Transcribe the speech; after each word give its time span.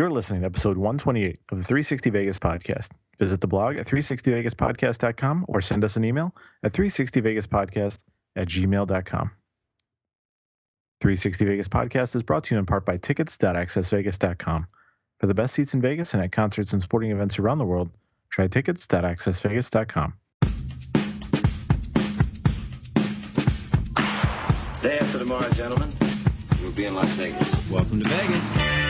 You're 0.00 0.08
listening 0.08 0.40
to 0.40 0.46
episode 0.46 0.78
128 0.78 1.40
of 1.52 1.58
the 1.58 1.64
360 1.64 2.08
Vegas 2.08 2.38
podcast. 2.38 2.88
Visit 3.18 3.42
the 3.42 3.46
blog 3.46 3.76
at 3.76 3.84
360vegaspodcast.com 3.84 5.44
or 5.46 5.60
send 5.60 5.84
us 5.84 5.94
an 5.94 6.06
email 6.06 6.34
at 6.62 6.72
360vegaspodcast 6.72 7.98
at 8.34 8.48
gmail.com. 8.48 9.30
360 11.02 11.44
Vegas 11.44 11.68
podcast 11.68 12.16
is 12.16 12.22
brought 12.22 12.44
to 12.44 12.54
you 12.54 12.58
in 12.58 12.64
part 12.64 12.86
by 12.86 12.96
tickets.accessvegas.com. 12.96 14.68
For 15.18 15.26
the 15.26 15.34
best 15.34 15.54
seats 15.56 15.74
in 15.74 15.82
Vegas 15.82 16.14
and 16.14 16.22
at 16.22 16.32
concerts 16.32 16.72
and 16.72 16.80
sporting 16.80 17.10
events 17.10 17.38
around 17.38 17.58
the 17.58 17.66
world, 17.66 17.90
try 18.30 18.46
tickets.accessvegas.com. 18.46 20.14
Day 24.80 24.98
after 24.98 25.18
tomorrow, 25.18 25.50
gentlemen, 25.50 25.90
we'll 26.62 26.72
be 26.72 26.86
in 26.86 26.94
Las 26.94 27.12
Vegas. 27.16 27.70
Welcome 27.70 28.00
to 28.00 28.08
Vegas. 28.08 28.89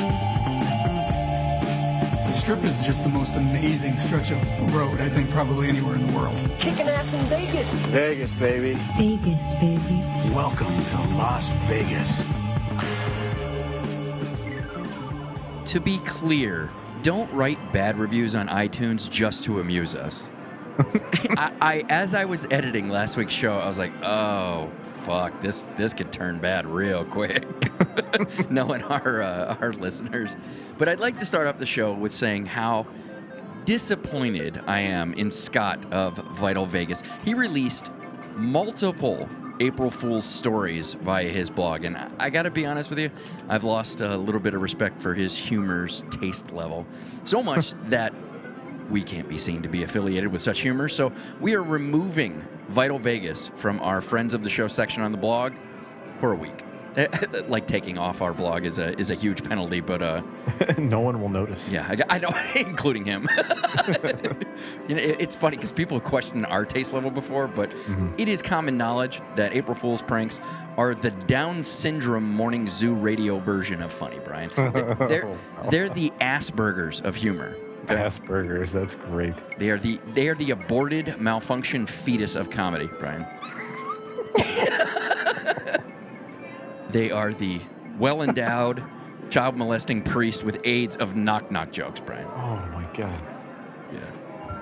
The 2.31 2.37
Strip 2.37 2.63
is 2.63 2.85
just 2.85 3.03
the 3.03 3.09
most 3.09 3.35
amazing 3.35 3.97
stretch 3.97 4.31
of 4.31 4.73
road, 4.73 5.01
I 5.01 5.09
think, 5.09 5.29
probably 5.31 5.67
anywhere 5.67 5.95
in 5.95 6.07
the 6.07 6.17
world. 6.17 6.33
Kicking 6.59 6.87
ass 6.87 7.13
in 7.13 7.19
Vegas. 7.23 7.73
Vegas, 7.87 8.33
baby. 8.35 8.75
Vegas, 8.97 9.55
baby. 9.55 10.01
Welcome 10.33 10.67
to 10.67 10.97
Las 11.17 11.51
Vegas. 11.67 12.23
To 15.71 15.81
be 15.81 15.97
clear, 16.05 16.69
don't 17.03 17.29
write 17.33 17.59
bad 17.73 17.97
reviews 17.97 18.33
on 18.33 18.47
iTunes 18.47 19.11
just 19.11 19.43
to 19.43 19.59
amuse 19.59 19.93
us. 19.93 20.29
I, 21.37 21.51
I, 21.61 21.83
as 21.89 22.13
I 22.13 22.25
was 22.25 22.45
editing 22.51 22.89
last 22.89 23.17
week's 23.17 23.33
show, 23.33 23.57
I 23.57 23.67
was 23.67 23.77
like, 23.77 23.93
"Oh, 24.03 24.69
fuck! 25.05 25.41
This 25.41 25.63
this 25.77 25.93
could 25.93 26.11
turn 26.11 26.39
bad 26.39 26.65
real 26.65 27.05
quick." 27.05 27.45
Knowing 28.49 28.83
our 28.83 29.21
uh, 29.21 29.57
our 29.59 29.73
listeners, 29.73 30.35
but 30.77 30.89
I'd 30.89 30.99
like 30.99 31.19
to 31.19 31.25
start 31.25 31.47
off 31.47 31.57
the 31.57 31.65
show 31.65 31.93
with 31.93 32.13
saying 32.13 32.47
how 32.47 32.87
disappointed 33.65 34.61
I 34.67 34.81
am 34.81 35.13
in 35.13 35.31
Scott 35.31 35.91
of 35.93 36.17
Vital 36.17 36.65
Vegas. 36.65 37.03
He 37.23 37.33
released 37.33 37.91
multiple 38.35 39.29
April 39.59 39.91
Fool's 39.91 40.25
stories 40.25 40.93
via 40.93 41.29
his 41.29 41.49
blog, 41.49 41.83
and 41.83 41.95
I 42.19 42.31
got 42.31 42.43
to 42.43 42.51
be 42.51 42.65
honest 42.65 42.89
with 42.89 42.97
you, 42.97 43.11
I've 43.47 43.63
lost 43.63 44.01
a 44.01 44.17
little 44.17 44.41
bit 44.41 44.55
of 44.55 44.61
respect 44.61 44.99
for 44.99 45.13
his 45.13 45.37
humor's 45.37 46.03
taste 46.09 46.51
level. 46.51 46.87
So 47.23 47.43
much 47.43 47.71
that 47.89 48.13
we 48.89 49.03
can't 49.03 49.27
be 49.29 49.37
seen 49.37 49.61
to 49.61 49.69
be 49.69 49.83
affiliated 49.83 50.31
with 50.31 50.41
such 50.41 50.61
humor. 50.61 50.89
So 50.89 51.11
we 51.39 51.55
are 51.55 51.63
removing 51.63 52.45
Vital 52.67 52.99
Vegas 52.99 53.49
from 53.55 53.79
our 53.81 54.01
friends 54.01 54.33
of 54.33 54.43
the 54.43 54.49
show 54.49 54.67
section 54.67 55.03
on 55.03 55.11
the 55.11 55.17
blog 55.17 55.53
for 56.19 56.31
a 56.31 56.35
week. 56.35 56.63
like 57.47 57.67
taking 57.67 57.97
off 57.97 58.21
our 58.21 58.33
blog 58.33 58.65
is 58.65 58.77
a 58.77 58.97
is 58.99 59.11
a 59.11 59.15
huge 59.15 59.43
penalty, 59.45 59.79
but 59.79 60.01
uh, 60.01 60.21
no 60.77 60.99
one 60.99 61.21
will 61.21 61.29
notice. 61.29 61.71
yeah, 61.71 61.87
I, 61.87 62.15
I 62.15 62.19
know, 62.19 62.31
including 62.55 63.05
him. 63.05 63.29
you 64.89 64.95
know, 64.95 65.01
it, 65.01 65.21
it's 65.21 65.35
funny 65.35 65.55
because 65.55 65.71
people 65.71 65.97
have 65.97 66.05
questioned 66.05 66.45
our 66.47 66.65
taste 66.65 66.91
level 66.91 67.09
before, 67.09 67.47
but 67.47 67.71
it 68.17 68.27
is 68.27 68.41
common 68.41 68.75
knowledge 68.75 69.21
that 69.37 69.55
April 69.55 69.73
Fool's 69.73 70.01
pranks 70.01 70.41
are 70.75 70.93
the 70.93 71.11
Down 71.11 71.63
syndrome 71.63 72.29
morning 72.29 72.67
zoo 72.67 72.93
radio 72.93 73.39
version 73.39 73.81
of 73.81 73.93
funny. 73.93 74.19
Brian, 74.25 74.49
they're 74.55 75.33
they're 75.69 75.89
the 75.89 76.11
Aspergers 76.19 77.01
of 77.05 77.15
humor. 77.15 77.55
Okay? 77.83 77.95
Asperger's, 77.95 78.71
that's 78.71 78.95
great. 78.95 79.43
They 79.57 79.69
are 79.69 79.77
the 79.77 79.99
they 80.13 80.27
are 80.27 80.35
the 80.35 80.51
aborted, 80.51 81.07
malfunctioned 81.07 81.89
fetus 81.89 82.35
of 82.35 82.49
comedy, 82.49 82.89
Brian. 82.99 83.25
they 86.89 87.11
are 87.11 87.33
the 87.33 87.61
well 87.97 88.21
endowed, 88.21 88.83
child 89.29 89.57
molesting 89.57 90.01
priest 90.01 90.43
with 90.43 90.59
AIDS 90.63 90.95
of 90.97 91.15
knock 91.15 91.51
knock 91.51 91.71
jokes, 91.71 91.99
Brian. 91.99 92.27
Oh 92.27 92.65
my 92.73 92.87
God. 92.93 93.19
Yeah. 93.91 93.99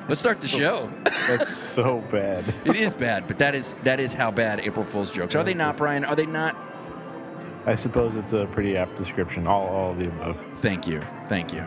Let's 0.08 0.22
start 0.22 0.42
the 0.42 0.48
show. 0.48 0.90
That's 1.28 1.50
so 1.56 2.00
bad. 2.12 2.44
it 2.66 2.76
is 2.76 2.94
bad, 2.94 3.28
but 3.28 3.38
that 3.40 3.56
is 3.56 3.76
that 3.84 4.00
is 4.00 4.14
how 4.14 4.32
bad 4.32 4.60
April 4.60 4.86
Fool's 4.86 5.12
jokes 5.12 5.36
are. 5.36 5.44
They 5.44 5.54
not, 5.54 5.78
Brian? 5.78 6.04
Are 6.04 6.16
they 6.16 6.26
not? 6.26 6.56
I 7.66 7.76
suppose 7.76 8.16
it's 8.16 8.34
a 8.34 8.48
pretty 8.48 8.78
apt 8.78 8.96
description. 8.96 9.46
All, 9.46 9.68
all 9.68 9.92
of 9.92 10.00
the 10.00 10.08
above. 10.08 10.42
Thank 10.56 10.88
you, 10.88 11.02
thank 11.28 11.54
you. 11.54 11.64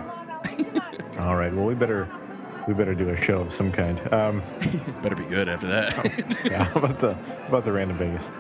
All 1.19 1.37
right. 1.37 1.53
Well, 1.53 1.65
we 1.65 1.75
better 1.75 2.09
we 2.67 2.75
better 2.75 2.95
do 2.95 3.09
a 3.09 3.17
show 3.17 3.41
of 3.41 3.53
some 3.53 3.73
kind. 3.73 4.01
Um, 4.13 4.43
Better 5.03 5.17
be 5.17 5.25
good 5.25 5.49
after 5.49 5.67
that. 5.67 6.45
yeah. 6.45 6.71
About 6.77 7.01
the 7.01 7.17
about 7.49 7.65
the 7.65 7.73
random 7.73 7.97
Vegas? 7.99 8.31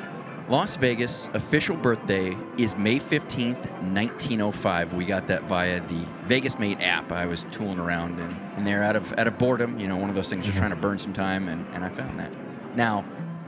Las 0.48 0.76
Vegas 0.76 1.30
official 1.34 1.76
birthday 1.76 2.36
is 2.58 2.76
May 2.76 2.98
15th, 2.98 3.64
1905. 3.82 4.94
We 4.94 5.04
got 5.04 5.28
that 5.28 5.44
via 5.44 5.80
the 5.80 6.04
Vegas 6.24 6.58
Mate 6.58 6.80
app. 6.80 7.12
I 7.12 7.26
was 7.26 7.44
tooling 7.52 7.78
around 7.78 8.18
in, 8.18 8.36
in 8.58 8.64
there 8.64 8.82
out 8.82 8.96
of 8.96 9.12
out 9.18 9.26
of 9.26 9.38
boredom, 9.38 9.78
you 9.78 9.88
know, 9.88 9.96
one 9.96 10.08
of 10.08 10.16
those 10.16 10.28
things 10.28 10.44
just 10.44 10.58
trying 10.58 10.70
to 10.70 10.76
burn 10.76 10.98
some 10.98 11.12
time 11.12 11.48
and, 11.48 11.66
and 11.74 11.84
I 11.84 11.88
found 11.88 12.18
that. 12.18 12.30
Now, 12.76 13.04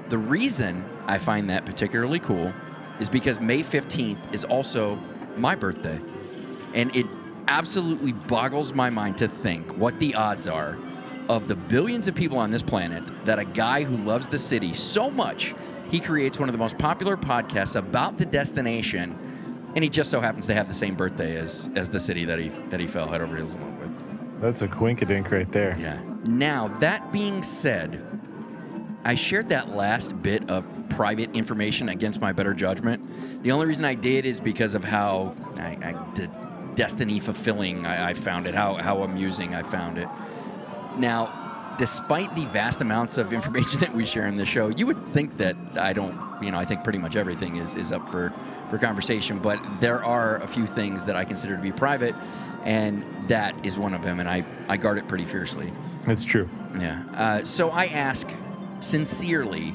the 0.09 0.19
reason 0.19 0.85
I 1.07 1.19
find 1.19 1.51
that 1.51 1.65
particularly 1.65 2.21
cool 2.21 2.53
is 3.01 3.09
because 3.09 3.41
May 3.41 3.63
15th 3.63 4.33
is 4.33 4.45
also 4.45 5.01
my 5.37 5.55
birthday. 5.55 6.01
And 6.75 6.95
it 6.95 7.07
absolutely 7.49 8.13
boggles 8.13 8.73
my 8.73 8.91
mind 8.91 9.19
to 9.19 9.29
think 9.29 9.71
what 9.77 9.99
the 9.99 10.15
odds 10.15 10.47
are 10.49 10.77
of 11.29 11.49
the 11.49 11.57
billions 11.57 12.07
of 12.07 12.15
people 12.15 12.39
on 12.39 12.51
this 12.51 12.63
planet 12.63 13.03
that 13.25 13.39
a 13.39 13.45
guy 13.45 13.83
who 13.83 13.97
loves 13.97 14.29
the 14.29 14.39
city 14.39 14.73
so 14.75 15.11
much 15.11 15.55
he 15.91 16.01
creates 16.01 16.39
one 16.39 16.49
of 16.49 16.53
the 16.53 16.59
most 16.59 16.77
popular 16.79 17.17
podcasts 17.17 17.77
about 17.77 18.19
the 18.19 18.27
destination 18.27 19.17
and 19.75 19.83
he 19.83 19.91
just 19.91 20.11
so 20.11 20.21
happens 20.21 20.47
to 20.47 20.55
have 20.55 20.69
the 20.69 20.75
same 20.75 20.95
birthday 20.95 21.37
as 21.37 21.69
as 21.75 21.89
the 21.89 22.01
city 22.01 22.25
that 22.25 22.39
he 22.39 22.49
that 22.71 22.81
he 22.81 22.87
fell 22.87 23.09
head 23.09 23.21
over 23.21 23.37
heels 23.37 23.55
in 23.57 23.63
love 23.63 23.79
with. 23.81 24.41
That's 24.41 24.63
a 24.63 24.69
quinkadink 24.69 25.31
right 25.31 25.51
there. 25.51 25.77
yeah. 25.79 26.01
Now 26.25 26.69
that 26.79 27.13
being 27.13 27.43
said 27.43 28.03
i 29.05 29.15
shared 29.15 29.49
that 29.51 29.69
last 29.69 30.21
bit 30.23 30.49
of 30.49 30.65
private 30.91 31.35
information 31.35 31.89
against 31.89 32.21
my 32.21 32.33
better 32.33 32.55
judgment. 32.55 33.43
The 33.43 33.53
only 33.53 33.67
reason 33.67 33.85
i 33.85 33.95
did 33.95 34.25
is 34.27 34.41
because 34.41 34.75
of 34.75 34.85
how 34.85 35.35
i, 35.59 35.79
I 35.83 36.13
did 36.15 36.31
destiny 36.75 37.21
fulfilling 37.21 37.87
I, 37.87 38.11
I 38.11 38.15
found 38.15 38.47
it 38.47 38.55
how 38.55 38.75
how 38.75 39.03
amusing 39.03 39.55
i 39.55 39.63
found 39.63 39.99
it 39.99 40.09
now, 40.97 41.75
despite 41.79 42.35
the 42.35 42.45
vast 42.47 42.81
amounts 42.81 43.19
of 43.19 43.33
information 43.33 43.81
that 43.81 43.95
we 43.95 44.05
share 44.05 44.27
in 44.27 44.37
the 44.37 44.47
show, 44.47 44.69
you 44.69 44.87
would 44.87 44.99
think 44.99 45.37
that 45.39 45.57
I 45.77 45.93
don't, 45.93 46.19
you 46.43 46.51
know, 46.51 46.59
I 46.59 46.65
think 46.65 46.85
pretty 46.85 46.99
much 46.99 47.17
everything 47.17 47.57
is, 47.57 47.75
is 47.75 47.93
up 47.93 48.09
for, 48.09 48.31
for 48.71 48.79
conversation, 48.79 49.39
but 49.39 49.59
there 49.81 50.03
are 50.03 50.39
a 50.39 50.47
few 50.47 50.67
things 50.67 51.05
that 51.07 51.17
I 51.17 51.25
consider 51.25 51.57
to 51.57 51.63
be 51.63 51.73
private, 51.73 52.15
and 52.65 53.05
that 53.29 53.67
is 53.67 53.79
one 53.79 53.95
of 53.95 54.03
them, 54.03 54.21
and 54.21 54.29
I, 54.29 54.45
I 54.69 54.77
guard 54.77 54.99
it 54.99 55.09
pretty 55.09 55.25
fiercely. 55.25 55.73
It's 56.07 56.25
true. 56.25 56.49
Yeah. 56.79 57.03
Uh, 57.15 57.45
so 57.45 57.71
I 57.71 57.87
ask 57.87 58.29
sincerely 58.81 59.75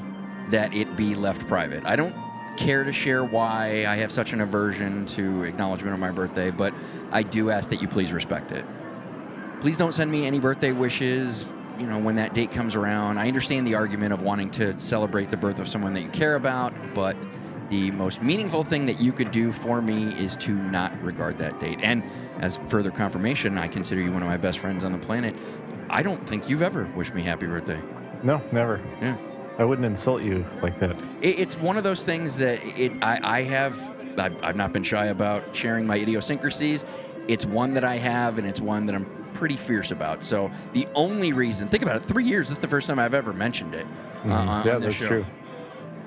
that 0.50 0.74
it 0.74 0.96
be 0.96 1.14
left 1.14 1.46
private. 1.46 1.84
I 1.84 1.96
don't 1.96 2.14
care 2.56 2.84
to 2.84 2.92
share 2.92 3.24
why 3.24 3.84
I 3.86 3.96
have 3.96 4.12
such 4.12 4.32
an 4.32 4.40
aversion 4.40 5.06
to 5.06 5.44
acknowledgement 5.44 5.94
of 5.94 6.00
my 6.00 6.10
birthday, 6.10 6.50
but 6.50 6.74
I 7.10 7.22
do 7.22 7.50
ask 7.50 7.70
that 7.70 7.80
you 7.80 7.88
please 7.88 8.12
respect 8.12 8.52
it. 8.52 8.64
Please 9.60 9.76
don't 9.76 9.92
send 9.92 10.10
me 10.10 10.26
any 10.26 10.40
birthday 10.40 10.72
wishes, 10.72 11.44
you 11.78 11.86
know, 11.86 11.98
when 11.98 12.16
that 12.16 12.34
date 12.34 12.52
comes 12.52 12.74
around. 12.74 13.18
I 13.18 13.28
understand 13.28 13.66
the 13.66 13.74
argument 13.74 14.12
of 14.12 14.22
wanting 14.22 14.50
to 14.52 14.78
celebrate 14.78 15.30
the 15.30 15.36
birth 15.36 15.58
of 15.58 15.68
someone 15.68 15.94
that 15.94 16.02
you 16.02 16.08
care 16.10 16.34
about, 16.34 16.72
but 16.94 17.16
the 17.70 17.90
most 17.92 18.22
meaningful 18.22 18.64
thing 18.64 18.86
that 18.86 19.00
you 19.00 19.12
could 19.12 19.30
do 19.30 19.52
for 19.52 19.80
me 19.80 20.08
is 20.18 20.34
to 20.36 20.52
not 20.52 21.00
regard 21.02 21.38
that 21.38 21.60
date. 21.60 21.78
And 21.82 22.02
as 22.40 22.56
further 22.68 22.90
confirmation, 22.90 23.58
I 23.58 23.68
consider 23.68 24.00
you 24.00 24.12
one 24.12 24.22
of 24.22 24.28
my 24.28 24.36
best 24.36 24.58
friends 24.58 24.84
on 24.84 24.92
the 24.92 24.98
planet. 24.98 25.34
I 25.88 26.02
don't 26.02 26.26
think 26.26 26.48
you've 26.48 26.62
ever 26.62 26.84
wished 26.96 27.14
me 27.14 27.22
happy 27.22 27.46
birthday. 27.46 27.80
No, 28.22 28.42
never. 28.52 28.80
Yeah. 29.00 29.16
I 29.60 29.64
wouldn't 29.64 29.84
insult 29.84 30.22
you 30.22 30.44
like 30.62 30.78
that. 30.78 30.98
It, 31.20 31.38
it's 31.38 31.56
one 31.58 31.76
of 31.76 31.84
those 31.84 32.02
things 32.04 32.38
that 32.38 32.64
it 32.78 32.92
I, 33.02 33.20
I 33.22 33.42
have 33.42 34.18
I've, 34.18 34.42
I've 34.42 34.56
not 34.56 34.72
been 34.72 34.82
shy 34.82 35.06
about 35.06 35.54
sharing 35.54 35.86
my 35.86 35.96
idiosyncrasies. 35.98 36.84
It's 37.28 37.44
one 37.44 37.74
that 37.74 37.84
I 37.84 37.96
have, 37.96 38.38
and 38.38 38.48
it's 38.48 38.60
one 38.60 38.86
that 38.86 38.94
I'm 38.94 39.04
pretty 39.34 39.56
fierce 39.56 39.90
about. 39.90 40.24
So 40.24 40.50
the 40.72 40.88
only 40.94 41.32
reason, 41.34 41.68
think 41.68 41.82
about 41.82 41.96
it, 41.96 42.02
three 42.02 42.24
years. 42.24 42.48
This 42.48 42.56
is 42.56 42.60
the 42.60 42.68
first 42.68 42.86
time 42.86 42.98
I've 42.98 43.14
ever 43.14 43.32
mentioned 43.34 43.74
it. 43.74 43.86
uh, 44.26 44.32
on 44.32 44.66
yeah, 44.66 44.78
this 44.78 44.84
that's 44.84 44.94
show. 44.96 45.06
true. 45.08 45.26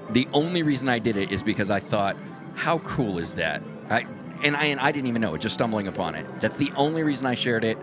The 0.10 0.28
only 0.34 0.64
reason 0.64 0.90
I 0.90 1.00
did 1.00 1.16
it 1.16 1.32
is 1.32 1.44
because 1.44 1.70
I 1.72 1.80
thought, 1.80 2.18
how 2.56 2.80
cool 2.80 3.20
is 3.20 3.34
that? 3.36 3.62
I, 3.90 4.06
and 4.44 4.56
I 4.58 4.66
and 4.66 4.80
I 4.80 4.92
didn't 4.92 5.08
even 5.08 5.22
know 5.22 5.36
it, 5.36 5.42
just 5.42 5.54
stumbling 5.54 5.88
upon 5.88 6.16
it. 6.16 6.26
That's 6.42 6.58
the 6.58 6.72
only 6.76 7.04
reason 7.04 7.28
I 7.28 7.36
shared 7.36 7.64
it. 7.64 7.78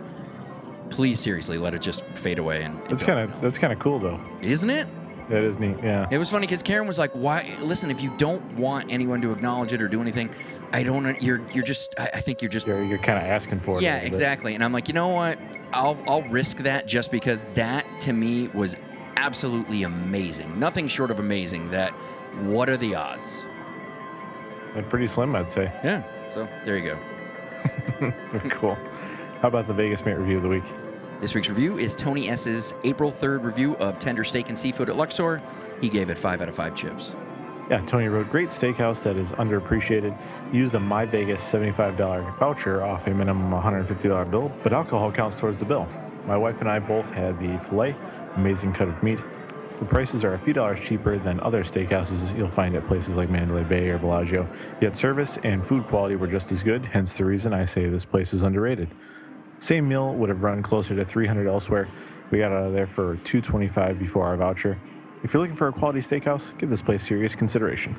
Please, 0.90 1.20
seriously, 1.20 1.58
let 1.58 1.74
it 1.74 1.80
just 1.80 2.04
fade 2.14 2.40
away 2.40 2.64
and. 2.64 2.76
and 2.80 2.90
That's 2.90 3.04
kind 3.04 3.20
of 3.20 3.40
that's 3.40 3.58
kind 3.58 3.72
of 3.72 3.78
cool 3.78 4.00
though. 4.00 4.20
isn't 4.42 4.68
it? 4.70 4.88
That 5.30 5.44
is 5.44 5.60
neat. 5.60 5.76
Yeah. 5.80 6.08
It 6.10 6.18
was 6.18 6.28
funny 6.28 6.46
because 6.46 6.62
Karen 6.62 6.88
was 6.88 6.98
like, 6.98 7.12
"Why? 7.12 7.56
Listen, 7.60 7.90
if 7.90 8.00
you 8.00 8.12
don't 8.16 8.42
want 8.54 8.92
anyone 8.92 9.20
to 9.22 9.30
acknowledge 9.30 9.72
it 9.72 9.80
or 9.80 9.86
do 9.86 10.00
anything, 10.00 10.28
I 10.72 10.82
don't. 10.82 11.22
You're 11.22 11.40
you're 11.52 11.64
just. 11.64 11.98
I, 11.98 12.10
I 12.14 12.20
think 12.20 12.42
you're 12.42 12.50
just. 12.50 12.66
You're, 12.66 12.82
you're 12.82 12.98
kind 12.98 13.16
of 13.16 13.24
asking 13.24 13.60
for 13.60 13.78
it. 13.78 13.82
Yeah, 13.82 13.98
exactly. 13.98 14.54
And 14.56 14.64
I'm 14.64 14.72
like, 14.72 14.88
you 14.88 14.94
know 14.94 15.08
what? 15.08 15.38
I'll 15.72 15.96
I'll 16.08 16.22
risk 16.22 16.58
that 16.58 16.86
just 16.86 17.12
because 17.12 17.44
that 17.54 17.86
to 18.00 18.12
me 18.12 18.48
was 18.48 18.76
absolutely 19.16 19.84
amazing. 19.84 20.58
Nothing 20.58 20.88
short 20.88 21.10
of 21.12 21.20
amazing. 21.20 21.70
That. 21.70 21.92
What 22.42 22.68
are 22.68 22.76
the 22.76 22.94
odds? 22.94 23.44
And 24.74 24.88
pretty 24.88 25.06
slim, 25.06 25.34
I'd 25.34 25.50
say. 25.50 25.64
Yeah. 25.84 26.02
So 26.30 26.48
there 26.64 26.76
you 26.76 26.96
go. 28.00 28.12
cool. 28.50 28.76
How 29.40 29.48
about 29.48 29.66
the 29.66 29.74
Vegas 29.74 30.04
Mate 30.04 30.14
review 30.14 30.36
of 30.36 30.42
the 30.42 30.48
week? 30.48 30.64
This 31.20 31.34
week's 31.34 31.50
review 31.50 31.76
is 31.76 31.94
Tony 31.94 32.30
S.'s 32.30 32.72
April 32.82 33.12
3rd 33.12 33.44
review 33.44 33.76
of 33.76 33.98
tender 33.98 34.24
steak 34.24 34.48
and 34.48 34.58
seafood 34.58 34.88
at 34.88 34.96
Luxor. 34.96 35.42
He 35.78 35.90
gave 35.90 36.08
it 36.08 36.16
five 36.16 36.40
out 36.40 36.48
of 36.48 36.54
five 36.54 36.74
chips. 36.74 37.12
Yeah, 37.68 37.84
Tony 37.84 38.08
wrote, 38.08 38.30
great 38.30 38.48
steakhouse 38.48 39.02
that 39.02 39.18
is 39.18 39.32
underappreciated. 39.32 40.18
Used 40.50 40.74
a 40.76 40.80
My 40.80 41.04
Vegas 41.04 41.42
$75 41.42 42.38
voucher 42.38 42.82
off 42.82 43.06
a 43.06 43.10
minimum 43.10 43.52
$150 43.52 44.30
bill, 44.30 44.50
but 44.62 44.72
alcohol 44.72 45.12
counts 45.12 45.38
towards 45.38 45.58
the 45.58 45.66
bill. 45.66 45.86
My 46.24 46.38
wife 46.38 46.62
and 46.62 46.70
I 46.70 46.78
both 46.78 47.10
had 47.10 47.38
the 47.38 47.58
filet, 47.58 47.94
amazing 48.36 48.72
cut 48.72 48.88
of 48.88 49.02
meat. 49.02 49.22
The 49.78 49.84
prices 49.84 50.24
are 50.24 50.32
a 50.32 50.38
few 50.38 50.54
dollars 50.54 50.80
cheaper 50.80 51.18
than 51.18 51.38
other 51.40 51.64
steakhouses 51.64 52.34
you'll 52.34 52.48
find 52.48 52.74
at 52.76 52.86
places 52.86 53.18
like 53.18 53.28
Mandalay 53.28 53.64
Bay 53.64 53.90
or 53.90 53.98
Bellagio, 53.98 54.48
yet 54.80 54.96
service 54.96 55.36
and 55.42 55.66
food 55.66 55.84
quality 55.84 56.16
were 56.16 56.28
just 56.28 56.50
as 56.50 56.62
good, 56.62 56.86
hence 56.86 57.18
the 57.18 57.26
reason 57.26 57.52
I 57.52 57.66
say 57.66 57.88
this 57.88 58.06
place 58.06 58.32
is 58.32 58.42
underrated. 58.42 58.88
Same 59.60 59.86
meal 59.88 60.14
would 60.14 60.28
have 60.30 60.42
run 60.42 60.62
closer 60.62 60.96
to 60.96 61.04
300 61.04 61.46
elsewhere. 61.46 61.86
We 62.30 62.38
got 62.38 62.50
out 62.50 62.64
of 62.64 62.72
there 62.72 62.86
for 62.86 63.16
225 63.18 63.98
before 63.98 64.26
our 64.26 64.36
voucher. 64.36 64.78
If 65.22 65.34
you're 65.34 65.42
looking 65.42 65.56
for 65.56 65.68
a 65.68 65.72
quality 65.72 66.00
steakhouse, 66.00 66.56
give 66.58 66.70
this 66.70 66.80
place 66.82 67.06
serious 67.06 67.34
consideration. 67.34 67.94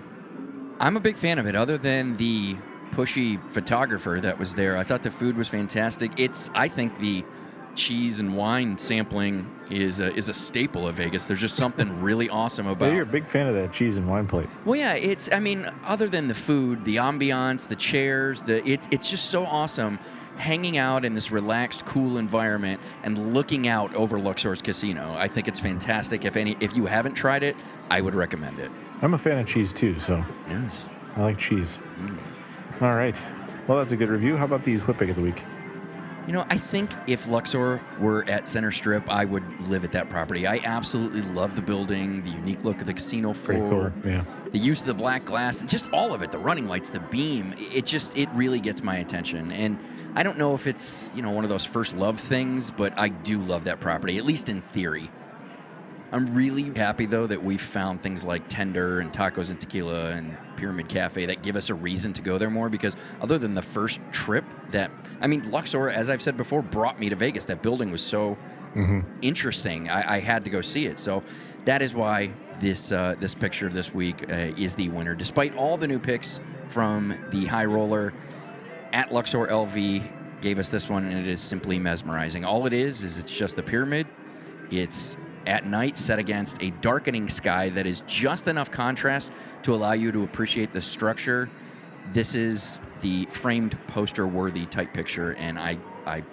I'm 0.79 0.97
a 0.97 0.99
big 0.99 1.17
fan 1.17 1.37
of 1.37 1.45
it. 1.45 1.55
Other 1.55 1.77
than 1.77 2.17
the 2.17 2.55
pushy 2.91 3.39
photographer 3.51 4.19
that 4.21 4.39
was 4.39 4.55
there, 4.55 4.75
I 4.75 4.83
thought 4.83 5.03
the 5.03 5.11
food 5.11 5.37
was 5.37 5.47
fantastic. 5.47 6.11
It's, 6.19 6.49
I 6.55 6.67
think, 6.67 6.97
the 6.99 7.23
cheese 7.75 8.19
and 8.19 8.35
wine 8.35 8.77
sampling 8.77 9.49
is 9.69 9.99
a, 9.99 10.13
is 10.15 10.27
a 10.29 10.33
staple 10.33 10.87
of 10.87 10.95
Vegas. 10.95 11.27
There's 11.27 11.39
just 11.39 11.55
something 11.55 12.01
really 12.01 12.27
awesome 12.27 12.65
Yeah, 12.65 12.71
about. 12.71 12.91
you're 12.93 13.03
a 13.03 13.05
big 13.05 13.27
fan 13.27 13.45
of 13.45 13.53
that 13.53 13.71
cheese 13.71 13.97
and 13.97 14.09
wine 14.09 14.27
plate. 14.27 14.47
Well, 14.65 14.75
yeah, 14.77 14.93
it's. 14.93 15.29
I 15.31 15.39
mean, 15.39 15.69
other 15.85 16.07
than 16.09 16.27
the 16.27 16.33
food, 16.33 16.83
the 16.85 16.95
ambiance, 16.95 17.67
the 17.67 17.75
chairs, 17.75 18.41
the 18.41 18.67
it's 18.67 18.87
it's 18.89 19.11
just 19.11 19.29
so 19.29 19.45
awesome. 19.45 19.99
Hanging 20.41 20.75
out 20.75 21.05
in 21.05 21.13
this 21.13 21.29
relaxed, 21.29 21.85
cool 21.85 22.17
environment 22.17 22.81
and 23.03 23.31
looking 23.31 23.67
out 23.67 23.93
over 23.93 24.19
Luxor's 24.19 24.59
casino, 24.59 25.13
I 25.15 25.27
think 25.27 25.47
it's 25.47 25.59
fantastic. 25.59 26.25
If 26.25 26.35
any, 26.35 26.57
if 26.59 26.75
you 26.75 26.87
haven't 26.87 27.13
tried 27.13 27.43
it, 27.43 27.55
I 27.91 28.01
would 28.01 28.15
recommend 28.15 28.57
it. 28.57 28.71
I'm 29.03 29.13
a 29.13 29.19
fan 29.19 29.37
of 29.37 29.45
cheese 29.45 29.71
too, 29.71 29.99
so 29.99 30.25
Yes. 30.49 30.83
I 31.15 31.21
like 31.21 31.37
cheese. 31.37 31.77
Mm. 31.99 32.17
All 32.81 32.95
right. 32.95 33.21
Well, 33.67 33.77
that's 33.77 33.91
a 33.91 33.95
good 33.95 34.09
review. 34.09 34.35
How 34.35 34.45
about 34.45 34.63
the 34.65 34.77
Whip 34.79 34.97
Pick 34.97 35.09
of 35.09 35.15
the 35.15 35.21
week? 35.21 35.43
You 36.25 36.33
know, 36.33 36.43
I 36.49 36.57
think 36.57 36.89
if 37.05 37.27
Luxor 37.27 37.79
were 37.99 38.25
at 38.27 38.47
Center 38.47 38.71
Strip, 38.71 39.07
I 39.11 39.25
would 39.25 39.43
live 39.69 39.83
at 39.83 39.91
that 39.91 40.09
property. 40.09 40.47
I 40.47 40.59
absolutely 40.63 41.21
love 41.21 41.55
the 41.55 41.61
building, 41.61 42.23
the 42.23 42.31
unique 42.31 42.63
look 42.63 42.81
of 42.81 42.87
the 42.87 42.95
casino 42.95 43.33
floor, 43.33 43.91
cool. 44.01 44.11
Yeah. 44.11 44.23
the 44.51 44.57
use 44.57 44.81
of 44.81 44.87
the 44.87 44.93
black 44.95 45.23
glass, 45.23 45.61
just 45.61 45.87
all 45.93 46.15
of 46.15 46.23
it, 46.23 46.31
the 46.31 46.39
running 46.39 46.67
lights, 46.67 46.89
the 46.89 46.99
beam. 46.99 47.53
It 47.59 47.85
just 47.85 48.17
it 48.17 48.27
really 48.33 48.59
gets 48.59 48.81
my 48.81 48.97
attention. 48.97 49.51
And 49.51 49.77
I 50.13 50.23
don't 50.23 50.37
know 50.37 50.55
if 50.55 50.67
it's, 50.67 51.11
you 51.15 51.21
know, 51.21 51.31
one 51.31 51.43
of 51.43 51.49
those 51.49 51.65
first 51.65 51.95
love 51.95 52.19
things, 52.19 52.69
but 52.69 52.97
I 52.97 53.09
do 53.09 53.39
love 53.39 53.63
that 53.63 53.79
property, 53.79 54.17
at 54.17 54.25
least 54.25 54.49
in 54.49 54.61
theory. 54.61 55.09
I'm 56.11 56.33
really 56.35 56.63
happy 56.63 57.05
though 57.05 57.25
that 57.27 57.41
we 57.41 57.57
found 57.57 58.01
things 58.01 58.25
like 58.25 58.49
Tender 58.49 58.99
and 58.99 59.13
Tacos 59.13 59.49
and 59.49 59.61
Tequila 59.61 60.11
and 60.11 60.35
Pyramid 60.57 60.89
Cafe 60.89 61.25
that 61.27 61.41
give 61.41 61.55
us 61.55 61.69
a 61.69 61.73
reason 61.73 62.11
to 62.13 62.21
go 62.21 62.37
there 62.37 62.49
more 62.49 62.67
because 62.67 62.97
other 63.21 63.37
than 63.37 63.53
the 63.53 63.61
first 63.61 64.01
trip 64.11 64.43
that 64.71 64.91
I 65.21 65.27
mean 65.27 65.49
Luxor, 65.49 65.87
as 65.87 66.09
I've 66.09 66.21
said 66.21 66.35
before, 66.35 66.61
brought 66.61 66.99
me 66.99 67.07
to 67.09 67.15
Vegas. 67.15 67.45
That 67.45 67.61
building 67.61 67.91
was 67.91 68.01
so 68.01 68.37
interesting. 69.21 69.89
I, 69.89 70.15
I 70.15 70.19
had 70.19 70.43
to 70.43 70.49
go 70.51 70.59
see 70.59 70.85
it. 70.85 70.99
So 70.99 71.23
that 71.63 71.81
is 71.81 71.93
why 71.93 72.33
this 72.59 72.91
uh, 72.91 73.15
this 73.17 73.33
picture 73.33 73.69
this 73.69 73.93
week 73.93 74.29
uh, 74.29 74.51
is 74.57 74.75
the 74.75 74.89
winner. 74.89 75.15
Despite 75.15 75.55
all 75.55 75.77
the 75.77 75.87
new 75.87 75.99
picks 75.99 76.41
from 76.67 77.17
the 77.29 77.45
high 77.45 77.65
roller 77.65 78.13
at 78.93 79.11
Luxor 79.11 79.47
LV 79.47 80.03
gave 80.41 80.59
us 80.59 80.69
this 80.69 80.89
one, 80.89 81.05
and 81.05 81.17
it 81.17 81.27
is 81.27 81.41
simply 81.41 81.79
mesmerizing. 81.79 82.43
All 82.43 82.65
it 82.65 82.73
is 82.73 83.03
is 83.03 83.17
it's 83.17 83.31
just 83.31 83.55
the 83.55 83.63
pyramid. 83.63 84.07
It's 84.71 85.15
at 85.45 85.65
night 85.65 85.97
set 85.97 86.19
against 86.19 86.61
a 86.61 86.71
darkening 86.81 87.29
sky 87.29 87.69
that 87.69 87.85
is 87.85 88.01
just 88.07 88.47
enough 88.47 88.71
contrast 88.71 89.31
to 89.63 89.73
allow 89.73 89.93
you 89.93 90.11
to 90.11 90.23
appreciate 90.23 90.73
the 90.73 90.81
structure. 90.81 91.49
This 92.13 92.35
is 92.35 92.79
the 93.01 93.25
framed 93.31 93.77
poster 93.87 94.27
worthy 94.27 94.65
type 94.65 94.93
picture, 94.93 95.33
and 95.35 95.57
I 95.57 95.77
I 96.05 96.23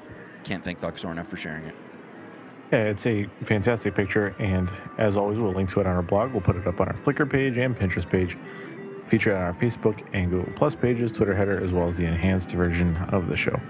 can't 0.45 0.65
thank 0.65 0.83
Luxor 0.83 1.11
enough 1.11 1.29
for 1.29 1.37
sharing 1.37 1.65
it. 1.65 1.75
Yeah, 2.73 2.85
it's 2.85 3.07
a 3.07 3.25
fantastic 3.43 3.95
picture, 3.95 4.35
and 4.39 4.69
as 4.99 5.17
always, 5.17 5.39
we'll 5.39 5.53
link 5.53 5.71
to 5.71 5.81
it 5.81 5.87
on 5.87 5.97
our 5.97 6.03
blog. 6.03 6.33
We'll 6.33 6.43
put 6.43 6.57
it 6.57 6.67
up 6.67 6.81
on 6.81 6.89
our 6.89 6.95
Flickr 6.95 7.29
page 7.29 7.57
and 7.57 7.75
Pinterest 7.75 8.09
page, 8.09 8.37
featured 9.09 9.35
on 9.35 9.43
our 9.43 9.53
Facebook 9.53 10.07
and 10.13 10.31
Google 10.31 10.53
Plus 10.55 10.75
pages, 10.75 11.11
Twitter 11.11 11.35
header, 11.35 11.63
as 11.63 11.73
well 11.73 11.89
as 11.89 11.97
the 11.97 12.05
enhanced 12.05 12.53
version 12.53 12.97
of 13.11 13.29
the 13.29 13.37
show. 13.37 13.61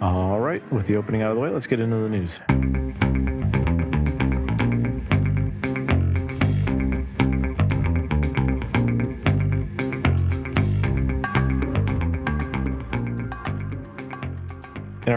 All 0.00 0.40
right, 0.40 0.62
with 0.72 0.86
the 0.86 0.96
opening 0.96 1.22
out 1.22 1.30
of 1.30 1.36
the 1.36 1.42
way, 1.42 1.50
let's 1.50 1.66
get 1.66 1.80
into 1.80 1.96
the 1.96 2.08
news. 2.08 3.07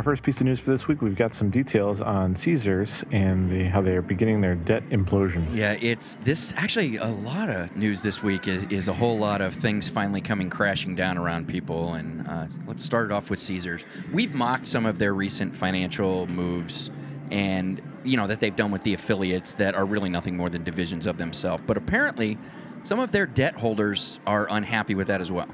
Our 0.01 0.03
first 0.03 0.23
piece 0.23 0.41
of 0.41 0.47
news 0.47 0.59
for 0.59 0.71
this 0.71 0.87
week, 0.87 0.99
we've 1.03 1.15
got 1.15 1.31
some 1.31 1.51
details 1.51 2.01
on 2.01 2.35
Caesars 2.35 3.05
and 3.11 3.51
the, 3.51 3.65
how 3.65 3.81
they 3.81 3.95
are 3.95 4.01
beginning 4.01 4.41
their 4.41 4.55
debt 4.55 4.81
implosion. 4.89 5.45
Yeah, 5.53 5.77
it's 5.79 6.15
this 6.15 6.55
actually 6.57 6.97
a 6.97 7.05
lot 7.05 7.51
of 7.51 7.75
news 7.77 8.01
this 8.01 8.23
week 8.23 8.47
is, 8.47 8.63
is 8.71 8.87
a 8.87 8.93
whole 8.93 9.19
lot 9.19 9.41
of 9.41 9.53
things 9.53 9.89
finally 9.89 10.19
coming 10.19 10.49
crashing 10.49 10.95
down 10.95 11.19
around 11.19 11.47
people. 11.47 11.93
And 11.93 12.27
uh, 12.27 12.47
let's 12.65 12.83
start 12.83 13.11
it 13.11 13.13
off 13.13 13.29
with 13.29 13.39
Caesars. 13.39 13.85
We've 14.11 14.33
mocked 14.33 14.65
some 14.65 14.87
of 14.87 14.97
their 14.97 15.13
recent 15.13 15.55
financial 15.55 16.25
moves 16.25 16.89
and, 17.29 17.79
you 18.03 18.17
know, 18.17 18.25
that 18.25 18.39
they've 18.39 18.55
done 18.55 18.71
with 18.71 18.81
the 18.81 18.95
affiliates 18.95 19.53
that 19.53 19.75
are 19.75 19.85
really 19.85 20.09
nothing 20.09 20.35
more 20.35 20.49
than 20.49 20.63
divisions 20.63 21.05
of 21.05 21.19
themselves. 21.19 21.61
But 21.67 21.77
apparently, 21.77 22.39
some 22.81 22.99
of 22.99 23.11
their 23.11 23.27
debt 23.27 23.53
holders 23.53 24.19
are 24.25 24.47
unhappy 24.49 24.95
with 24.95 25.05
that 25.09 25.21
as 25.21 25.31
well. 25.31 25.47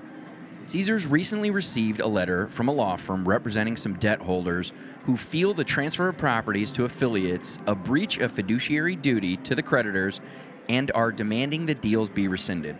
Caesars 0.67 1.07
recently 1.07 1.49
received 1.49 2.01
a 2.01 2.07
letter 2.07 2.49
from 2.49 2.67
a 2.67 2.73
law 2.73 2.97
firm 2.97 3.25
representing 3.25 3.77
some 3.77 3.93
debt 3.93 4.19
holders 4.23 4.73
who 5.05 5.15
feel 5.15 5.53
the 5.53 5.63
transfer 5.63 6.09
of 6.09 6.17
properties 6.17 6.71
to 6.71 6.83
affiliates 6.83 7.57
a 7.65 7.73
breach 7.73 8.17
of 8.17 8.33
fiduciary 8.33 8.93
duty 8.93 9.37
to 9.37 9.55
the 9.55 9.63
creditors 9.63 10.19
and 10.67 10.91
are 10.93 11.13
demanding 11.13 11.67
the 11.67 11.73
deals 11.73 12.09
be 12.09 12.27
rescinded. 12.27 12.75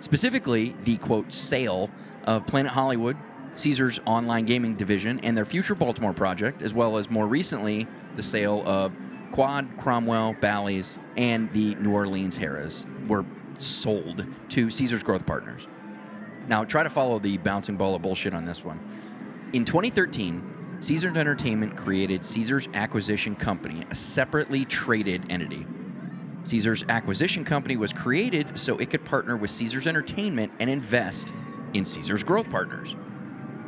Specifically, 0.00 0.76
the 0.84 0.98
quote 0.98 1.32
sale 1.32 1.90
of 2.24 2.46
Planet 2.46 2.72
Hollywood, 2.72 3.16
Caesars 3.54 3.98
online 4.04 4.44
gaming 4.44 4.74
division, 4.74 5.18
and 5.20 5.34
their 5.34 5.46
future 5.46 5.74
Baltimore 5.74 6.12
project, 6.12 6.60
as 6.60 6.74
well 6.74 6.98
as 6.98 7.08
more 7.08 7.26
recently 7.26 7.86
the 8.14 8.22
sale 8.22 8.62
of 8.66 8.94
Quad, 9.30 9.78
Cromwell, 9.78 10.36
Bally's, 10.38 11.00
and 11.16 11.50
the 11.54 11.76
New 11.76 11.94
Orleans 11.94 12.36
Harrah's 12.36 12.84
were 13.08 13.24
sold 13.56 14.26
to 14.50 14.70
Caesars 14.70 15.02
Growth 15.02 15.24
Partners. 15.24 15.66
Now, 16.48 16.64
try 16.64 16.82
to 16.82 16.90
follow 16.90 17.18
the 17.18 17.38
bouncing 17.38 17.76
ball 17.76 17.94
of 17.94 18.02
bullshit 18.02 18.34
on 18.34 18.44
this 18.44 18.64
one. 18.64 18.80
In 19.52 19.64
2013, 19.64 20.78
Caesars 20.80 21.16
Entertainment 21.16 21.76
created 21.76 22.24
Caesars 22.24 22.68
Acquisition 22.74 23.36
Company, 23.36 23.84
a 23.90 23.94
separately 23.94 24.64
traded 24.64 25.30
entity. 25.30 25.64
Caesars 26.44 26.84
Acquisition 26.88 27.44
Company 27.44 27.76
was 27.76 27.92
created 27.92 28.58
so 28.58 28.76
it 28.78 28.90
could 28.90 29.04
partner 29.04 29.36
with 29.36 29.50
Caesars 29.50 29.86
Entertainment 29.86 30.52
and 30.58 30.68
invest 30.68 31.32
in 31.72 31.84
Caesars 31.84 32.24
Growth 32.24 32.50
Partners. 32.50 32.96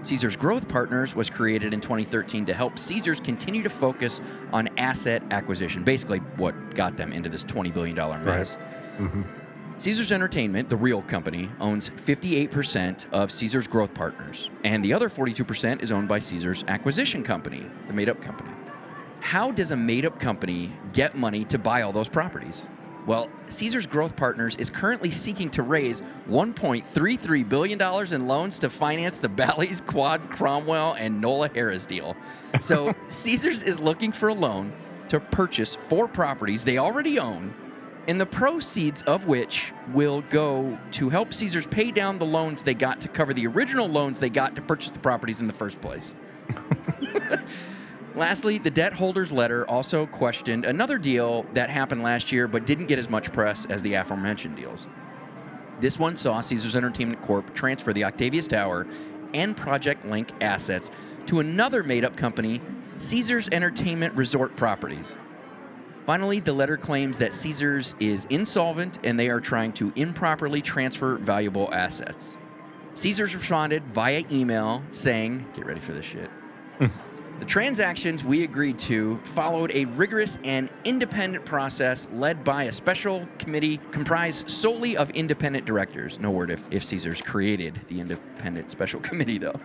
Caesars 0.02 0.36
Growth 0.36 0.68
Partners 0.68 1.14
was 1.14 1.30
created 1.30 1.72
in 1.72 1.80
2013 1.80 2.44
to 2.46 2.52
help 2.52 2.78
Caesars 2.78 3.20
continue 3.20 3.62
to 3.62 3.70
focus 3.70 4.20
on 4.52 4.68
asset 4.76 5.22
acquisition, 5.30 5.82
basically 5.82 6.18
what 6.18 6.74
got 6.74 6.96
them 6.96 7.12
into 7.12 7.28
this 7.28 7.44
$20 7.44 7.72
billion 7.72 7.96
mess. 8.24 8.58
Mm-hmm. 8.98 9.22
Caesars 9.76 10.12
Entertainment, 10.12 10.68
the 10.68 10.76
real 10.76 11.02
company, 11.02 11.48
owns 11.58 11.90
58% 11.90 13.06
of 13.10 13.32
Caesars 13.32 13.66
Growth 13.66 13.92
Partners, 13.92 14.48
and 14.62 14.84
the 14.84 14.92
other 14.92 15.08
42% 15.08 15.82
is 15.82 15.90
owned 15.90 16.06
by 16.06 16.20
Caesars 16.20 16.64
Acquisition 16.68 17.24
Company, 17.24 17.66
the 17.88 17.92
made 17.92 18.08
up 18.08 18.22
company. 18.22 18.50
How 19.18 19.50
does 19.50 19.72
a 19.72 19.76
made 19.76 20.06
up 20.06 20.20
company 20.20 20.72
get 20.92 21.16
money 21.16 21.44
to 21.46 21.58
buy 21.58 21.82
all 21.82 21.92
those 21.92 22.08
properties? 22.08 22.68
Well, 23.04 23.28
Caesars 23.48 23.86
Growth 23.86 24.14
Partners 24.14 24.54
is 24.56 24.70
currently 24.70 25.10
seeking 25.10 25.50
to 25.50 25.62
raise 25.62 26.02
$1.33 26.28 27.48
billion 27.48 28.14
in 28.14 28.26
loans 28.28 28.60
to 28.60 28.70
finance 28.70 29.18
the 29.18 29.28
Bally's, 29.28 29.80
Quad, 29.80 30.30
Cromwell, 30.30 30.94
and 30.94 31.20
Nola 31.20 31.48
Harrah's 31.48 31.84
deal. 31.84 32.16
So 32.60 32.94
Caesars 33.06 33.62
is 33.64 33.80
looking 33.80 34.12
for 34.12 34.28
a 34.28 34.34
loan 34.34 34.72
to 35.08 35.18
purchase 35.18 35.74
four 35.74 36.06
properties 36.08 36.64
they 36.64 36.78
already 36.78 37.18
own, 37.18 37.52
and 38.06 38.20
the 38.20 38.26
proceeds 38.26 39.02
of 39.02 39.26
which 39.26 39.72
will 39.92 40.22
go 40.22 40.78
to 40.92 41.08
help 41.08 41.32
Caesars 41.32 41.66
pay 41.66 41.90
down 41.90 42.18
the 42.18 42.26
loans 42.26 42.62
they 42.62 42.74
got 42.74 43.00
to 43.00 43.08
cover 43.08 43.32
the 43.32 43.46
original 43.46 43.88
loans 43.88 44.20
they 44.20 44.30
got 44.30 44.54
to 44.56 44.62
purchase 44.62 44.90
the 44.90 44.98
properties 44.98 45.40
in 45.40 45.46
the 45.46 45.52
first 45.52 45.80
place. 45.80 46.14
Lastly, 48.14 48.58
the 48.58 48.70
debt 48.70 48.92
holders 48.92 49.32
letter 49.32 49.66
also 49.66 50.06
questioned 50.06 50.64
another 50.64 50.98
deal 50.98 51.46
that 51.54 51.70
happened 51.70 52.02
last 52.02 52.30
year 52.30 52.46
but 52.46 52.66
didn't 52.66 52.86
get 52.86 52.98
as 52.98 53.10
much 53.10 53.32
press 53.32 53.66
as 53.66 53.82
the 53.82 53.94
aforementioned 53.94 54.56
deals. 54.56 54.86
This 55.80 55.98
one 55.98 56.16
saw 56.16 56.40
Caesars 56.40 56.76
Entertainment 56.76 57.22
Corp 57.22 57.54
transfer 57.54 57.92
the 57.92 58.04
Octavius 58.04 58.46
Tower 58.46 58.86
and 59.32 59.56
Project 59.56 60.04
Linq 60.04 60.30
assets 60.40 60.90
to 61.26 61.40
another 61.40 61.82
made 61.82 62.04
up 62.04 62.16
company, 62.16 62.60
Caesars 62.98 63.48
Entertainment 63.50 64.14
Resort 64.14 64.54
Properties. 64.54 65.18
Finally, 66.06 66.40
the 66.40 66.52
letter 66.52 66.76
claims 66.76 67.18
that 67.18 67.34
Caesars 67.34 67.94
is 67.98 68.26
insolvent 68.26 68.98
and 69.04 69.18
they 69.18 69.30
are 69.30 69.40
trying 69.40 69.72
to 69.72 69.92
improperly 69.96 70.60
transfer 70.60 71.16
valuable 71.16 71.72
assets. 71.72 72.36
Caesars 72.92 73.34
responded 73.34 73.82
via 73.84 74.22
email 74.30 74.82
saying, 74.90 75.46
Get 75.54 75.64
ready 75.66 75.80
for 75.80 75.92
this 75.92 76.04
shit. 76.04 76.30
The 77.44 77.50
transactions 77.50 78.24
we 78.24 78.42
agreed 78.42 78.78
to 78.78 79.18
followed 79.18 79.70
a 79.74 79.84
rigorous 79.84 80.38
and 80.44 80.70
independent 80.84 81.44
process 81.44 82.08
led 82.10 82.42
by 82.42 82.64
a 82.64 82.72
special 82.72 83.28
committee 83.38 83.80
comprised 83.90 84.48
solely 84.48 84.96
of 84.96 85.10
independent 85.10 85.66
directors. 85.66 86.18
No 86.18 86.30
word 86.30 86.50
if, 86.50 86.66
if 86.70 86.82
Caesars 86.86 87.20
created 87.20 87.78
the 87.88 88.00
independent 88.00 88.70
special 88.70 88.98
committee, 89.08 89.36
though. 89.36 89.60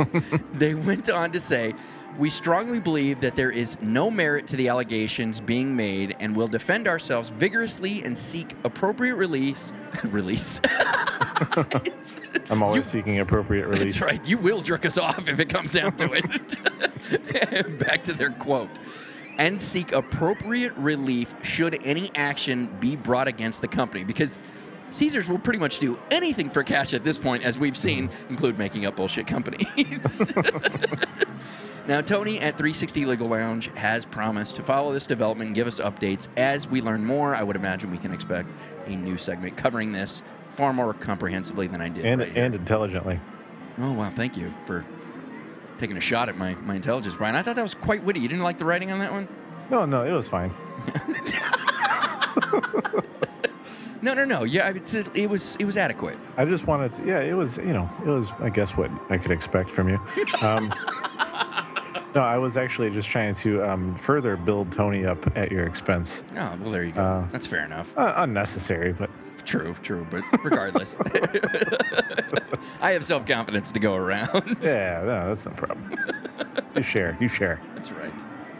they 0.52 0.74
went 0.74 1.08
on 1.08 1.32
to 1.32 1.40
say, 1.40 1.74
We 2.18 2.28
strongly 2.28 2.80
believe 2.80 3.22
that 3.22 3.34
there 3.34 3.50
is 3.50 3.80
no 3.80 4.10
merit 4.10 4.46
to 4.48 4.56
the 4.56 4.68
allegations 4.68 5.40
being 5.40 5.74
made 5.74 6.14
and 6.20 6.36
will 6.36 6.48
defend 6.48 6.86
ourselves 6.86 7.30
vigorously 7.30 8.04
and 8.04 8.16
seek 8.16 8.52
appropriate 8.62 9.14
release. 9.14 9.72
release. 10.04 10.60
I'm 12.50 12.62
always 12.62 12.76
You- 12.80 13.00
seeking 13.00 13.20
appropriate 13.20 13.68
release. 13.68 13.98
That's 13.98 14.02
right. 14.02 14.28
You 14.28 14.36
will 14.36 14.60
jerk 14.60 14.84
us 14.84 14.98
off 14.98 15.30
if 15.30 15.40
it 15.40 15.48
comes 15.48 15.72
down 15.72 15.96
to 15.96 16.12
it. 16.12 16.91
Back 17.78 18.02
to 18.04 18.12
their 18.12 18.30
quote. 18.30 18.70
And 19.38 19.60
seek 19.60 19.92
appropriate 19.92 20.74
relief 20.74 21.34
should 21.42 21.80
any 21.84 22.10
action 22.14 22.66
be 22.80 22.96
brought 22.96 23.28
against 23.28 23.60
the 23.60 23.68
company. 23.68 24.04
Because 24.04 24.38
Caesars 24.90 25.28
will 25.28 25.38
pretty 25.38 25.58
much 25.58 25.78
do 25.78 25.98
anything 26.10 26.50
for 26.50 26.62
cash 26.62 26.92
at 26.92 27.02
this 27.02 27.16
point, 27.16 27.42
as 27.42 27.58
we've 27.58 27.76
seen, 27.76 28.10
include 28.28 28.58
making 28.58 28.84
up 28.84 28.96
bullshit 28.96 29.26
companies. 29.26 30.34
now, 31.86 32.02
Tony 32.02 32.38
at 32.38 32.58
360 32.58 33.06
Legal 33.06 33.28
Lounge 33.28 33.70
has 33.74 34.04
promised 34.04 34.56
to 34.56 34.62
follow 34.62 34.92
this 34.92 35.06
development 35.06 35.48
and 35.48 35.54
give 35.54 35.66
us 35.66 35.80
updates 35.80 36.28
as 36.36 36.68
we 36.68 36.82
learn 36.82 37.04
more. 37.06 37.34
I 37.34 37.42
would 37.42 37.56
imagine 37.56 37.90
we 37.90 37.98
can 37.98 38.12
expect 38.12 38.50
a 38.86 38.94
new 38.94 39.16
segment 39.16 39.56
covering 39.56 39.92
this 39.92 40.22
far 40.54 40.74
more 40.74 40.92
comprehensively 40.92 41.66
than 41.66 41.80
I 41.80 41.88
did. 41.88 42.04
And, 42.04 42.20
right 42.20 42.32
here. 42.32 42.44
and 42.44 42.54
intelligently. 42.54 43.18
Oh 43.78 43.92
wow, 43.92 44.10
thank 44.10 44.36
you 44.36 44.52
for 44.66 44.84
taking 45.82 45.96
a 45.96 46.00
shot 46.00 46.28
at 46.28 46.36
my, 46.38 46.54
my 46.62 46.76
intelligence, 46.76 47.16
Brian. 47.16 47.34
I 47.34 47.42
thought 47.42 47.56
that 47.56 47.62
was 47.62 47.74
quite 47.74 48.04
witty. 48.04 48.20
You 48.20 48.28
didn't 48.28 48.44
like 48.44 48.58
the 48.58 48.64
writing 48.64 48.92
on 48.92 49.00
that 49.00 49.10
one? 49.10 49.26
No, 49.68 49.84
no, 49.84 50.04
it 50.04 50.12
was 50.12 50.28
fine. 50.28 50.52
No, 54.04 54.14
no, 54.14 54.24
no. 54.24 54.42
Yeah, 54.42 54.70
it, 54.70 55.16
it 55.16 55.30
was 55.30 55.54
it 55.60 55.64
was 55.64 55.76
adequate. 55.76 56.18
I 56.36 56.44
just 56.44 56.66
wanted 56.66 56.92
to, 56.94 57.06
yeah, 57.06 57.20
it 57.20 57.34
was, 57.34 57.58
you 57.58 57.72
know, 57.72 57.88
it 58.00 58.08
was, 58.08 58.32
I 58.40 58.50
guess, 58.50 58.76
what 58.76 58.90
I 59.10 59.16
could 59.16 59.30
expect 59.30 59.70
from 59.70 59.88
you. 59.88 60.00
Um, 60.40 60.70
no, 62.12 62.20
I 62.20 62.36
was 62.36 62.56
actually 62.56 62.90
just 62.90 63.08
trying 63.08 63.36
to 63.36 63.62
um, 63.62 63.94
further 63.94 64.36
build 64.36 64.72
Tony 64.72 65.06
up 65.06 65.36
at 65.36 65.52
your 65.52 65.68
expense. 65.68 66.24
Oh 66.32 66.58
well, 66.60 66.72
there 66.72 66.82
you 66.82 66.90
go. 66.90 67.00
Uh, 67.00 67.26
That's 67.30 67.46
fair 67.46 67.64
enough. 67.64 67.96
Uh, 67.96 68.14
unnecessary, 68.16 68.92
but 68.92 69.08
True, 69.52 69.76
true. 69.82 70.06
But 70.10 70.22
regardless, 70.42 70.96
I 72.80 72.92
have 72.92 73.04
self 73.04 73.26
confidence 73.26 73.70
to 73.72 73.80
go 73.80 73.94
around. 73.94 74.56
yeah, 74.62 75.02
no, 75.04 75.28
that's 75.28 75.44
no 75.44 75.52
problem. 75.52 75.94
you 76.74 76.82
share, 76.82 77.18
you 77.20 77.28
share. 77.28 77.60
That's 77.74 77.92
right. 77.92 78.14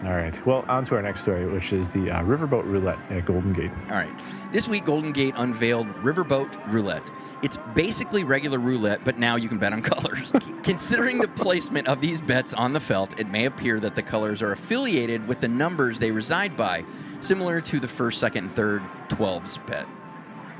All 0.04 0.12
right. 0.12 0.46
Well, 0.46 0.66
on 0.68 0.84
to 0.84 0.96
our 0.96 1.00
next 1.00 1.22
story, 1.22 1.46
which 1.46 1.72
is 1.72 1.88
the 1.88 2.11
uh, 2.11 2.22
Riverboat 2.25 2.64
Roulette 2.64 2.99
at 3.08 3.25
Golden 3.25 3.54
Gate. 3.54 3.70
All 3.88 3.94
right. 3.94 4.12
This 4.52 4.68
week, 4.68 4.84
Golden 4.84 5.12
Gate 5.12 5.32
unveiled 5.38 5.87
Riverboat 6.02 6.70
Roulette. 6.70 7.08
It's 7.42 7.56
basically 7.75 8.22
regular 8.22 8.58
roulette, 8.58 9.00
but 9.02 9.16
now 9.18 9.37
you 9.37 9.49
can 9.49 9.56
bet 9.56 9.72
on 9.72 9.80
colors. 9.82 10.30
Considering 10.62 11.20
the 11.20 11.28
placement 11.28 11.88
of 11.88 12.02
these 12.02 12.20
bets 12.20 12.52
on 12.52 12.75
the 12.75 12.80
felt, 12.80 13.18
it 13.18 13.28
may 13.28 13.46
appear 13.46 13.80
that 13.80 13.94
the 13.94 14.02
colors 14.02 14.42
are 14.42 14.52
affiliated 14.52 15.26
with 15.26 15.40
the 15.40 15.49
numbers 15.49 15.99
they 15.99 16.11
reside 16.11 16.54
by, 16.54 16.84
similar 17.20 17.62
to 17.62 17.80
the 17.80 17.88
first, 17.88 18.20
second, 18.20 18.44
and 18.44 18.52
third 18.52 18.82
12s 19.08 19.64
bet. 19.66 19.87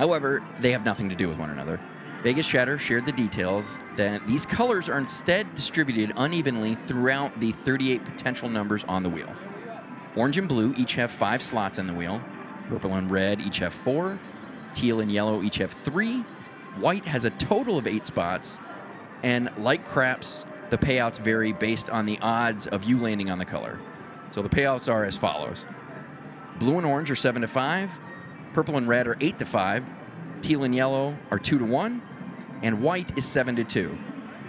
However, 0.03 0.43
they 0.59 0.73
have 0.73 0.85
nothing 0.85 1.09
to 1.11 1.15
do 1.15 1.29
with 1.29 1.39
one 1.39 1.51
another. 1.51 1.79
Vegas 2.25 2.49
Chatter 2.49 2.77
shared 2.77 3.07
the 3.07 3.13
details 3.13 3.79
that 3.95 4.27
these 4.27 4.45
colors 4.45 4.89
are 4.89 4.99
instead 4.99 5.55
distributed 5.55 6.13
unevenly 6.17 6.75
throughout 6.75 7.39
the 7.39 7.53
38 7.53 8.05
potential 8.05 8.49
numbers 8.49 8.83
on 8.89 9.05
the 9.05 9.09
wheel. 9.09 9.33
Orange 10.17 10.39
and 10.39 10.49
blue 10.49 10.75
each 10.77 10.97
have 10.97 11.13
five 11.13 11.41
slots 11.41 11.79
in 11.79 11.87
the 11.87 11.95
wheel. 11.95 12.21
Purple 12.69 12.95
and 12.95 13.13
red 13.13 13.41
each 13.41 13.59
have 13.59 13.73
four. 13.73 14.19
Teal 14.75 14.99
and 14.99 15.13
yellow 15.13 15.41
each 15.41 15.59
have 15.59 15.71
three. 15.71 16.25
White 16.81 17.05
has 17.05 17.25
a 17.25 17.31
total 17.31 17.79
of 17.79 17.87
eight 17.87 18.05
spots. 18.05 18.59
And 19.23 19.57
like 19.57 19.85
craps, 19.85 20.45
the 20.71 20.79
payouts 20.79 21.21
vary 21.21 21.53
based 21.53 21.89
on 21.89 22.07
the 22.07 22.19
odds 22.21 22.67
of 22.67 22.83
you 22.83 22.99
landing 22.99 23.31
on 23.31 23.39
the 23.39 23.45
color. 23.45 23.79
So 24.33 24.43
the 24.43 24.49
payouts 24.49 24.93
are 24.93 25.05
as 25.05 25.17
follows 25.17 25.65
Blue 26.59 26.77
and 26.77 26.87
orange 26.87 27.09
are 27.09 27.15
7 27.15 27.43
to 27.43 27.47
5. 27.47 27.91
Purple 28.53 28.77
and 28.77 28.87
red 28.87 29.07
are 29.07 29.17
8 29.21 29.39
to 29.39 29.47
5. 29.47 29.85
Teal 30.43 30.65
and 30.65 30.75
yellow 30.75 31.17
are 31.31 31.39
2 31.39 31.59
to 31.59 31.65
1. 31.65 32.03
And 32.63 32.83
white 32.83 33.17
is 33.17 33.25
7 33.25 33.57
to 33.57 33.65
2. 33.65 33.99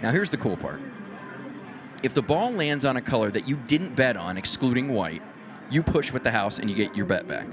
Now 0.02 0.10
here's 0.10 0.30
the 0.30 0.36
cool 0.36 0.56
part. 0.56 0.80
If 2.02 2.12
the 2.12 2.22
ball 2.22 2.52
lands 2.52 2.84
on 2.84 2.96
a 2.96 3.00
color 3.00 3.30
that 3.30 3.48
you 3.48 3.56
didn't 3.56 3.96
bet 3.96 4.16
on, 4.16 4.36
excluding 4.36 4.92
white, 4.92 5.22
you 5.70 5.82
push 5.82 6.12
with 6.12 6.22
the 6.22 6.30
house 6.30 6.58
and 6.58 6.68
you 6.68 6.76
get 6.76 6.94
your 6.94 7.06
bet 7.06 7.26
back. 7.26 7.46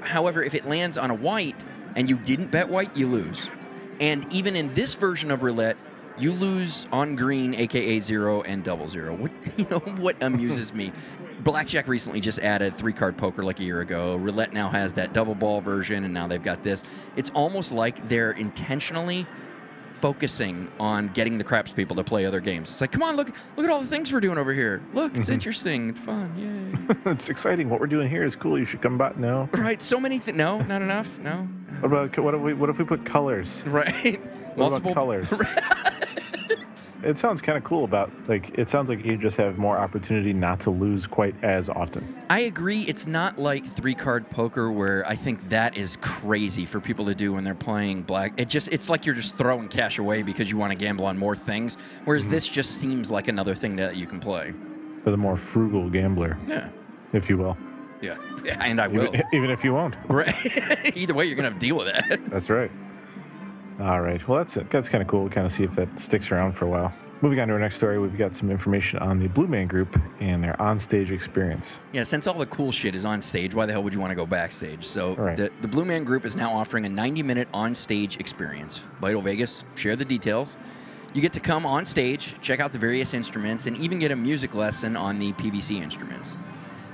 However, 0.00 0.42
if 0.42 0.54
it 0.54 0.64
lands 0.64 0.98
on 0.98 1.10
a 1.10 1.14
white 1.14 1.64
and 1.94 2.10
you 2.10 2.18
didn't 2.18 2.50
bet 2.50 2.68
white, 2.68 2.96
you 2.96 3.06
lose. 3.06 3.48
And 4.00 4.32
even 4.32 4.56
in 4.56 4.74
this 4.74 4.94
version 4.94 5.30
of 5.30 5.42
roulette, 5.42 5.76
you 6.18 6.32
lose 6.32 6.88
on 6.90 7.14
green, 7.14 7.54
aka 7.54 8.00
zero 8.00 8.42
and 8.42 8.64
double 8.64 8.88
zero. 8.88 9.14
What 9.14 9.30
you 9.56 9.66
know 9.70 9.78
what 9.78 10.16
amuses 10.20 10.74
me? 10.74 10.92
Blackjack 11.40 11.88
recently 11.88 12.20
just 12.20 12.38
added 12.40 12.76
three 12.76 12.92
card 12.92 13.16
poker 13.16 13.42
like 13.42 13.60
a 13.60 13.64
year 13.64 13.80
ago. 13.80 14.16
Roulette 14.16 14.52
now 14.52 14.68
has 14.68 14.94
that 14.94 15.12
double 15.12 15.34
ball 15.34 15.60
version, 15.60 16.04
and 16.04 16.12
now 16.12 16.26
they've 16.26 16.42
got 16.42 16.62
this. 16.62 16.84
It's 17.16 17.30
almost 17.30 17.72
like 17.72 18.08
they're 18.08 18.32
intentionally 18.32 19.26
focusing 19.94 20.70
on 20.78 21.08
getting 21.08 21.38
the 21.38 21.44
craps 21.44 21.72
people 21.72 21.96
to 21.96 22.04
play 22.04 22.24
other 22.24 22.40
games. 22.40 22.68
It's 22.68 22.80
like, 22.80 22.92
come 22.92 23.02
on, 23.02 23.16
look, 23.16 23.32
look 23.56 23.66
at 23.66 23.70
all 23.70 23.80
the 23.80 23.86
things 23.86 24.12
we're 24.12 24.20
doing 24.20 24.38
over 24.38 24.52
here. 24.52 24.80
Look, 24.92 25.16
it's 25.16 25.26
mm-hmm. 25.26 25.34
interesting 25.34 25.88
and 25.88 25.98
fun. 25.98 26.78
Yay! 27.04 27.10
it's 27.12 27.28
exciting. 27.28 27.68
What 27.68 27.80
we're 27.80 27.86
doing 27.86 28.08
here 28.08 28.24
is 28.24 28.36
cool. 28.36 28.58
You 28.58 28.64
should 28.64 28.80
come 28.80 28.96
back. 28.96 29.16
No. 29.16 29.48
right? 29.52 29.82
So 29.82 29.98
many 29.98 30.18
things. 30.18 30.36
No, 30.36 30.60
not 30.62 30.82
enough. 30.82 31.18
No. 31.18 31.48
What 31.80 31.86
about 31.86 32.18
what 32.18 32.34
if 32.34 32.40
we 32.40 32.54
what 32.54 32.70
if 32.70 32.78
we 32.78 32.84
put 32.84 33.04
colors? 33.04 33.64
Right. 33.66 34.20
What 34.58 34.76
about 34.76 34.92
colors? 34.92 35.32
it 37.02 37.18
sounds 37.18 37.40
kind 37.40 37.56
of 37.56 37.64
cool 37.64 37.84
about 37.84 38.10
like 38.28 38.58
it 38.58 38.68
sounds 38.68 38.88
like 38.90 39.04
you 39.04 39.16
just 39.16 39.36
have 39.36 39.58
more 39.58 39.78
opportunity 39.78 40.32
not 40.32 40.60
to 40.60 40.70
lose 40.70 41.06
quite 41.06 41.34
as 41.42 41.68
often. 41.68 42.16
I 42.28 42.40
agree. 42.40 42.82
It's 42.82 43.06
not 43.06 43.38
like 43.38 43.64
three 43.64 43.94
card 43.94 44.28
poker 44.30 44.70
where 44.70 45.06
I 45.06 45.14
think 45.14 45.48
that 45.48 45.76
is 45.76 45.96
crazy 45.96 46.64
for 46.64 46.80
people 46.80 47.06
to 47.06 47.14
do 47.14 47.32
when 47.32 47.44
they're 47.44 47.54
playing 47.54 48.02
black. 48.02 48.32
It 48.36 48.48
just 48.48 48.72
it's 48.72 48.90
like 48.90 49.06
you're 49.06 49.14
just 49.14 49.36
throwing 49.36 49.68
cash 49.68 49.98
away 49.98 50.22
because 50.22 50.50
you 50.50 50.56
want 50.56 50.72
to 50.72 50.78
gamble 50.78 51.06
on 51.06 51.18
more 51.18 51.36
things. 51.36 51.76
Whereas 52.04 52.24
mm-hmm. 52.24 52.32
this 52.32 52.48
just 52.48 52.72
seems 52.72 53.10
like 53.10 53.28
another 53.28 53.54
thing 53.54 53.76
that 53.76 53.96
you 53.96 54.06
can 54.06 54.20
play. 54.20 54.52
For 55.04 55.10
the 55.10 55.16
more 55.16 55.36
frugal 55.36 55.88
gambler, 55.88 56.36
Yeah. 56.46 56.68
if 57.12 57.30
you 57.30 57.38
will. 57.38 57.56
Yeah. 58.00 58.16
yeah 58.44 58.60
and 58.64 58.80
I 58.80 58.88
will. 58.88 59.08
Even, 59.08 59.22
even 59.32 59.50
if 59.50 59.62
you 59.64 59.72
won't. 59.72 59.96
right. 60.08 60.34
Either 60.96 61.14
way, 61.14 61.26
you're 61.26 61.36
gonna 61.36 61.48
have 61.50 61.58
to 61.58 61.66
deal 61.66 61.76
with 61.76 61.86
that. 61.86 62.20
That's 62.28 62.50
right. 62.50 62.70
All 63.80 64.00
right. 64.00 64.26
Well, 64.26 64.38
that's 64.38 64.56
it. 64.56 64.70
That's 64.70 64.88
kind 64.88 65.02
of 65.02 65.08
cool. 65.08 65.20
We'll 65.22 65.30
kind 65.30 65.46
of 65.46 65.52
see 65.52 65.64
if 65.64 65.74
that 65.76 66.00
sticks 66.00 66.32
around 66.32 66.52
for 66.52 66.64
a 66.64 66.68
while. 66.68 66.92
Moving 67.20 67.40
on 67.40 67.48
to 67.48 67.54
our 67.54 67.60
next 67.60 67.76
story, 67.76 67.98
we've 67.98 68.16
got 68.16 68.36
some 68.36 68.48
information 68.48 69.00
on 69.00 69.18
the 69.18 69.26
Blue 69.26 69.48
Man 69.48 69.66
Group 69.66 70.00
and 70.20 70.42
their 70.42 70.54
onstage 70.54 71.10
experience. 71.10 71.80
Yeah, 71.92 72.04
since 72.04 72.28
all 72.28 72.34
the 72.38 72.46
cool 72.46 72.70
shit 72.70 72.94
is 72.94 73.04
on 73.04 73.22
stage, 73.22 73.54
why 73.54 73.66
the 73.66 73.72
hell 73.72 73.82
would 73.82 73.92
you 73.92 73.98
want 73.98 74.12
to 74.12 74.14
go 74.16 74.24
backstage? 74.24 74.84
So 74.84 75.16
Right. 75.16 75.36
the, 75.36 75.50
the 75.60 75.66
Blue 75.66 75.84
Man 75.84 76.04
Group 76.04 76.24
is 76.24 76.36
now 76.36 76.52
offering 76.52 76.86
a 76.86 76.88
90-minute 76.88 77.48
on-stage 77.52 78.18
experience. 78.20 78.82
Vital 79.00 79.20
Vegas, 79.20 79.64
share 79.74 79.96
the 79.96 80.04
details. 80.04 80.56
You 81.12 81.20
get 81.20 81.32
to 81.32 81.40
come 81.40 81.66
on 81.66 81.86
stage, 81.86 82.34
check 82.40 82.60
out 82.60 82.72
the 82.72 82.78
various 82.78 83.12
instruments, 83.14 83.66
and 83.66 83.76
even 83.78 83.98
get 83.98 84.12
a 84.12 84.16
music 84.16 84.54
lesson 84.54 84.94
on 84.96 85.18
the 85.18 85.32
PVC 85.32 85.82
instruments. 85.82 86.34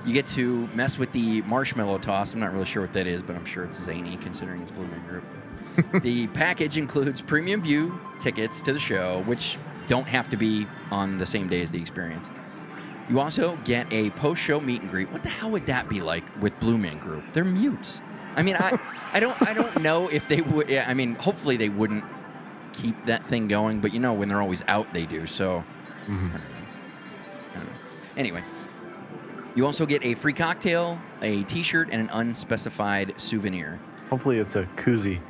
You 0.07 0.15
get 0.15 0.27
to 0.29 0.69
mess 0.75 0.97
with 0.99 1.13
the 1.13 1.43
marshmallow 1.43 1.99
toss. 1.99 2.33
I'm 2.33 2.41
not 2.41 2.53
really 2.53 2.65
sure 2.65 2.81
what 2.81 2.95
that 2.95 3.07
is, 3.07 3.23
but 3.23 3.37
I'm 3.37 3.45
sure 3.45 3.65
it's 3.65 3.79
zany 3.79 4.17
considering 4.19 4.63
it's 4.63 4.71
Blue 4.71 4.87
Man 4.87 5.07
Group. 5.07 5.25
The 6.03 6.27
package 6.29 6.77
includes 6.77 7.21
premium 7.21 7.63
view 7.63 7.99
tickets 8.21 8.63
to 8.63 8.73
the 8.73 8.79
show, 8.79 9.23
which 9.27 9.59
don't 9.87 10.07
have 10.07 10.29
to 10.31 10.37
be 10.37 10.67
on 10.91 11.19
the 11.19 11.27
same 11.27 11.49
day 11.49 11.61
as 11.61 11.71
the 11.71 11.81
experience. 11.81 12.31
You 13.09 13.21
also 13.21 13.59
get 13.65 13.87
a 13.93 14.11
post-show 14.11 14.61
meet 14.61 14.81
and 14.81 14.91
greet. 14.91 15.11
What 15.13 15.23
the 15.23 15.29
hell 15.29 15.51
would 15.51 15.67
that 15.67 15.89
be 15.89 16.01
like 16.01 16.25
with 16.41 16.59
Blue 16.59 16.79
Man 16.79 16.99
Group? 16.99 17.25
They're 17.33 17.45
mutes. 17.45 18.01
I 18.35 18.43
mean, 18.43 18.57
I, 18.57 18.79
I 19.13 19.21
don't, 19.21 19.41
I 19.43 19.53
don't 19.53 19.83
know 19.83 20.09
if 20.09 20.27
they 20.27 20.41
would. 20.41 20.69
yeah, 20.71 20.87
I 20.89 20.95
mean, 20.95 21.15
hopefully 21.15 21.57
they 21.57 21.69
wouldn't 21.69 22.05
keep 22.73 23.07
that 23.07 23.25
thing 23.25 23.47
going, 23.47 23.81
but 23.81 23.93
you 23.93 24.01
know, 24.01 24.15
when 24.15 24.29
they're 24.29 24.41
always 24.41 24.65
out, 24.69 24.93
they 24.95 25.05
do. 25.05 25.27
So, 25.27 25.63
I 26.05 26.11
don't 26.11 26.33
know. 26.33 26.41
I 27.53 27.57
don't 27.57 27.67
know. 27.67 27.73
Anyway, 28.17 28.43
you 29.55 29.67
also 29.67 29.87
get 29.87 30.05
a 30.05 30.15
free 30.15 30.33
cocktail, 30.33 30.99
a 31.23 31.45
T-shirt, 31.45 31.91
and 31.93 32.01
an 32.01 32.11
unspecified 32.13 33.21
souvenir. 33.21 33.79
Hopefully, 34.11 34.39
it's 34.39 34.57
a 34.57 34.65
koozie. 34.77 35.21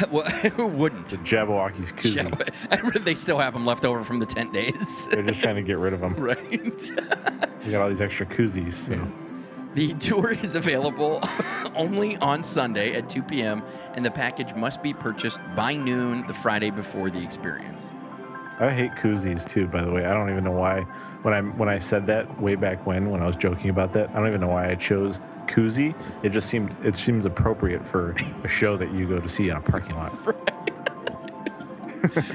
well, 0.10 0.24
who 0.56 0.66
wouldn't? 0.66 1.12
It's 1.12 1.12
a 1.12 1.16
Jabberwocky's 1.18 1.92
koozie. 1.92 2.16
Yeah, 2.16 2.28
but 2.28 2.54
I 2.70 2.82
wonder 2.82 2.98
if 2.98 3.04
they 3.04 3.14
still 3.14 3.38
have 3.38 3.52
them 3.52 3.66
left 3.66 3.84
over 3.84 4.04
from 4.04 4.18
the 4.18 4.26
tent 4.26 4.52
days. 4.52 5.06
They're 5.08 5.22
just 5.22 5.40
trying 5.40 5.56
to 5.56 5.62
get 5.62 5.78
rid 5.78 5.92
of 5.92 6.00
them. 6.00 6.14
right. 6.18 6.50
We 6.50 7.72
got 7.72 7.82
all 7.82 7.88
these 7.88 8.00
extra 8.00 8.26
koozies. 8.26 8.72
So. 8.72 9.12
The 9.74 9.92
tour 9.94 10.30
is 10.32 10.54
available 10.54 11.20
only 11.74 12.16
on 12.18 12.44
Sunday 12.44 12.94
at 12.94 13.08
2 13.08 13.22
p.m., 13.24 13.62
and 13.94 14.04
the 14.04 14.10
package 14.10 14.54
must 14.54 14.82
be 14.82 14.94
purchased 14.94 15.40
by 15.56 15.74
noon 15.74 16.24
the 16.28 16.34
Friday 16.34 16.70
before 16.70 17.10
the 17.10 17.22
experience. 17.22 17.90
I 18.60 18.70
hate 18.70 18.92
koozies 18.92 19.48
too. 19.48 19.66
By 19.66 19.82
the 19.82 19.90
way, 19.90 20.04
I 20.04 20.14
don't 20.14 20.30
even 20.30 20.44
know 20.44 20.52
why. 20.52 20.82
When 21.22 21.34
I 21.34 21.40
when 21.40 21.68
I 21.68 21.78
said 21.78 22.06
that 22.06 22.40
way 22.40 22.54
back 22.54 22.86
when, 22.86 23.10
when 23.10 23.22
I 23.22 23.26
was 23.26 23.36
joking 23.36 23.70
about 23.70 23.92
that, 23.94 24.10
I 24.10 24.14
don't 24.14 24.28
even 24.28 24.40
know 24.40 24.48
why 24.48 24.70
I 24.70 24.74
chose 24.76 25.18
koozie. 25.46 25.94
It 26.22 26.30
just 26.30 26.48
seemed 26.48 26.74
it 26.84 26.96
seems 26.96 27.26
appropriate 27.26 27.84
for 27.86 28.14
a 28.44 28.48
show 28.48 28.76
that 28.76 28.92
you 28.92 29.06
go 29.08 29.18
to 29.18 29.28
see 29.28 29.48
in 29.48 29.56
a 29.56 29.60
parking 29.60 29.96
lot. 29.96 30.12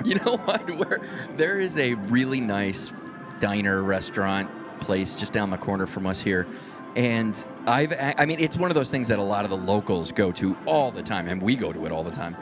You 0.04 0.16
know 0.16 0.38
what? 0.38 0.68
Where 0.78 1.00
there 1.38 1.60
is 1.60 1.78
a 1.78 1.94
really 1.94 2.42
nice 2.42 2.92
diner, 3.40 3.82
restaurant, 3.84 4.50
place 4.82 5.16
just 5.16 5.32
down 5.32 5.52
the 5.52 5.58
corner 5.58 5.86
from 5.86 6.06
us 6.08 6.20
here. 6.20 6.48
And 6.96 7.42
I've, 7.68 7.94
I 8.18 8.26
mean, 8.26 8.40
it's 8.40 8.58
one 8.58 8.72
of 8.72 8.76
those 8.76 8.90
things 8.90 9.10
that 9.10 9.20
a 9.20 9.24
lot 9.24 9.46
of 9.46 9.52
the 9.52 9.58
locals 9.58 10.12
go 10.12 10.32
to 10.34 10.58
all 10.66 10.92
the 10.92 11.04
time, 11.04 11.28
and 11.28 11.42
we 11.42 11.56
go 11.56 11.72
to 11.72 11.86
it 11.86 11.92
all 11.92 12.04
the 12.04 12.12
time. 12.12 12.36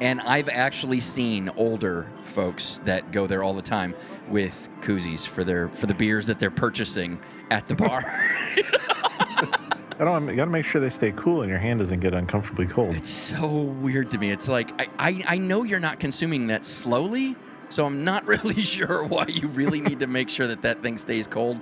And 0.00 0.20
I've 0.22 0.48
actually 0.48 1.00
seen 1.00 1.50
older 1.56 2.10
folks 2.24 2.80
that 2.84 3.12
go 3.12 3.26
there 3.26 3.42
all 3.42 3.54
the 3.54 3.62
time 3.62 3.94
with 4.28 4.68
koozies 4.80 5.26
for 5.26 5.44
their 5.44 5.68
for 5.68 5.86
the 5.86 5.94
beers 5.94 6.26
that 6.26 6.38
they're 6.38 6.50
purchasing 6.50 7.20
at 7.50 7.68
the 7.68 7.74
bar. 7.74 8.02
I 9.96 10.04
don't. 10.04 10.28
You 10.28 10.34
got 10.34 10.46
to 10.46 10.50
make 10.50 10.64
sure 10.64 10.80
they 10.80 10.90
stay 10.90 11.12
cool 11.12 11.42
and 11.42 11.50
your 11.50 11.60
hand 11.60 11.78
doesn't 11.78 12.00
get 12.00 12.14
uncomfortably 12.14 12.66
cold. 12.66 12.96
It's 12.96 13.10
so 13.10 13.48
weird 13.48 14.10
to 14.10 14.18
me. 14.18 14.30
It's 14.30 14.48
like 14.48 14.72
I, 14.80 14.88
I, 14.98 15.24
I 15.28 15.38
know 15.38 15.62
you're 15.62 15.80
not 15.80 16.00
consuming 16.00 16.48
that 16.48 16.66
slowly, 16.66 17.36
so 17.68 17.86
I'm 17.86 18.02
not 18.02 18.26
really 18.26 18.62
sure 18.62 19.04
why 19.04 19.26
you 19.28 19.48
really 19.48 19.80
need 19.80 20.00
to 20.00 20.08
make 20.08 20.28
sure 20.28 20.48
that 20.48 20.62
that 20.62 20.82
thing 20.82 20.98
stays 20.98 21.28
cold. 21.28 21.60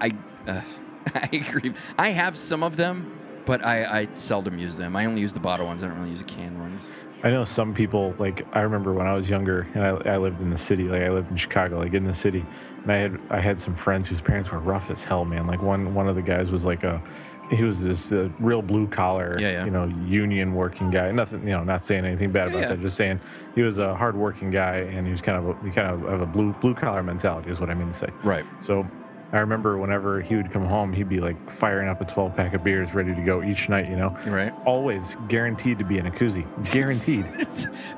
I 0.00 0.12
uh, 0.46 0.60
I 1.14 1.28
agree. 1.32 1.72
I 1.98 2.10
have 2.10 2.38
some 2.38 2.62
of 2.62 2.76
them, 2.76 3.12
but 3.46 3.64
I, 3.64 4.00
I 4.00 4.08
seldom 4.14 4.58
use 4.58 4.76
them. 4.76 4.96
I 4.96 5.06
only 5.06 5.20
use 5.20 5.32
the 5.32 5.40
bottle 5.40 5.66
ones. 5.66 5.82
I 5.82 5.88
don't 5.88 5.96
really 5.96 6.10
use 6.10 6.20
the 6.22 6.24
can 6.24 6.58
ones. 6.58 6.90
I 7.26 7.30
know 7.30 7.42
some 7.42 7.74
people 7.74 8.14
like 8.20 8.46
I 8.52 8.60
remember 8.60 8.92
when 8.92 9.08
I 9.08 9.14
was 9.14 9.28
younger 9.28 9.66
and 9.74 9.82
I, 9.84 10.14
I 10.14 10.16
lived 10.16 10.40
in 10.40 10.50
the 10.50 10.56
city, 10.58 10.84
like 10.84 11.02
I 11.02 11.10
lived 11.10 11.32
in 11.32 11.36
Chicago, 11.36 11.76
like 11.80 11.92
in 11.92 12.04
the 12.04 12.14
city, 12.14 12.44
and 12.84 12.92
I 12.92 12.96
had 12.98 13.18
I 13.30 13.40
had 13.40 13.58
some 13.58 13.74
friends 13.74 14.08
whose 14.08 14.22
parents 14.22 14.52
were 14.52 14.60
rough 14.60 14.92
as 14.92 15.02
hell, 15.02 15.24
man. 15.24 15.48
Like 15.48 15.60
one 15.60 15.92
one 15.92 16.06
of 16.06 16.14
the 16.14 16.22
guys 16.22 16.52
was 16.52 16.64
like 16.64 16.84
a 16.84 17.02
he 17.50 17.64
was 17.64 17.82
this 17.82 18.12
uh, 18.12 18.28
real 18.38 18.62
blue 18.62 18.86
collar, 18.86 19.36
Yeah, 19.40 19.50
yeah. 19.50 19.64
you 19.64 19.72
know, 19.72 19.86
union 20.06 20.54
working 20.54 20.88
guy. 20.88 21.10
Nothing, 21.10 21.40
you 21.40 21.52
know, 21.52 21.64
not 21.64 21.82
saying 21.82 22.04
anything 22.04 22.30
bad 22.30 22.48
about 22.48 22.60
Yeah, 22.60 22.68
that. 22.68 22.80
Just 22.80 22.96
saying 22.96 23.18
he 23.56 23.62
was 23.62 23.78
a 23.78 23.96
hard 23.96 24.16
working 24.16 24.50
guy 24.50 24.76
and 24.76 25.04
he 25.04 25.10
was 25.10 25.20
kind 25.20 25.36
of 25.38 25.48
a, 25.48 25.64
he 25.64 25.72
kind 25.72 25.88
of 25.88 26.08
have 26.08 26.20
a 26.20 26.26
blue 26.26 26.52
blue 26.54 26.74
collar 26.74 27.02
mentality 27.02 27.50
is 27.50 27.58
what 27.60 27.70
I 27.70 27.74
mean 27.74 27.88
to 27.88 27.94
say. 27.94 28.08
Right. 28.22 28.44
So 28.60 28.86
I 29.32 29.38
remember 29.40 29.76
whenever 29.76 30.20
he 30.20 30.36
would 30.36 30.50
come 30.50 30.64
home, 30.66 30.92
he'd 30.92 31.08
be 31.08 31.18
like 31.20 31.50
firing 31.50 31.88
up 31.88 32.00
a 32.00 32.04
12 32.04 32.36
pack 32.36 32.54
of 32.54 32.62
beers 32.62 32.94
ready 32.94 33.14
to 33.14 33.20
go 33.22 33.42
each 33.42 33.68
night, 33.68 33.88
you 33.88 33.96
know? 33.96 34.16
Right. 34.26 34.52
Always 34.64 35.16
guaranteed 35.28 35.78
to 35.78 35.84
be 35.84 35.98
in 35.98 36.06
a 36.06 36.10
koozie. 36.10 36.44
Guaranteed. 36.72 37.26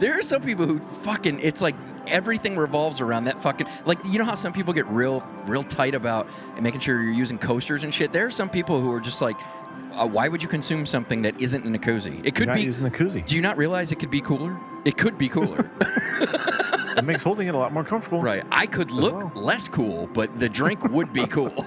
There 0.00 0.16
are 0.16 0.22
some 0.22 0.42
people 0.42 0.64
who 0.66 0.78
fucking 1.02 1.40
it's 1.40 1.60
like 1.60 1.74
everything 2.06 2.56
revolves 2.56 3.00
around 3.00 3.24
that 3.24 3.42
fucking 3.42 3.66
like 3.84 3.98
you 4.06 4.18
know 4.18 4.24
how 4.24 4.36
some 4.36 4.52
people 4.52 4.72
get 4.72 4.86
real 4.86 5.20
real 5.44 5.64
tight 5.64 5.94
about 5.94 6.26
making 6.60 6.80
sure 6.80 7.02
you're 7.02 7.12
using 7.12 7.36
coasters 7.36 7.82
and 7.84 7.92
shit 7.92 8.12
there 8.12 8.24
are 8.26 8.30
some 8.30 8.48
people 8.48 8.80
who 8.80 8.92
are 8.92 9.00
just 9.00 9.20
like 9.20 9.36
uh, 9.94 10.06
why 10.06 10.28
would 10.28 10.40
you 10.42 10.48
consume 10.48 10.86
something 10.86 11.22
that 11.22 11.38
isn't 11.40 11.64
in 11.66 11.74
a 11.74 11.78
cozy 11.78 12.20
it 12.24 12.34
could 12.36 12.46
You're 12.46 12.46
not 12.46 12.54
be 12.56 12.62
using 12.62 12.84
the 12.84 12.90
koozie. 12.92 13.26
do 13.26 13.34
you 13.34 13.42
not 13.42 13.56
realize 13.56 13.90
it 13.92 13.98
could 13.98 14.10
be 14.10 14.20
cooler 14.20 14.56
it 14.84 14.96
could 14.96 15.18
be 15.18 15.28
cooler 15.28 15.68
It 16.98 17.04
makes 17.04 17.22
holding 17.22 17.48
it 17.48 17.54
a 17.54 17.58
lot 17.58 17.72
more 17.72 17.84
comfortable. 17.84 18.20
right 18.20 18.44
i 18.50 18.66
could 18.66 18.90
look 18.90 19.14
well. 19.14 19.32
less 19.34 19.68
cool 19.68 20.08
but 20.12 20.38
the 20.38 20.48
drink 20.48 20.82
would 20.90 21.12
be 21.12 21.26
cool 21.26 21.52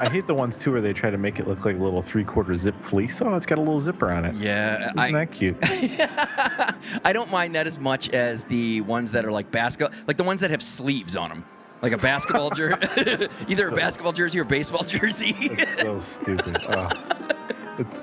I 0.00 0.08
hate 0.08 0.26
the 0.26 0.34
ones 0.34 0.58
too 0.58 0.72
where 0.72 0.80
they 0.80 0.92
try 0.92 1.10
to 1.10 1.18
make 1.18 1.38
it 1.38 1.46
look 1.46 1.64
like 1.64 1.76
a 1.76 1.78
little 1.78 2.02
three 2.02 2.24
quarter 2.24 2.56
zip 2.56 2.76
fleece. 2.80 3.22
Oh, 3.22 3.36
it's 3.36 3.46
got 3.46 3.58
a 3.58 3.60
little 3.60 3.78
zipper 3.78 4.10
on 4.10 4.24
it. 4.24 4.34
yeah 4.34 4.86
Isn't 4.86 4.98
I, 4.98 5.12
that 5.12 5.30
cute? 5.30 5.56
I 7.04 7.12
don't 7.12 7.30
mind 7.30 7.54
that 7.54 7.68
as 7.68 7.78
much 7.78 8.08
as 8.10 8.42
the 8.44 8.80
ones 8.80 9.12
that 9.12 9.24
are 9.24 9.30
like 9.30 9.52
basketball, 9.52 9.96
like 10.08 10.16
the 10.16 10.24
ones 10.24 10.40
that 10.40 10.50
have 10.50 10.60
sleeves 10.62 11.14
on 11.16 11.28
them, 11.28 11.44
like 11.82 11.92
a 11.92 11.98
basketball 11.98 12.50
jersey, 12.50 12.76
either 13.48 13.68
a 13.68 13.72
basketball 13.76 14.12
jersey 14.12 14.40
or 14.40 14.44
baseball 14.44 14.82
jersey. 14.82 15.34
So 15.78 16.00
stupid. 16.00 16.56
Oh. 16.68 16.88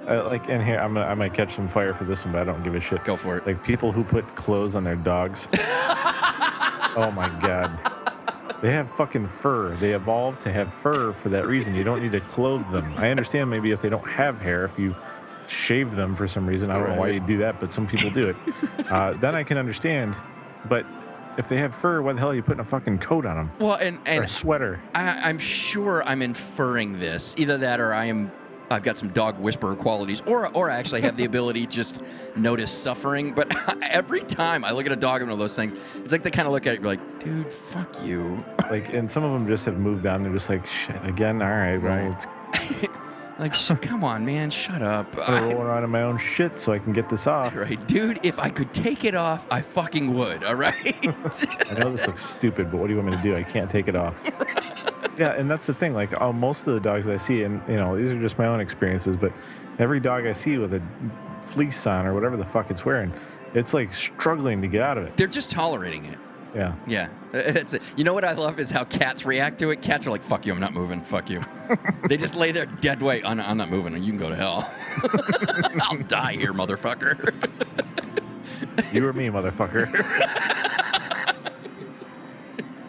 Like, 0.07 0.49
and 0.49 0.63
here 0.63 0.77
I'm 0.77 0.93
gonna, 0.93 1.05
I 1.05 1.13
might 1.15 1.33
catch 1.33 1.53
some 1.55 1.67
fire 1.67 1.93
for 1.93 2.03
this 2.05 2.23
one, 2.23 2.31
but 2.33 2.41
I 2.41 2.45
don't 2.45 2.63
give 2.63 2.75
a 2.75 2.79
shit. 2.81 3.03
Go 3.03 3.15
for 3.17 3.37
it. 3.37 3.45
Like 3.45 3.61
people 3.63 3.91
who 3.91 4.03
put 4.05 4.23
clothes 4.35 4.73
on 4.75 4.83
their 4.85 4.95
dogs. 4.95 5.47
Oh 6.95 7.11
my 7.11 7.29
god. 7.41 7.79
They 8.61 8.71
have 8.73 8.89
fucking 8.91 9.27
fur. 9.27 9.69
They 9.75 9.93
evolved 9.93 10.41
to 10.43 10.51
have 10.51 10.73
fur 10.73 11.13
for 11.13 11.29
that 11.29 11.47
reason. 11.47 11.75
You 11.75 11.83
don't 11.85 12.01
need 12.01 12.11
to 12.11 12.19
clothe 12.19 12.69
them. 12.71 12.93
I 12.97 13.09
understand 13.09 13.49
maybe 13.49 13.71
if 13.71 13.81
they 13.81 13.89
don't 13.89 14.07
have 14.07 14.41
hair, 14.41 14.65
if 14.65 14.77
you 14.77 14.95
shave 15.47 15.95
them 15.95 16.15
for 16.15 16.27
some 16.27 16.45
reason, 16.45 16.69
I 16.69 16.77
don't 16.77 16.89
know 16.89 16.99
why 16.99 17.09
you 17.09 17.21
do 17.21 17.37
that, 17.37 17.59
but 17.59 17.71
some 17.71 17.87
people 17.87 18.09
do 18.09 18.29
it. 18.29 18.35
uh, 18.91 19.13
then 19.13 19.33
I 19.33 19.43
can 19.43 19.57
understand. 19.57 20.13
But 20.67 20.85
if 21.37 21.47
they 21.47 21.57
have 21.57 21.73
fur, 21.73 22.01
why 22.01 22.11
the 22.13 22.19
hell 22.19 22.31
are 22.31 22.35
you 22.35 22.43
putting 22.43 22.59
a 22.59 22.65
fucking 22.65 22.99
coat 22.99 23.25
on 23.25 23.37
them 23.37 23.51
well, 23.59 23.75
and 23.75 23.97
or 23.99 24.01
and 24.07 24.23
a 24.25 24.27
sweater? 24.27 24.81
I, 24.93 25.29
I'm 25.29 25.39
sure 25.39 26.03
I'm 26.03 26.21
inferring 26.21 26.99
this. 26.99 27.35
Either 27.37 27.57
that, 27.59 27.79
or 27.79 27.93
I 27.93 28.05
am. 28.05 28.29
I've 28.71 28.83
got 28.83 28.97
some 28.97 29.09
dog 29.09 29.39
whisperer 29.39 29.75
qualities, 29.75 30.21
or 30.25 30.47
or 30.55 30.69
I 30.69 30.77
actually 30.77 31.01
have 31.01 31.15
the 31.17 31.25
ability 31.25 31.65
to 31.65 31.71
just 31.71 32.03
notice 32.35 32.71
suffering. 32.71 33.33
But 33.33 33.55
every 33.89 34.21
time 34.21 34.63
I 34.63 34.71
look 34.71 34.85
at 34.85 34.91
a 34.91 34.95
dog 34.95 35.21
in 35.21 35.27
one 35.27 35.33
of 35.33 35.39
those 35.39 35.55
things, 35.55 35.73
it's 35.95 36.11
like 36.11 36.23
they 36.23 36.31
kind 36.31 36.47
of 36.47 36.53
look 36.53 36.67
at 36.67 36.75
it 36.75 36.83
like, 36.83 36.99
dude, 37.19 37.51
fuck 37.51 38.03
you. 38.03 38.43
Like, 38.69 38.93
and 38.93 39.09
some 39.09 39.23
of 39.23 39.31
them 39.31 39.47
just 39.47 39.65
have 39.65 39.79
moved 39.79 40.05
on. 40.05 40.21
They're 40.21 40.31
just 40.31 40.47
like, 40.47 40.67
shit, 40.67 41.03
again. 41.03 41.41
All 41.41 41.47
right, 41.49 41.77
well, 41.77 41.91
Right. 42.09 42.19
Mm-hmm. 42.19 42.85
it's 42.85 42.93
Like, 43.39 43.53
sh- 43.55 43.71
come 43.81 44.03
on, 44.03 44.23
man, 44.23 44.51
shut 44.51 44.83
up. 44.83 45.07
I'm 45.27 45.45
rolling 45.45 45.57
around 45.57 45.83
in 45.85 45.89
my 45.89 46.03
own 46.03 46.19
shit 46.19 46.59
so 46.59 46.71
I 46.71 46.77
can 46.77 46.93
get 46.93 47.09
this 47.09 47.25
off. 47.25 47.55
Right, 47.55 47.83
dude, 47.87 48.19
if 48.21 48.37
I 48.37 48.49
could 48.49 48.71
take 48.73 49.05
it 49.05 49.15
off, 49.15 49.47
I 49.49 49.61
fucking 49.61 50.13
would, 50.13 50.43
all 50.43 50.53
right? 50.53 50.75
I 51.07 51.73
know 51.79 51.91
this 51.91 52.05
looks 52.05 52.23
stupid, 52.23 52.69
but 52.69 52.79
what 52.79 52.87
do 52.87 52.93
you 52.93 52.99
want 53.01 53.09
me 53.09 53.17
to 53.17 53.23
do? 53.23 53.35
I 53.35 53.41
can't 53.41 53.71
take 53.71 53.87
it 53.87 53.95
off. 53.95 54.23
Yeah, 55.19 55.33
and 55.33 55.51
that's 55.51 55.65
the 55.65 55.73
thing. 55.73 55.93
Like 55.93 56.19
uh, 56.21 56.31
most 56.31 56.65
of 56.65 56.73
the 56.73 56.79
dogs 56.79 57.09
I 57.09 57.17
see, 57.17 57.43
and 57.43 57.61
you 57.67 57.75
know, 57.75 57.97
these 57.97 58.09
are 58.11 58.19
just 58.19 58.37
my 58.37 58.45
own 58.45 58.61
experiences, 58.61 59.17
but 59.17 59.33
every 59.77 59.99
dog 59.99 60.25
I 60.25 60.31
see 60.31 60.57
with 60.57 60.73
a 60.73 60.81
fleece 61.41 61.85
on 61.85 62.05
or 62.05 62.13
whatever 62.13 62.37
the 62.37 62.45
fuck 62.45 62.71
it's 62.71 62.85
wearing, 62.85 63.13
it's 63.53 63.73
like 63.73 63.93
struggling 63.93 64.61
to 64.61 64.67
get 64.69 64.81
out 64.81 64.97
of 64.97 65.05
it. 65.05 65.17
They're 65.17 65.27
just 65.27 65.51
tolerating 65.51 66.05
it. 66.05 66.17
Yeah. 66.55 66.75
Yeah. 66.87 67.09
It's, 67.31 67.75
you 67.95 68.03
know 68.03 68.15
what 68.15 68.25
I 68.25 68.31
love 68.31 68.59
is 68.59 68.71
how 68.71 68.85
cats 68.85 69.23
react 69.23 69.59
to 69.59 69.69
it. 69.69 69.83
Cats 69.83 70.07
are 70.07 70.09
like, 70.09 70.23
fuck 70.23 70.47
you, 70.47 70.53
I'm 70.53 70.59
not 70.59 70.73
moving. 70.73 71.01
Fuck 71.01 71.29
you. 71.29 71.43
they 72.07 72.17
just 72.17 72.33
lay 72.33 72.51
there 72.51 72.65
dead 72.65 73.03
weight. 73.03 73.23
I'm, 73.23 73.39
I'm 73.39 73.55
not 73.55 73.69
moving. 73.69 73.95
You 74.01 74.11
can 74.11 74.17
go 74.17 74.29
to 74.29 74.35
hell. 74.35 74.73
I'll 75.83 75.99
die 76.07 76.33
here, 76.33 76.51
motherfucker. 76.51 77.35
You 78.91 79.07
or 79.07 79.13
me, 79.13 79.27
motherfucker. 79.27 80.55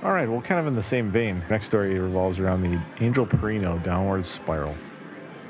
All 0.02 0.12
right, 0.12 0.26
well, 0.26 0.40
kind 0.40 0.58
of 0.58 0.66
in 0.66 0.74
the 0.74 0.82
same 0.82 1.10
vein, 1.10 1.42
next 1.50 1.66
story 1.66 1.98
revolves 1.98 2.40
around 2.40 2.62
the 2.62 2.80
Angel 3.04 3.26
Porrino 3.26 3.82
downward 3.82 4.24
spiral. 4.24 4.74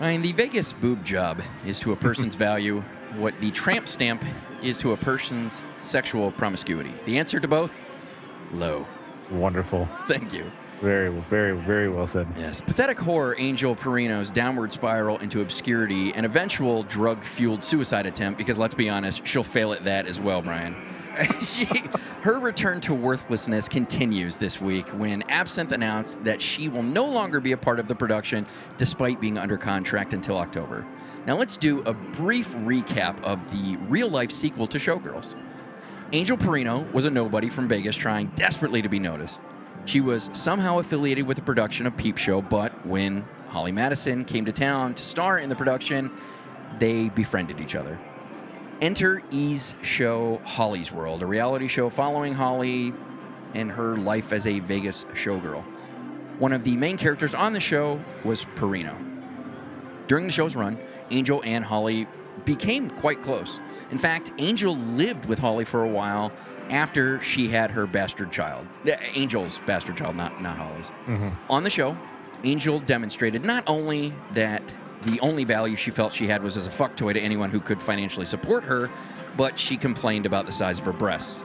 I 0.01 0.13
mean, 0.13 0.23
the 0.23 0.33
Vegas 0.33 0.73
boob 0.73 1.05
job 1.05 1.41
is 1.65 1.79
to 1.81 1.93
a 1.93 1.97
person's 1.97 2.35
value 2.37 2.83
what 3.17 3.39
the 3.39 3.53
tramp 3.53 3.89
stamp 3.89 4.25
is 4.61 4.77
to 4.79 4.93
a 4.93 4.97
person's 4.97 5.63
sexual 5.83 6.33
promiscuity. 6.33 6.93
The 7.05 7.19
answer 7.19 7.39
to 7.39 7.47
both? 7.47 7.81
Low. 8.53 8.87
Wonderful. 9.31 9.89
Thank 10.07 10.33
you. 10.33 10.51
Very, 10.81 11.11
very, 11.11 11.57
very 11.57 11.89
well 11.89 12.07
said. 12.07 12.27
Yes, 12.37 12.61
pathetic 12.61 12.99
horror 12.99 13.37
Angel 13.39 13.77
Porrino's 13.77 14.31
downward 14.31 14.73
spiral 14.73 15.19
into 15.19 15.43
obscurity 15.43 16.13
and 16.15 16.27
eventual 16.27 16.83
drug 16.85 17.23
fueled 17.23 17.63
suicide 17.63 18.07
attempt, 18.07 18.39
because 18.39 18.59
let's 18.59 18.75
be 18.75 18.89
honest, 18.89 19.25
she'll 19.25 19.45
fail 19.45 19.73
at 19.73 19.85
that 19.85 20.07
as 20.07 20.19
well, 20.19 20.43
Brian. 20.43 20.75
she, 21.43 21.67
her 22.23 22.39
return 22.39 22.81
to 22.83 22.95
worthlessness 22.95 23.69
continues 23.69 24.39
this 24.39 24.61
week 24.61 24.89
when 24.89 25.23
Absinthe 25.29 25.73
announced 25.73 26.25
that 26.25 26.41
she 26.41 26.69
will 26.69 26.83
no 26.83 27.05
longer 27.05 27.41
be 27.41 27.53
a 27.53 27.57
part 27.57 27.79
of 27.79 27.89
the 27.89 27.95
production 27.95 28.47
despite 28.77 29.21
being 29.21 29.37
under 29.37 29.57
contract 29.57 30.15
until 30.15 30.39
October. 30.39 30.87
Now, 31.27 31.37
let's 31.37 31.57
do 31.57 31.83
a 31.83 31.93
brief 31.93 32.55
recap 32.55 33.23
of 33.23 33.51
the 33.51 33.77
real 33.89 34.09
life 34.09 34.31
sequel 34.31 34.67
to 34.69 34.79
Showgirls. 34.79 35.35
Angel 36.13 36.37
Porrino 36.37 36.91
was 36.93 37.05
a 37.05 37.11
nobody 37.11 37.49
from 37.49 37.69
Vegas 37.69 37.97
trying 37.97 38.29
desperately 38.29 38.81
to 38.83 38.89
be 38.89 38.99
noticed. 38.99 39.41
She 39.85 40.01
was 40.01 40.31
somehow 40.33 40.79
affiliated 40.79 41.27
with 41.27 41.37
the 41.37 41.43
production 41.43 41.87
of 41.87 41.97
Peep 41.97 42.17
Show, 42.17 42.41
but 42.41 42.87
when 42.87 43.27
Holly 43.49 43.73
Madison 43.73 44.25
came 44.25 44.45
to 44.47 44.53
town 44.53 44.95
to 44.95 45.05
star 45.05 45.39
in 45.39 45.49
the 45.49 45.57
production, 45.57 46.11
they 46.79 47.11
befriended 47.11 47.61
each 47.61 47.75
other. 47.75 47.99
Enter 48.81 49.23
E's 49.31 49.75
show 49.83 50.41
Holly's 50.45 50.91
World, 50.91 51.23
a 51.23 51.27
reality 51.27 51.69
show 51.69 51.91
following 51.91 52.33
Holly 52.33 52.95
and 53.55 53.73
her 53.73 53.97
life 53.97 54.33
as 54.33 54.47
a 54.47 54.61
Vegas 54.61 55.05
showgirl. 55.13 55.63
One 56.39 56.53
of 56.55 56.65
the 56.65 56.77
main 56.77 56.97
characters 56.97 57.35
on 57.35 57.53
the 57.53 57.61
show 57.61 58.01
was 58.25 58.47
Porrino. 58.57 58.97
During 60.07 60.27
the 60.27 60.33
show's 60.33 60.57
run, 60.57 60.79
Angel 61.11 61.43
and 61.45 61.65
Holly 61.65 62.07
became 62.47 62.89
quite 62.89 63.21
close. 63.21 63.61
In 63.91 63.99
fact, 63.99 64.33
Angel 64.39 64.75
lived 64.75 65.27
with 65.27 65.41
Holly 65.41 65.67
for 65.67 65.85
a 65.85 65.89
while 65.89 66.33
after 66.71 67.21
she 67.21 67.49
had 67.49 67.73
her 67.73 67.87
bastard 67.87 68.33
child. 68.33 68.67
Angel's 69.15 69.59
bastard 69.67 69.97
child, 69.99 70.17
not, 70.17 70.41
not 70.41 70.57
Holly's. 70.57 70.91
Mm-hmm. 71.07 71.53
On 71.53 71.65
the 71.65 71.71
show, 71.71 71.97
Angel 72.45 72.81
demonstrated 72.81 73.45
not 73.45 73.65
only 73.67 74.15
that 74.33 74.63
the 75.03 75.19
only 75.21 75.45
value 75.45 75.77
she 75.77 75.91
felt 75.91 76.13
she 76.15 76.27
had 76.27 76.43
was 76.43 76.57
as 76.57 76.67
a 76.67 76.71
fuck 76.71 76.97
toy 76.97 77.13
to 77.13 77.21
anyone 77.21 77.51
who 77.51 77.61
could 77.61 77.83
financially 77.83 78.27
support 78.27 78.65
her, 78.65 78.91
but 79.37 79.59
she 79.59 79.77
complained 79.77 80.27
about 80.27 80.47
the 80.47 80.53
size 80.53 80.79
of 80.79 80.85
her 80.85 80.93
breasts. 80.93 81.45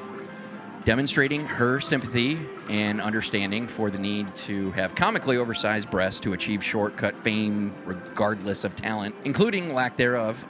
Demonstrating 0.84 1.46
her 1.46 1.80
sympathy 1.80 2.38
and 2.70 3.02
understanding 3.02 3.68
for 3.68 3.90
the 3.90 3.98
need 3.98 4.34
to 4.36 4.72
have 4.72 4.94
comically 4.94 5.38
oversized 5.38 5.90
breasts 5.90 6.20
to 6.20 6.34
achieve 6.34 6.64
shortcut 6.64 7.16
fame 7.24 7.74
regardless 7.86 8.64
of 8.64 8.76
talent, 8.76 9.16
including 9.24 9.74
lack 9.74 9.96
thereof, 9.96 10.46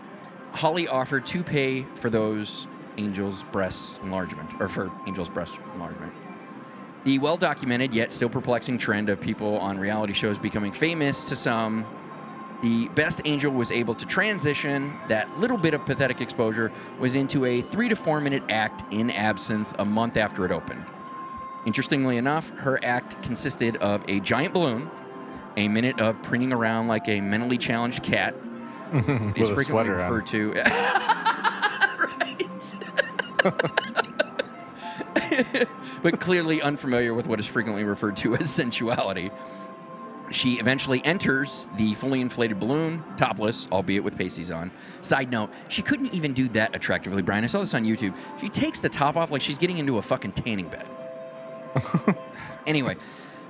Holly 0.52 0.88
offered 0.88 1.26
to 1.28 1.44
pay 1.44 1.84
for 1.96 2.10
those 2.10 2.68
Angel's 2.98 3.44
breast 3.44 4.02
enlargement, 4.02 4.50
or 4.60 4.68
for 4.68 4.90
Angel's 5.06 5.30
breast 5.30 5.58
enlargement. 5.74 6.14
The 7.04 7.20
well 7.20 7.38
documented 7.38 7.94
yet 7.94 8.12
still 8.12 8.30
perplexing 8.30 8.78
trend 8.78 9.10
of 9.10 9.22
people 9.22 9.60
on 9.60 9.78
reality 9.78 10.14
shows 10.14 10.40
becoming 10.40 10.72
famous 10.72 11.24
to 11.26 11.36
some, 11.36 11.86
the 12.66 12.90
best 12.96 13.22
Angel 13.26 13.54
was 13.54 13.72
able 13.72 13.94
to 13.94 14.08
transition 14.08 14.92
that 15.08 15.40
little 15.40 15.58
bit 15.58 15.76
of 15.76 15.86
pathetic 15.86 16.20
exposure 16.20 16.72
was 17.00 17.16
into 17.16 17.46
a 17.46 17.62
three 17.62 17.90
to 17.90 17.96
four 17.96 18.20
minute 18.20 18.42
act 18.50 18.84
in 18.92 19.12
Absinthe 19.12 19.72
a 19.78 19.86
month 19.86 20.18
after 20.18 20.46
it 20.46 20.52
opened. 20.52 20.84
Interestingly 21.68 22.18
enough, 22.18 22.50
her 22.58 22.84
act 22.84 23.22
consisted 23.22 23.76
of 23.78 24.04
a 24.08 24.20
giant 24.20 24.56
balloon, 24.56 24.90
a 25.58 25.68
minute 25.68 26.02
of 26.02 26.20
preening 26.24 26.52
around 26.52 26.88
like 26.88 27.08
a 27.08 27.22
mentally 27.22 27.60
challenged 27.60 28.02
cat. 28.02 28.34
A 28.94 29.04
frequently 29.04 29.64
sweater 29.64 30.00
on. 30.00 30.12
referred 30.12 30.28
to. 30.28 30.54
but 36.02 36.20
clearly 36.20 36.62
unfamiliar 36.62 37.14
with 37.14 37.28
what 37.28 37.40
is 37.40 37.46
frequently 37.46 37.84
referred 37.84 38.18
to 38.18 38.36
as 38.36 38.50
sensuality. 38.50 39.32
She 40.32 40.56
eventually 40.60 41.04
enters 41.06 41.68
the 41.78 41.94
fully 41.94 42.20
inflated 42.20 42.60
balloon, 42.60 43.04
topless, 43.16 43.68
albeit 43.72 44.04
with 44.04 44.18
pasties 44.18 44.50
on. 44.52 44.72
Side 45.02 45.30
note, 45.30 45.52
she 45.70 45.82
couldn't 45.82 46.14
even 46.14 46.34
do 46.34 46.48
that 46.50 46.76
attractively, 46.76 47.22
Brian. 47.22 47.44
I 47.44 47.48
saw 47.48 47.60
this 47.62 47.74
on 47.76 47.86
YouTube. 47.86 48.14
She 48.42 48.50
takes 48.50 48.80
the 48.80 48.90
top 48.90 49.16
off 49.18 49.30
like 49.32 49.42
she's 49.42 49.58
getting 49.60 49.78
into 49.78 49.98
a 49.98 50.02
fucking 50.02 50.32
tanning 50.34 50.68
bed. 50.68 50.86
anyway, 52.68 52.96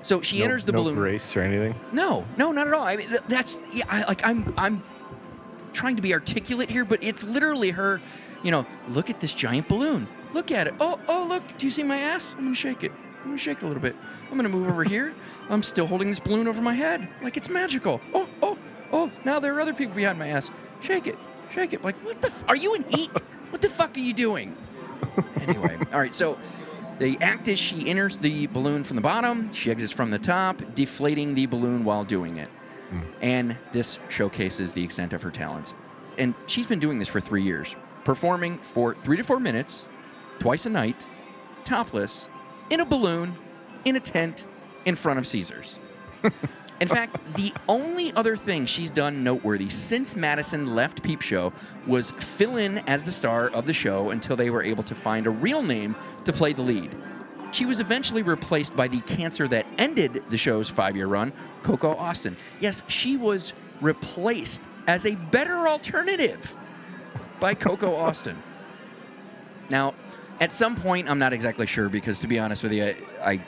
so 0.02 0.22
she 0.22 0.40
No- 0.40 0.46
enters 0.46 0.66
the 0.66 0.72
no 0.74 0.80
balloon. 0.84 0.96
grace 0.96 1.36
or 1.38 1.42
anything. 1.42 1.76
No, 1.92 2.26
no, 2.38 2.52
not 2.52 2.68
at 2.68 2.74
all. 2.74 2.86
I 2.86 2.98
mean, 2.98 3.08
th- 3.10 3.22
that's 3.28 3.60
yeah. 3.72 3.86
I, 3.88 4.04
like 4.06 4.26
I'm, 4.26 4.54
I'm 4.58 4.84
trying 5.74 5.96
to 5.96 6.02
be 6.02 6.14
articulate 6.14 6.70
here, 6.70 6.86
but 6.86 7.02
it's 7.04 7.24
literally 7.24 7.72
her. 7.72 8.02
You 8.44 8.52
know, 8.52 8.66
look 8.90 9.10
at 9.10 9.22
this 9.22 9.34
giant 9.34 9.68
balloon. 9.68 10.08
Look 10.34 10.52
at 10.52 10.68
it. 10.68 10.74
Oh, 10.80 11.00
oh, 11.08 11.26
look. 11.28 11.42
Do 11.58 11.66
you 11.66 11.72
see 11.72 11.84
my 11.84 11.98
ass? 11.98 12.36
I'm 12.38 12.44
gonna 12.44 12.56
shake 12.56 12.84
it. 12.84 12.92
I'm 13.26 13.32
gonna 13.32 13.40
shake 13.40 13.58
it 13.58 13.64
a 13.64 13.68
little 13.68 13.82
bit. 13.82 13.96
I'm 14.30 14.38
gonna 14.38 14.50
move 14.50 14.70
over 14.70 14.84
here. 14.84 15.16
I'm 15.50 15.64
still 15.64 15.88
holding 15.88 16.10
this 16.10 16.20
balloon 16.20 16.48
over 16.48 16.62
my 16.62 16.76
head, 16.76 17.08
like 17.24 17.38
it's 17.38 17.50
magical. 17.50 18.00
Oh, 18.14 18.30
oh, 18.44 18.56
oh. 18.92 19.12
Now 19.26 19.40
there 19.40 19.56
are 19.56 19.60
other 19.60 19.74
people 19.74 19.96
behind 19.96 20.20
my 20.20 20.28
ass. 20.28 20.52
Shake 20.82 21.08
it, 21.08 21.18
shake 21.52 21.74
it. 21.74 21.84
Like 21.84 21.96
what 22.06 22.22
the? 22.22 22.28
F- 22.28 22.44
are 22.48 22.56
you 22.56 22.76
in 22.76 22.84
heat? 22.84 23.10
what 23.50 23.64
the 23.64 23.70
fuck 23.70 23.98
are 23.98 24.00
you 24.00 24.14
doing? 24.14 24.56
anyway, 25.42 25.76
all 25.92 26.00
right. 26.00 26.14
So 26.14 26.38
the 27.00 27.18
act 27.20 27.48
is 27.48 27.58
she 27.58 27.90
enters 27.90 28.20
the 28.20 28.46
balloon 28.48 28.84
from 28.84 28.96
the 28.96 29.02
bottom, 29.02 29.52
she 29.54 29.72
exits 29.72 29.92
from 29.92 30.12
the 30.12 30.20
top, 30.20 30.62
deflating 30.76 31.34
the 31.34 31.48
balloon 31.48 31.84
while 31.84 32.04
doing 32.04 32.38
it. 32.38 32.50
Hmm. 32.90 33.00
And 33.24 33.58
this 33.72 33.98
showcases 34.08 34.74
the 34.74 34.84
extent 34.84 35.14
of 35.14 35.24
her 35.24 35.32
talents. 35.32 35.74
And 36.20 36.36
she's 36.46 36.68
been 36.68 36.80
doing 36.80 37.00
this 37.00 37.08
for 37.08 37.20
three 37.20 37.42
years, 37.42 37.76
performing 38.04 38.56
for 38.56 38.94
three 38.94 39.18
to 39.18 39.24
four 39.24 39.40
minutes, 39.40 39.88
twice 40.38 40.68
a 40.68 40.70
night, 40.70 41.06
topless, 41.64 42.30
in 42.70 42.80
a 42.80 42.86
balloon, 42.86 43.36
in 43.84 43.96
a 43.96 44.00
tent, 44.00 44.46
in 44.86 44.96
front 44.96 45.20
of 45.20 45.28
Caesars. 45.28 45.80
In 46.82 46.90
fact, 46.90 47.18
the 47.36 47.54
only 47.70 48.12
other 48.14 48.36
thing 48.36 48.66
she's 48.66 48.90
done 48.90 49.24
noteworthy 49.24 49.70
since 49.70 50.14
Madison 50.14 50.76
left 50.76 51.02
Peep 51.04 51.22
Show 51.22 51.54
was 51.88 52.12
fill 52.12 52.58
in 52.58 52.80
as 52.80 53.06
the 53.06 53.14
star 53.14 53.48
of 53.48 53.66
the 53.66 53.72
show 53.72 54.10
until 54.10 54.36
they 54.36 54.50
were 54.50 54.62
able 54.62 54.84
to 54.84 54.96
find 54.96 55.26
a 55.26 55.30
real 55.30 55.64
name 55.64 55.96
to 56.26 56.34
play 56.34 56.52
the 56.52 56.62
lead. 56.62 56.92
She 57.52 57.66
was 57.66 57.80
eventually 57.80 58.24
replaced 58.24 58.76
by 58.76 58.90
the 58.90 59.00
cancer 59.02 59.48
that 59.48 59.66
ended 59.78 60.22
the 60.30 60.38
show's 60.38 60.70
five 60.70 60.98
year 60.98 61.08
run, 61.08 61.32
Coco 61.64 61.96
Austin. 61.96 62.36
Yes, 62.60 62.84
she 62.90 63.16
was 63.16 63.54
replaced 63.80 64.62
as 64.86 65.06
a 65.06 65.16
better 65.16 65.70
alternative 65.70 66.54
by 67.40 67.54
Coco 67.54 67.96
Austin. 67.96 68.44
Now, 69.70 69.94
at 70.40 70.52
some 70.52 70.76
point, 70.76 71.10
I'm 71.10 71.20
not 71.20 71.34
exactly 71.34 71.66
sure 71.66 71.90
because, 71.90 72.20
to 72.20 72.28
be 72.28 72.40
honest 72.40 72.64
with 72.64 72.74
you, 72.74 72.86
I, 72.86 72.96
I 73.22 73.40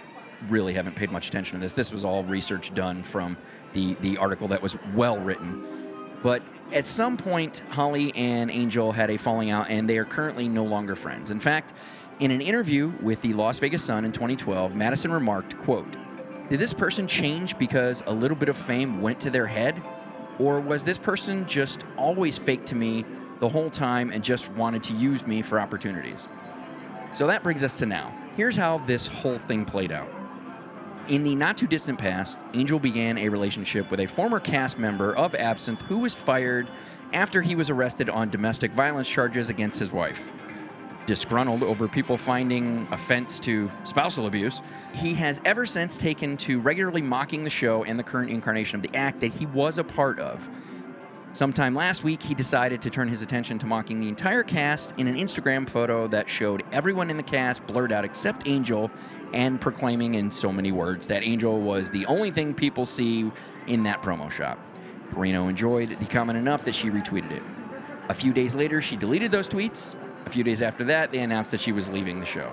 really 0.50 0.74
haven't 0.74 0.96
paid 0.96 1.12
much 1.12 1.28
attention 1.28 1.58
to 1.58 1.62
this. 1.64 1.74
This 1.74 1.92
was 1.92 2.06
all 2.06 2.24
research 2.24 2.74
done 2.74 3.04
from 3.04 3.38
the, 3.74 3.96
the 3.96 4.18
article 4.18 4.48
that 4.50 4.62
was 4.62 4.78
well 4.94 5.18
written. 5.18 5.66
But 6.24 6.42
at 6.74 6.86
some 6.86 7.18
point, 7.18 7.60
Holly 7.70 8.14
and 8.16 8.50
Angel 8.50 8.92
had 8.92 9.10
a 9.10 9.18
falling 9.18 9.50
out, 9.50 9.70
and 9.70 9.88
they 9.90 9.98
are 9.98 10.06
currently 10.06 10.48
no 10.48 10.64
longer 10.64 10.96
friends. 10.96 11.32
In 11.32 11.40
fact, 11.40 11.74
in 12.20 12.32
an 12.32 12.42
interview 12.42 12.94
with 13.02 13.22
the 13.22 13.34
Las 13.34 13.60
Vegas 13.60 13.84
Sun 13.84 14.06
in 14.06 14.12
2012, 14.12 14.76
Madison 14.76 15.12
remarked, 15.12 15.58
quote, 15.58 15.96
Did 16.50 16.60
this 16.60 16.74
person 16.74 17.08
change 17.08 17.58
because 17.58 18.02
a 18.08 18.14
little 18.14 18.38
bit 18.38 18.50
of 18.50 18.58
fame 18.58 19.02
went 19.02 19.20
to 19.22 19.30
their 19.30 19.48
head? 19.48 19.82
Or 20.40 20.60
was 20.60 20.84
this 20.84 20.98
person 20.98 21.46
just 21.48 21.84
always 21.98 22.38
fake 22.38 22.66
to 22.66 22.76
me 22.76 23.06
the 23.40 23.50
whole 23.50 23.70
time 23.70 24.12
and 24.12 24.24
just 24.24 24.50
wanted 24.52 24.84
to 24.84 24.94
use 24.94 25.28
me 25.28 25.42
for 25.42 25.60
opportunities? 25.60 26.28
So 27.18 27.26
that 27.26 27.42
brings 27.42 27.64
us 27.64 27.78
to 27.78 27.88
now. 27.88 28.14
Here's 28.36 28.56
how 28.56 28.78
this 28.78 29.08
whole 29.08 29.40
thing 29.40 29.66
played 29.66 29.92
out. 29.92 30.08
In 31.08 31.24
the 31.24 31.34
not 31.34 31.58
too 31.58 31.66
distant 31.66 31.98
past, 31.98 32.38
Angel 32.54 32.78
began 32.78 33.18
a 33.18 33.30
relationship 33.30 33.90
with 33.90 34.00
a 34.00 34.06
former 34.06 34.40
cast 34.40 34.78
member 34.78 35.16
of 35.18 35.34
Absinthe 35.34 35.82
who 35.82 35.98
was 35.98 36.14
fired 36.14 36.68
after 37.14 37.42
he 37.42 37.56
was 37.56 37.72
arrested 37.72 38.08
on 38.08 38.30
domestic 38.30 38.70
violence 38.70 39.10
charges 39.10 39.50
against 39.50 39.80
his 39.80 39.92
wife. 39.92 40.32
Disgruntled 41.08 41.64
over 41.64 41.88
people 41.88 42.18
finding 42.18 42.88
offense 42.92 43.40
to 43.40 43.72
spousal 43.84 44.28
abuse, 44.28 44.62
he 44.94 45.16
has 45.16 45.42
ever 45.44 45.66
since 45.66 45.98
taken 45.98 46.38
to 46.38 46.60
regularly 46.60 47.02
mocking 47.02 47.44
the 47.44 47.50
show 47.50 47.84
and 47.84 47.98
the 47.98 48.04
current 48.04 48.30
incarnation 48.30 48.76
of 48.76 48.84
the 48.84 48.96
act 48.96 49.22
that 49.22 49.34
he 49.34 49.48
was 49.48 49.80
a 49.80 49.84
part 49.84 50.20
of. 50.20 50.48
Sometime 51.38 51.76
last 51.76 52.04
week, 52.04 52.24
he 52.24 52.34
decided 52.34 52.82
to 52.82 52.90
turn 52.90 53.10
his 53.10 53.22
attention 53.22 53.60
to 53.60 53.68
mocking 53.68 54.00
the 54.00 54.10
entire 54.10 54.42
cast 54.42 54.98
in 54.98 55.08
an 55.08 55.14
Instagram 55.16 55.70
photo 55.70 56.08
that 56.08 56.28
showed 56.28 56.64
everyone 56.72 57.12
in 57.12 57.18
the 57.18 57.22
cast 57.22 57.68
blurred 57.68 57.92
out 57.92 58.04
except 58.04 58.48
Angel 58.48 58.90
and 59.36 59.62
proclaiming 59.62 60.16
in 60.16 60.32
so 60.32 60.52
many 60.52 60.72
words 60.72 61.06
that 61.06 61.22
Angel 61.22 61.62
was 61.62 61.92
the 61.92 62.08
only 62.08 62.32
thing 62.32 62.56
people 62.56 62.88
see 62.88 63.32
in 63.68 63.84
that 63.84 64.02
promo 64.02 64.32
shop. 64.32 64.58
Porrino 65.12 65.48
enjoyed 65.48 65.90
the 65.90 66.08
comment 66.08 66.40
enough 66.40 66.66
that 66.66 66.74
she 66.74 66.90
retweeted 66.90 67.30
it. 67.30 67.44
A 68.10 68.16
few 68.16 68.34
days 68.34 68.56
later, 68.56 68.82
she 68.82 68.96
deleted 68.96 69.32
those 69.32 69.48
tweets. 69.48 69.96
A 70.26 70.32
few 70.32 70.44
days 70.44 70.64
after 70.64 70.86
that, 70.86 71.12
they 71.12 71.20
announced 71.20 71.52
that 71.52 71.62
she 71.62 71.72
was 71.72 71.88
leaving 71.88 72.20
the 72.20 72.26
show. 72.26 72.52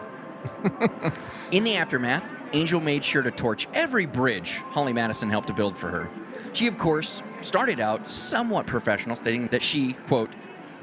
In 1.53 1.65
the 1.65 1.77
aftermath, 1.77 2.23
Angel 2.53 2.83
made 2.83 3.03
sure 3.03 3.23
to 3.23 3.31
torch 3.31 3.67
every 3.73 4.05
bridge 4.05 4.57
Holly 4.59 4.93
Madison 4.93 5.31
helped 5.31 5.47
to 5.47 5.55
build 5.55 5.79
for 5.79 5.89
her. 5.89 6.11
She, 6.55 6.69
of 6.69 6.79
course, 6.79 7.21
started 7.41 7.81
out 7.81 8.11
somewhat 8.11 8.67
professional, 8.67 9.17
stating 9.17 9.49
that 9.49 9.63
she, 9.63 9.95
quote, 10.07 10.31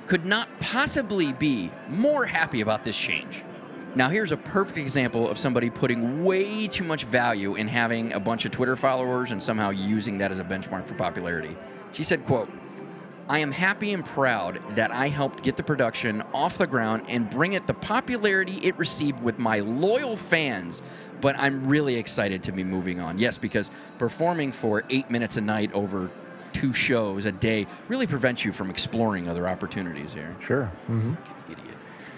could 0.05 0.25
not 0.25 0.49
possibly 0.59 1.31
be 1.31 1.71
more 1.87 2.25
happy 2.25 2.59
about 2.59 2.83
this 2.83 2.97
change. 2.97 3.43
Now, 3.95 4.09
here's 4.09 4.33
a 4.33 4.37
perfect 4.37 4.77
example 4.77 5.29
of 5.29 5.37
somebody 5.37 5.69
putting 5.69 6.25
way 6.25 6.67
too 6.67 6.83
much 6.83 7.05
value 7.05 7.55
in 7.55 7.69
having 7.69 8.11
a 8.11 8.19
bunch 8.19 8.43
of 8.43 8.51
Twitter 8.51 8.75
followers 8.75 9.31
and 9.31 9.41
somehow 9.41 9.69
using 9.69 10.17
that 10.17 10.31
as 10.31 10.39
a 10.39 10.43
benchmark 10.43 10.85
for 10.85 10.93
popularity. 10.95 11.55
She 11.93 12.03
said, 12.03 12.25
quote, 12.25 12.49
I 13.29 13.39
am 13.39 13.51
happy 13.51 13.93
and 13.93 14.05
proud 14.05 14.59
that 14.75 14.91
I 14.91 15.07
helped 15.07 15.41
get 15.41 15.55
the 15.55 15.63
production 15.63 16.21
off 16.33 16.57
the 16.57 16.67
ground 16.67 17.03
and 17.07 17.29
bring 17.29 17.53
it 17.53 17.65
the 17.65 17.73
popularity 17.73 18.59
it 18.61 18.77
received 18.77 19.23
with 19.23 19.39
my 19.39 19.59
loyal 19.59 20.17
fans. 20.17 20.81
But 21.21 21.35
I'm 21.39 21.67
really 21.67 21.95
excited 21.95 22.43
to 22.43 22.51
be 22.51 22.63
moving 22.63 22.99
on. 22.99 23.19
Yes, 23.19 23.37
because 23.37 23.69
performing 23.99 24.51
for 24.51 24.83
eight 24.89 25.09
minutes 25.09 25.37
a 25.37 25.41
night 25.41 25.71
over 25.73 26.09
two 26.53 26.73
shows 26.73 27.25
a 27.25 27.31
day 27.31 27.67
really 27.87 28.07
prevents 28.07 28.43
you 28.43 28.51
from 28.51 28.69
exploring 28.69 29.29
other 29.29 29.47
opportunities 29.47 30.13
here. 30.13 30.35
Sure. 30.39 30.65
hmm 30.87 31.13
Idiot. 31.49 31.67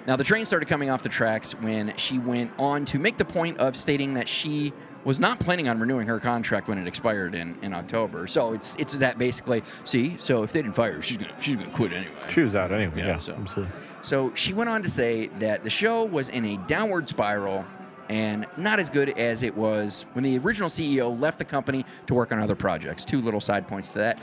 Now, 0.08 0.16
the 0.16 0.24
train 0.24 0.46
started 0.46 0.68
coming 0.68 0.90
off 0.90 1.04
the 1.04 1.10
tracks 1.10 1.54
when 1.54 1.96
she 1.98 2.18
went 2.20 2.52
on 2.58 2.84
to 2.86 3.00
make 3.00 3.18
the 3.18 3.26
point 3.26 3.58
of 3.60 3.78
stating 3.78 4.16
that 4.16 4.28
she 4.28 4.74
was 5.06 5.20
not 5.20 5.40
planning 5.40 5.68
on 5.68 5.80
renewing 5.80 6.08
her 6.08 6.20
contract 6.20 6.68
when 6.68 6.78
it 6.78 6.88
expired 6.88 7.36
in, 7.36 7.58
in 7.62 7.74
October. 7.74 8.26
So 8.28 8.54
it's 8.54 8.74
it's 8.80 8.94
that 8.96 9.18
basically. 9.18 9.62
See, 9.84 10.16
so 10.18 10.44
if 10.44 10.52
they 10.54 10.62
didn't 10.62 10.76
fire 10.76 10.94
her, 10.94 11.02
she's 11.02 11.18
gonna 11.18 11.34
she's 11.42 11.58
gonna 11.58 11.70
quit 11.72 11.92
anyway. 11.94 12.14
She 12.30 12.42
was 12.42 12.56
out 12.56 12.72
anyway. 12.72 12.94
Yeah, 13.00 13.08
Yeah, 13.08 13.18
so- 13.18 13.34
absolutely. 13.34 13.74
So 14.02 14.34
she 14.36 14.54
went 14.54 14.70
on 14.70 14.82
to 14.84 14.90
say 14.90 15.28
that 15.40 15.64
the 15.64 15.70
show 15.70 16.04
was 16.04 16.28
in 16.30 16.44
a 16.46 16.58
downward 16.68 17.08
spiral 17.08 17.64
and 18.14 18.46
not 18.58 18.80
as 18.80 18.92
good 18.92 19.10
as 19.18 19.42
it 19.42 19.58
was 19.58 20.06
when 20.14 20.24
the 20.24 20.38
original 20.38 20.70
CEO 20.70 21.20
left 21.20 21.40
the 21.40 21.46
company 21.46 21.84
to 22.06 22.14
work 22.14 22.32
on 22.32 22.38
other 22.38 22.54
projects. 22.56 23.04
Two 23.04 23.20
little 23.20 23.42
side 23.42 23.68
points 23.68 23.92
to 23.92 23.98
that. 23.98 24.20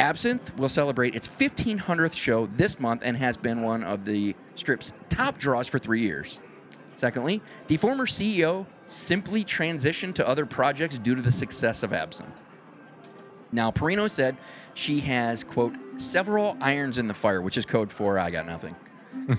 Absinthe 0.00 0.58
will 0.58 0.68
celebrate 0.68 1.14
its 1.14 1.28
1500th 1.28 2.16
show 2.16 2.46
this 2.46 2.80
month 2.80 3.02
and 3.04 3.16
has 3.16 3.36
been 3.36 3.62
one 3.62 3.84
of 3.84 4.06
the 4.06 4.34
strip's 4.56 4.92
top 5.08 5.38
draws 5.38 5.68
for 5.68 5.78
three 5.78 6.02
years. 6.02 6.40
Secondly, 6.96 7.40
the 7.68 7.76
former 7.76 8.06
CEO 8.06 8.66
simply 8.88 9.44
transitioned 9.44 10.14
to 10.14 10.26
other 10.26 10.44
projects 10.44 10.98
due 10.98 11.14
to 11.14 11.22
the 11.22 11.30
success 11.30 11.84
of 11.84 11.92
Absinthe. 11.92 12.42
Now, 13.52 13.70
Porrino 13.70 14.10
said 14.10 14.36
she 14.74 14.98
has, 14.98 15.44
quote, 15.44 15.76
several 15.94 16.56
irons 16.60 16.98
in 16.98 17.06
the 17.06 17.14
fire, 17.14 17.40
which 17.40 17.56
is 17.56 17.66
code 17.66 17.92
for 17.92 18.18
I 18.18 18.32
got 18.32 18.46
nothing. 18.46 18.74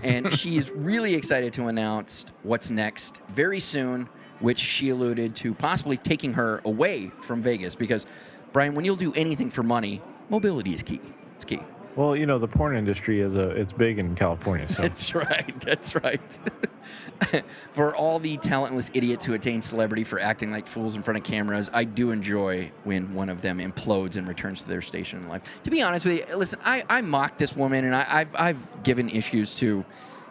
And 0.04 0.34
she 0.34 0.58
is 0.58 0.70
really 0.72 1.16
excited 1.16 1.54
to 1.54 1.68
announce 1.68 2.26
what's 2.44 2.70
next 2.70 3.22
very 3.30 3.60
soon, 3.60 4.10
which 4.40 4.60
she 4.60 4.90
alluded 4.90 5.36
to 5.38 5.54
possibly 5.54 5.98
taking 5.98 6.34
her 6.34 6.62
away 6.66 7.12
from 7.22 7.42
Vegas. 7.42 7.76
Because, 7.76 8.06
Brian, 8.52 8.76
when 8.76 8.86
you'll 8.86 8.96
do 8.96 9.14
anything 9.14 9.50
for 9.50 9.64
money, 9.64 10.02
mobility 10.30 10.74
is 10.74 10.84
key. 10.84 11.02
It's 11.36 11.46
key. 11.46 11.60
Well, 11.96 12.16
you 12.16 12.26
know, 12.26 12.40
the 12.40 12.48
porn 12.48 12.76
industry 12.76 13.20
is 13.20 13.36
a 13.36 13.50
it's 13.50 13.74
big 13.74 14.00
in 14.00 14.16
California, 14.16 14.68
so 14.70 14.82
That's 14.84 15.14
right. 15.14 15.60
That's 15.60 15.96
right. 15.96 16.22
for 17.74 17.96
all 17.96 18.20
the 18.20 18.38
talentless 18.38 18.92
idiots 18.94 19.26
who 19.26 19.34
attain 19.34 19.62
celebrity 19.62 20.04
for 20.04 20.20
acting 20.20 20.52
like 20.52 20.68
fools 20.68 20.96
in 20.96 21.04
front 21.04 21.18
of 21.18 21.24
cameras, 21.24 21.70
I 21.74 21.84
do 21.84 22.12
enjoy 22.12 22.72
when 22.84 23.14
one 23.14 23.30
of 23.30 23.42
them 23.42 23.60
implodes 23.60 24.16
and 24.16 24.28
returns 24.28 24.62
to 24.64 24.70
their 24.70 24.82
station 24.82 25.20
in 25.20 25.28
life. 25.28 25.44
To 25.64 25.72
be 25.72 25.82
honest 25.82 26.06
with 26.06 26.30
you, 26.30 26.36
listen, 26.36 26.60
I, 26.64 26.84
I 26.90 27.02
mock 27.02 27.38
this 27.38 27.56
woman 27.56 27.86
and 27.86 27.96
I, 27.96 28.06
I've, 28.10 28.36
I've 28.36 28.84
given 28.84 29.10
issues 29.10 29.54
to 29.56 29.86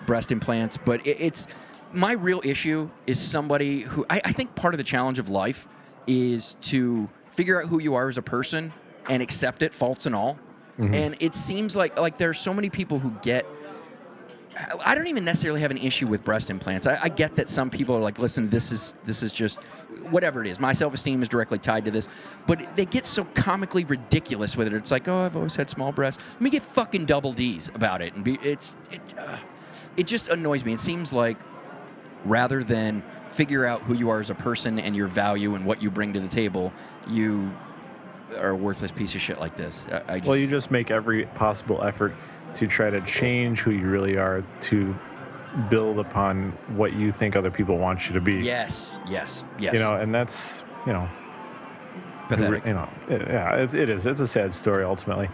breast 0.06 0.32
implants, 0.32 0.76
but 0.76 1.06
it, 1.06 1.20
it's 1.20 1.46
my 1.92 2.12
real 2.12 2.40
issue 2.44 2.90
is 3.06 3.20
somebody 3.20 3.82
who 3.82 4.06
I, 4.08 4.20
I 4.24 4.32
think 4.32 4.54
part 4.54 4.74
of 4.74 4.78
the 4.78 4.84
challenge 4.84 5.18
of 5.18 5.28
life 5.28 5.68
is 6.06 6.54
to 6.62 7.08
figure 7.32 7.60
out 7.60 7.68
who 7.68 7.80
you 7.80 7.94
are 7.94 8.08
as 8.08 8.18
a 8.18 8.22
person 8.22 8.72
and 9.08 9.22
accept 9.22 9.62
it, 9.62 9.74
faults 9.74 10.06
and 10.06 10.14
all. 10.14 10.38
Mm-hmm. 10.78 10.94
And 10.94 11.16
it 11.20 11.34
seems 11.34 11.76
like 11.76 11.98
like 11.98 12.16
there 12.16 12.30
are 12.30 12.34
so 12.34 12.54
many 12.54 12.70
people 12.70 12.98
who 12.98 13.10
get 13.22 13.46
I 14.84 14.94
don't 14.94 15.06
even 15.06 15.24
necessarily 15.24 15.60
have 15.60 15.70
an 15.70 15.78
issue 15.78 16.06
with 16.06 16.24
breast 16.24 16.50
implants. 16.50 16.86
I, 16.86 16.98
I 17.04 17.08
get 17.08 17.36
that 17.36 17.48
some 17.48 17.70
people 17.70 17.94
are 17.96 18.00
like, 18.00 18.18
listen, 18.18 18.50
this 18.50 18.70
is 18.70 18.94
this 19.04 19.22
is 19.22 19.32
just 19.32 19.62
whatever 20.10 20.40
it 20.42 20.46
is. 20.46 20.60
My 20.60 20.72
self 20.72 20.94
esteem 20.94 21.22
is 21.22 21.28
directly 21.28 21.58
tied 21.58 21.84
to 21.86 21.90
this, 21.90 22.08
but 22.46 22.76
they 22.76 22.84
get 22.84 23.06
so 23.06 23.24
comically 23.34 23.84
ridiculous 23.84 24.56
with 24.56 24.66
it. 24.66 24.74
It's 24.74 24.90
like, 24.90 25.08
oh, 25.08 25.20
I've 25.20 25.36
always 25.36 25.56
had 25.56 25.70
small 25.70 25.92
breasts. 25.92 26.22
Let 26.32 26.40
me 26.40 26.50
get 26.50 26.62
fucking 26.62 27.06
double 27.06 27.32
D's 27.32 27.70
about 27.74 28.02
it, 28.02 28.14
and 28.14 28.24
be 28.24 28.38
it's 28.42 28.76
it. 28.90 29.14
Uh, 29.18 29.38
it 29.96 30.06
just 30.06 30.28
annoys 30.28 30.64
me. 30.64 30.72
It 30.72 30.80
seems 30.80 31.12
like 31.12 31.36
rather 32.24 32.62
than 32.62 33.02
figure 33.30 33.64
out 33.64 33.82
who 33.82 33.94
you 33.94 34.10
are 34.10 34.20
as 34.20 34.30
a 34.30 34.34
person 34.34 34.78
and 34.78 34.94
your 34.94 35.06
value 35.06 35.54
and 35.54 35.64
what 35.64 35.82
you 35.82 35.90
bring 35.90 36.12
to 36.12 36.20
the 36.20 36.28
table, 36.28 36.72
you 37.08 37.52
are 38.36 38.50
a 38.50 38.56
worthless 38.56 38.92
piece 38.92 39.14
of 39.14 39.20
shit 39.20 39.38
like 39.38 39.56
this. 39.56 39.86
I, 39.90 40.02
I 40.08 40.18
just, 40.18 40.28
well, 40.28 40.36
you 40.36 40.46
just 40.46 40.70
make 40.70 40.90
every 40.90 41.26
possible 41.26 41.82
effort 41.82 42.14
to 42.54 42.66
try 42.66 42.90
to 42.90 43.00
change 43.02 43.60
who 43.60 43.70
you 43.70 43.86
really 43.86 44.16
are 44.16 44.44
to 44.62 44.96
build 45.68 45.98
upon 45.98 46.52
what 46.68 46.94
you 46.94 47.12
think 47.12 47.36
other 47.36 47.50
people 47.50 47.78
want 47.78 48.06
you 48.08 48.14
to 48.14 48.20
be. 48.20 48.34
yes, 48.34 49.00
yes, 49.06 49.44
yes. 49.58 49.74
You 49.74 49.80
know, 49.80 49.94
and 49.94 50.14
that's 50.14 50.64
you 50.86 50.92
know, 50.92 51.08
pathetic. 52.28 52.66
you 52.66 52.74
know, 52.74 52.88
it, 53.08 53.22
yeah, 53.22 53.56
it, 53.56 53.74
it 53.74 53.88
is. 53.88 54.06
It's 54.06 54.20
a 54.20 54.28
sad 54.28 54.52
story 54.52 54.84
ultimately. 54.84 55.28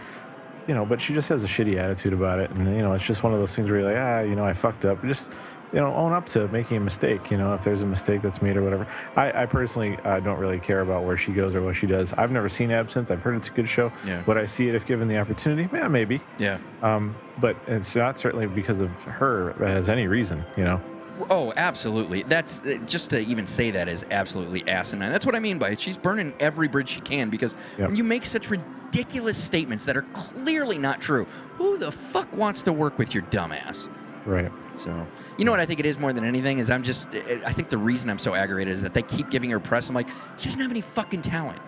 You 0.67 0.75
know, 0.75 0.85
but 0.85 1.01
she 1.01 1.15
just 1.15 1.29
has 1.29 1.43
a 1.43 1.47
shitty 1.47 1.77
attitude 1.77 2.13
about 2.13 2.39
it, 2.39 2.51
and 2.51 2.75
you 2.75 2.81
know, 2.81 2.93
it's 2.93 3.03
just 3.03 3.23
one 3.23 3.33
of 3.33 3.39
those 3.39 3.55
things 3.55 3.69
where 3.69 3.79
you're 3.79 3.89
like, 3.89 3.97
ah, 3.97 4.19
you 4.19 4.35
know, 4.35 4.45
I 4.45 4.53
fucked 4.53 4.85
up. 4.85 5.01
Just 5.01 5.31
you 5.71 5.79
know, 5.79 5.93
own 5.93 6.13
up 6.13 6.27
to 6.29 6.47
making 6.49 6.77
a 6.77 6.79
mistake. 6.79 7.29
You 7.31 7.37
know, 7.37 7.53
if 7.53 7.63
there's 7.63 7.81
a 7.81 7.85
mistake 7.85 8.21
that's 8.21 8.41
made 8.41 8.57
or 8.57 8.63
whatever. 8.63 8.87
I, 9.15 9.43
I 9.43 9.45
personally 9.45 9.97
uh, 10.03 10.19
don't 10.19 10.39
really 10.39 10.59
care 10.59 10.79
about 10.81 11.03
where 11.03 11.17
she 11.17 11.31
goes 11.31 11.53
or 11.55 11.61
what 11.61 11.75
she 11.75 11.87
does. 11.87 12.13
I've 12.13 12.31
never 12.31 12.49
seen 12.49 12.71
Absinthe. 12.71 13.11
I've 13.11 13.21
heard 13.21 13.35
it's 13.35 13.49
a 13.49 13.51
good 13.51 13.69
show. 13.69 13.91
Yeah. 14.05 14.23
Would 14.25 14.37
I 14.37 14.45
see 14.45 14.67
it 14.67 14.75
if 14.75 14.85
given 14.85 15.07
the 15.07 15.17
opportunity? 15.17 15.69
Yeah, 15.73 15.87
maybe. 15.87 16.21
yeah. 16.37 16.57
Um, 16.81 17.15
but 17.39 17.55
it's 17.67 17.95
not 17.95 18.17
certainly 18.19 18.47
because 18.47 18.79
of 18.79 19.01
her 19.03 19.51
as 19.63 19.89
any 19.89 20.07
reason. 20.07 20.43
You 20.57 20.63
know. 20.63 20.81
Oh, 21.29 21.51
absolutely. 21.57 22.23
That's 22.23 22.65
uh, 22.65 22.79
just 22.85 23.09
to 23.09 23.19
even 23.19 23.45
say 23.45 23.71
that 23.71 23.87
is 23.89 24.05
absolutely 24.09 24.65
asinine. 24.67 25.11
That's 25.11 25.25
what 25.25 25.35
I 25.35 25.39
mean 25.39 25.59
by 25.59 25.71
it. 25.71 25.79
She's 25.81 25.97
burning 25.97 26.33
every 26.39 26.67
bridge 26.69 26.89
she 26.89 27.01
can 27.01 27.29
because 27.29 27.55
Yep. 27.77 27.89
when 27.89 27.95
you 27.97 28.05
make 28.05 28.25
such 28.25 28.49
ridiculous 28.49 29.37
statements 29.37 29.85
that 29.85 29.97
are 29.97 30.03
clearly 30.13 30.77
not 30.77 31.01
true, 31.01 31.27
who 31.57 31.77
the 31.77 31.91
fuck 31.91 32.31
wants 32.35 32.63
to 32.63 32.73
work 32.73 32.97
with 32.97 33.13
your 33.13 33.23
dumbass? 33.23 33.89
Right. 34.25 34.51
So, 34.75 35.05
you 35.37 35.45
know 35.45 35.51
what 35.51 35.59
I 35.59 35.65
think 35.65 35.79
it 35.79 35.85
is 35.85 35.97
more 35.99 36.13
than 36.13 36.23
anything 36.23 36.59
is 36.59 36.69
I'm 36.69 36.83
just 36.83 37.09
I 37.45 37.51
think 37.53 37.69
the 37.69 37.77
reason 37.77 38.09
I'm 38.09 38.17
so 38.19 38.33
aggravated 38.35 38.73
is 38.73 38.81
that 38.83 38.93
they 38.93 39.01
keep 39.01 39.29
giving 39.29 39.49
her 39.51 39.59
press. 39.59 39.89
I'm 39.89 39.95
like, 39.95 40.07
she 40.37 40.45
doesn't 40.45 40.61
have 40.61 40.71
any 40.71 40.81
fucking 40.81 41.21
talent. 41.21 41.59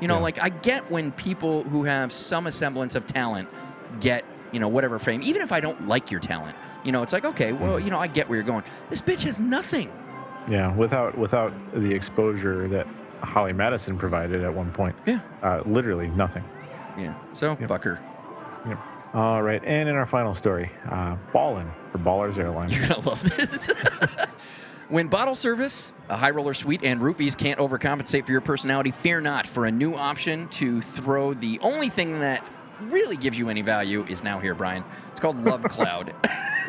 You 0.00 0.08
know, 0.08 0.14
Yeah. 0.16 0.20
like 0.22 0.42
I 0.42 0.48
get 0.50 0.90
when 0.90 1.12
people 1.12 1.62
who 1.64 1.84
have 1.84 2.12
some 2.12 2.50
semblance 2.50 2.94
of 2.94 3.06
talent 3.06 3.48
get 4.00 4.24
you 4.52 4.60
know 4.60 4.68
whatever 4.68 4.98
fame, 4.98 5.20
even 5.22 5.42
if 5.42 5.52
I 5.52 5.60
don't 5.60 5.88
like 5.88 6.10
your 6.10 6.20
talent. 6.20 6.56
You 6.84 6.92
know, 6.92 7.02
it's 7.02 7.12
like 7.12 7.24
okay, 7.24 7.52
well, 7.52 7.78
you 7.80 7.90
know, 7.90 7.98
I 7.98 8.06
get 8.06 8.28
where 8.28 8.36
you're 8.36 8.46
going. 8.46 8.64
This 8.90 9.00
bitch 9.00 9.24
has 9.24 9.40
nothing. 9.40 9.90
Yeah. 10.48 10.74
Without 10.74 11.16
without 11.18 11.52
the 11.72 11.92
exposure 11.94 12.68
that 12.68 12.86
Holly 13.22 13.52
Madison 13.52 13.98
provided 13.98 14.42
at 14.44 14.54
one 14.54 14.70
point. 14.72 14.94
Yeah. 15.06 15.20
Uh, 15.42 15.62
literally 15.66 16.08
nothing. 16.08 16.44
Yeah. 16.98 17.14
So 17.34 17.54
fuck 17.56 17.84
her. 17.84 17.98
All 19.14 19.42
right. 19.42 19.62
And 19.64 19.88
in 19.88 19.94
our 19.94 20.06
final 20.06 20.34
story, 20.34 20.70
uh, 20.90 21.16
Ballin 21.32 21.70
for 21.88 21.98
Ballers 21.98 22.38
Airlines. 22.38 22.76
You're 22.76 22.88
gonna 22.88 23.08
love 23.08 23.22
this. 23.22 23.66
when 24.88 25.08
bottle 25.08 25.34
service, 25.34 25.92
a 26.08 26.16
high 26.16 26.30
roller 26.30 26.54
suite, 26.54 26.84
and 26.84 27.00
roofies 27.00 27.36
can't 27.36 27.58
overcompensate 27.58 28.26
for 28.26 28.32
your 28.32 28.40
personality, 28.40 28.90
fear 28.90 29.20
not. 29.20 29.46
For 29.46 29.66
a 29.66 29.70
new 29.70 29.94
option 29.94 30.48
to 30.48 30.82
throw 30.82 31.34
the 31.34 31.58
only 31.60 31.88
thing 31.88 32.20
that 32.20 32.44
really 32.82 33.16
gives 33.16 33.38
you 33.38 33.48
any 33.48 33.62
value 33.62 34.04
is 34.08 34.22
now 34.22 34.38
here, 34.38 34.54
Brian. 34.54 34.84
It's 35.10 35.20
called 35.20 35.42
Love 35.42 35.62
Cloud. 35.64 36.14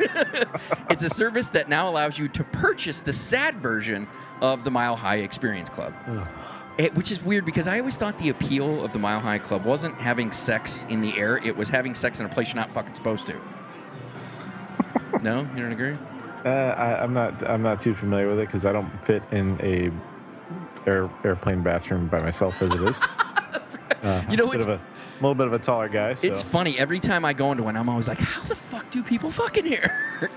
it's 0.90 1.02
a 1.02 1.10
service 1.10 1.50
that 1.50 1.68
now 1.68 1.88
allows 1.88 2.18
you 2.18 2.28
to 2.28 2.42
purchase 2.44 3.02
the 3.02 3.12
sad 3.12 3.56
version 3.56 4.08
of 4.40 4.64
the 4.64 4.70
Mile 4.70 4.96
High 4.96 5.18
Experience 5.18 5.68
Club. 5.68 5.92
It, 6.80 6.94
which 6.94 7.12
is 7.12 7.22
weird 7.22 7.44
because 7.44 7.68
I 7.68 7.78
always 7.78 7.96
thought 7.98 8.18
the 8.18 8.30
appeal 8.30 8.82
of 8.82 8.92
the 8.94 8.98
Mile 8.98 9.20
High 9.20 9.38
Club 9.38 9.64
wasn't 9.66 9.96
having 9.96 10.32
sex 10.32 10.86
in 10.88 11.02
the 11.02 11.16
air; 11.18 11.36
it 11.36 11.54
was 11.54 11.68
having 11.68 11.94
sex 11.94 12.20
in 12.20 12.26
a 12.26 12.28
place 12.28 12.48
you're 12.48 12.56
not 12.56 12.70
fucking 12.70 12.94
supposed 12.94 13.26
to. 13.26 13.34
no, 15.22 15.40
you 15.54 15.62
don't 15.62 15.72
agree? 15.72 15.96
Uh, 16.44 16.48
I, 16.48 17.02
I'm 17.02 17.12
not. 17.12 17.46
I'm 17.48 17.62
not 17.62 17.80
too 17.80 17.92
familiar 17.94 18.28
with 18.28 18.38
it 18.40 18.46
because 18.46 18.64
I 18.64 18.72
don't 18.72 18.90
fit 18.98 19.22
in 19.30 19.58
a 19.60 19.90
air, 20.88 21.10
airplane 21.22 21.62
bathroom 21.62 22.06
by 22.08 22.20
myself 22.20 22.60
as 22.62 22.74
it 22.74 22.80
is. 22.82 22.96
Uh, 24.02 24.22
You 24.30 24.38
know, 24.38 24.46
a 24.50 24.54
it's- 24.54 24.62
of 24.64 24.70
a 24.70 24.80
little 25.20 25.34
bit 25.34 25.46
of 25.46 25.52
a 25.52 25.58
taller 25.58 25.86
guy. 25.90 26.14
So 26.14 26.26
It's 26.26 26.42
funny 26.42 26.78
every 26.78 27.00
time 27.00 27.22
I 27.26 27.34
go 27.34 27.50
into 27.52 27.64
one, 27.64 27.76
I'm 27.76 27.90
always 27.90 28.08
like, 28.08 28.18
"How 28.18 28.42
the 28.44 28.54
fuck 28.54 28.90
do 28.90 29.02
people 29.02 29.30
fuck 29.30 29.58
in 29.58 29.66
here?" 29.66 29.92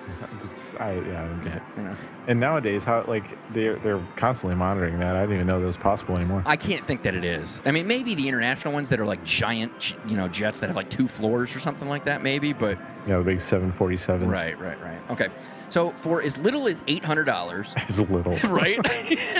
it's, 0.53 0.75
I, 0.75 0.93
yeah, 0.93 1.23
I 1.23 1.27
don't 1.27 1.41
get 1.43 1.55
it. 1.55 1.77
know, 1.77 1.95
And 2.27 2.39
nowadays, 2.39 2.83
how 2.83 3.03
like 3.07 3.23
they're 3.53 3.75
they're 3.77 4.01
constantly 4.15 4.55
monitoring 4.55 4.99
that. 4.99 5.15
I 5.15 5.21
didn't 5.21 5.35
even 5.35 5.47
know 5.47 5.59
that 5.59 5.65
was 5.65 5.77
possible 5.77 6.15
anymore. 6.15 6.43
I 6.45 6.55
can't 6.55 6.85
think 6.85 7.01
that 7.03 7.15
it 7.15 7.25
is. 7.25 7.59
I 7.65 7.71
mean, 7.71 7.87
maybe 7.87 8.13
the 8.13 8.27
international 8.27 8.73
ones 8.73 8.89
that 8.89 8.99
are 8.99 9.05
like 9.05 9.23
giant, 9.23 9.95
you 10.07 10.15
know, 10.15 10.27
jets 10.27 10.59
that 10.59 10.67
have 10.67 10.75
like 10.75 10.89
two 10.89 11.07
floors 11.07 11.55
or 11.55 11.59
something 11.59 11.89
like 11.89 12.05
that, 12.05 12.21
maybe. 12.21 12.53
But 12.53 12.77
Yeah, 13.07 13.17
the 13.17 13.23
big 13.23 13.41
seven 13.41 13.71
forty 13.71 13.97
seven. 13.97 14.29
right, 14.29 14.57
right, 14.59 14.79
right. 14.81 14.99
Okay, 15.09 15.27
so 15.73 15.89
for 15.89 16.21
as 16.21 16.37
little 16.37 16.67
as 16.67 16.83
eight 16.87 17.03
hundred 17.03 17.23
dollars, 17.23 17.73
as 17.89 17.99
little. 17.99 18.37
right? 18.49 18.77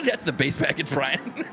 That's 0.04 0.24
the 0.24 0.32
base 0.32 0.58
package, 0.58 0.89
Brian. 0.89 1.46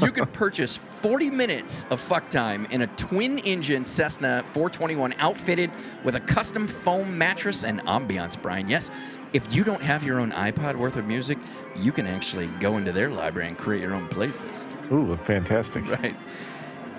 you 0.00 0.12
can 0.12 0.26
purchase 0.26 0.76
40 0.76 1.28
minutes 1.30 1.84
of 1.90 2.00
fuck 2.00 2.30
time 2.30 2.64
in 2.70 2.82
a 2.82 2.86
twin 2.86 3.40
engine 3.40 3.84
Cessna 3.84 4.44
421 4.52 5.14
outfitted 5.18 5.72
with 6.04 6.14
a 6.14 6.20
custom 6.20 6.68
foam 6.68 7.18
mattress 7.18 7.64
and 7.64 7.80
ambiance, 7.80 8.40
Brian. 8.40 8.68
Yes, 8.68 8.92
if 9.32 9.52
you 9.52 9.64
don't 9.64 9.82
have 9.82 10.04
your 10.04 10.20
own 10.20 10.30
iPod 10.30 10.76
worth 10.76 10.94
of 10.94 11.06
music, 11.06 11.38
you 11.74 11.90
can 11.90 12.06
actually 12.06 12.46
go 12.60 12.76
into 12.76 12.92
their 12.92 13.10
library 13.10 13.48
and 13.48 13.58
create 13.58 13.82
your 13.82 13.94
own 13.94 14.08
playlist, 14.08 14.92
Ooh, 14.92 15.16
fantastic. 15.16 15.90
right? 15.90 16.14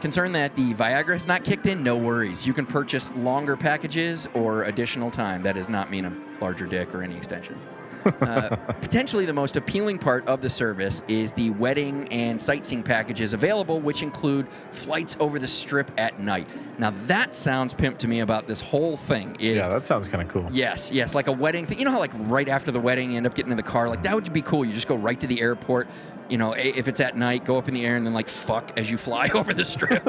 Concerned 0.02 0.34
that 0.34 0.56
the 0.56 0.74
Viagra 0.74 1.12
has 1.14 1.28
not 1.28 1.44
kicked 1.44 1.66
in? 1.66 1.84
No 1.84 1.98
worries. 1.98 2.48
You 2.48 2.54
can 2.54 2.66
purchase 2.66 3.12
longer 3.16 3.58
packages 3.58 4.30
or 4.34 4.64
additional 4.64 5.12
time. 5.12 5.44
That 5.44 5.56
does 5.56 5.70
not 5.70 5.92
mean 5.92 6.06
a 6.06 6.14
larger 6.40 6.66
dick 6.66 6.96
or 6.96 7.04
any 7.04 7.18
extensions. 7.18 7.62
Uh, 8.06 8.56
potentially 8.82 9.26
the 9.26 9.34
most 9.34 9.58
appealing 9.58 9.98
part 9.98 10.26
of 10.28 10.42
the 10.42 10.50
service 10.50 11.02
is 11.08 11.34
the 11.34 11.50
wedding 11.52 12.08
and 12.12 12.42
sightseeing 12.42 12.84
packages 12.84 13.34
available, 13.34 13.80
which 13.80 14.02
include 14.02 14.48
flights 14.72 15.16
over 15.20 15.40
the 15.40 15.48
strip 15.48 15.92
at 15.98 16.20
night. 16.20 16.48
Now 16.78 16.92
that 17.08 17.36
sounds 17.36 17.74
pimp 17.74 17.98
to 18.00 18.08
me 18.08 18.20
about 18.22 18.48
this 18.48 18.62
whole 18.62 18.98
thing. 18.98 19.36
Is 19.40 19.58
Yeah, 19.58 19.70
that 19.70 19.86
sounds 19.86 20.08
kind 20.08 20.22
of 20.22 20.30
cool. 20.30 20.48
Yes, 20.52 20.92
yes, 20.92 21.14
like 21.14 21.28
a 21.28 21.32
wedding 21.32 21.66
thing. 21.66 21.80
You 21.80 21.86
know 21.86 21.92
how 21.92 22.00
like 22.00 22.12
right 22.14 22.48
after 22.48 22.72
the 22.72 22.80
wedding 22.80 23.12
you 23.12 23.18
end 23.18 23.26
up 23.26 23.36
getting 23.36 23.52
in 23.52 23.58
the 23.58 23.64
car? 23.64 23.90
Like 23.90 24.04
that 24.04 24.16
would 24.16 24.32
be 24.32 24.42
cool. 24.42 24.64
You 24.64 24.74
just 24.74 24.88
go 24.88 24.96
right 24.96 25.20
to 25.20 25.28
the 25.28 25.42
airport. 25.42 25.88
You 26.30 26.38
know, 26.38 26.54
if 26.54 26.88
it's 26.88 27.00
at 27.00 27.18
night, 27.18 27.44
go 27.44 27.58
up 27.58 27.68
in 27.68 27.74
the 27.74 27.86
air 27.86 27.96
and 27.96 28.06
then 28.06 28.14
like 28.14 28.30
fuck 28.30 28.72
as 28.78 28.90
you 28.90 28.98
fly 28.98 29.30
over 29.34 29.54
the 29.54 29.66
strip. 29.66 30.04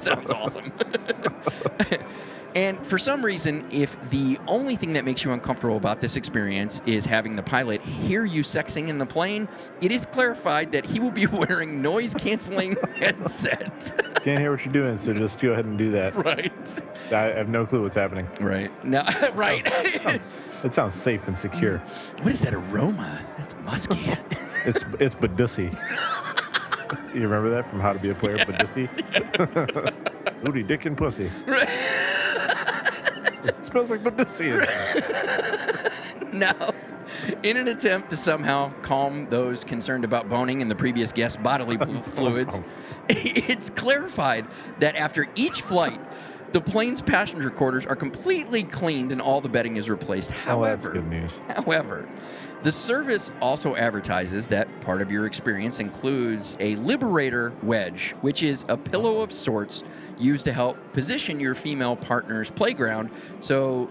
sounds 0.00 0.30
awesome. 0.30 0.72
and 2.56 2.86
for 2.86 2.96
some 2.96 3.22
reason, 3.22 3.66
if 3.70 4.00
the 4.08 4.38
only 4.46 4.76
thing 4.76 4.94
that 4.94 5.04
makes 5.04 5.22
you 5.22 5.32
uncomfortable 5.32 5.76
about 5.76 6.00
this 6.00 6.16
experience 6.16 6.80
is 6.86 7.04
having 7.04 7.36
the 7.36 7.42
pilot 7.42 7.82
hear 7.82 8.24
you 8.24 8.40
sexing 8.40 8.88
in 8.88 8.96
the 8.96 9.04
plane, 9.04 9.46
it 9.82 9.92
is 9.92 10.06
clarified 10.06 10.72
that 10.72 10.86
he 10.86 10.98
will 10.98 11.10
be 11.10 11.26
wearing 11.26 11.82
noise 11.82 12.14
canceling 12.14 12.74
headsets. 12.96 13.90
Can't 14.22 14.40
hear 14.40 14.50
what 14.52 14.64
you're 14.64 14.72
doing, 14.72 14.96
so 14.96 15.12
just 15.12 15.38
go 15.38 15.52
ahead 15.52 15.66
and 15.66 15.76
do 15.76 15.90
that. 15.90 16.14
right. 16.14 16.82
I 17.12 17.24
have 17.24 17.50
no 17.50 17.66
clue 17.66 17.82
what's 17.82 17.94
happening. 17.94 18.26
Right. 18.40 18.70
No, 18.82 19.02
right. 19.34 19.62
It 19.66 20.00
sounds, 20.00 20.40
it 20.64 20.72
sounds 20.72 20.94
safe 20.94 21.28
and 21.28 21.36
secure. 21.36 21.78
Mm. 21.80 22.24
what 22.24 22.32
is 22.32 22.40
that 22.40 22.54
aroma? 22.54 23.20
That's 23.36 23.54
musky. 23.56 24.16
It's 24.64 24.82
it's 24.98 25.14
Badussy. 25.14 25.78
You 27.12 27.20
remember 27.20 27.50
that 27.50 27.66
from 27.66 27.80
How 27.80 27.92
to 27.92 27.98
Be 27.98 28.10
a 28.10 28.14
Player, 28.14 28.38
Badussy? 28.38 28.88
Booty, 30.42 30.62
dick, 30.62 30.86
and 30.86 30.96
pussy. 30.96 31.30
It 33.48 33.64
smells 33.64 33.90
like 33.90 34.02
there. 34.38 34.66
Now, 36.32 36.70
in 37.42 37.56
an 37.56 37.68
attempt 37.68 38.10
to 38.10 38.16
somehow 38.16 38.72
calm 38.82 39.28
those 39.30 39.64
concerned 39.64 40.04
about 40.04 40.28
boning 40.28 40.60
and 40.60 40.70
the 40.70 40.74
previous 40.74 41.12
guest's 41.12 41.36
bodily 41.36 41.78
fluids, 42.02 42.60
it's 43.08 43.70
clarified 43.70 44.46
that 44.80 44.96
after 44.96 45.26
each 45.34 45.62
flight, 45.62 46.00
the 46.52 46.60
plane's 46.60 47.00
passenger 47.00 47.48
quarters 47.48 47.86
are 47.86 47.96
completely 47.96 48.64
cleaned 48.64 49.12
and 49.12 49.20
all 49.22 49.40
the 49.40 49.48
bedding 49.48 49.76
is 49.76 49.88
replaced. 49.88 50.30
Oh, 50.46 50.62
that's 50.62 50.82
However, 50.82 50.90
good 50.90 51.08
news. 51.08 51.40
However, 51.48 52.08
the 52.62 52.72
service 52.72 53.30
also 53.40 53.76
advertises 53.76 54.46
that 54.48 54.80
part 54.80 55.02
of 55.02 55.10
your 55.10 55.26
experience 55.26 55.78
includes 55.78 56.56
a 56.58 56.76
Liberator 56.76 57.52
wedge, 57.62 58.12
which 58.22 58.42
is 58.42 58.64
a 58.68 58.76
pillow 58.76 59.20
of 59.20 59.32
sorts 59.32 59.84
used 60.18 60.44
to 60.46 60.52
help 60.52 60.92
position 60.92 61.38
your 61.38 61.54
female 61.54 61.96
partner's 61.96 62.50
playground 62.50 63.10
so 63.40 63.90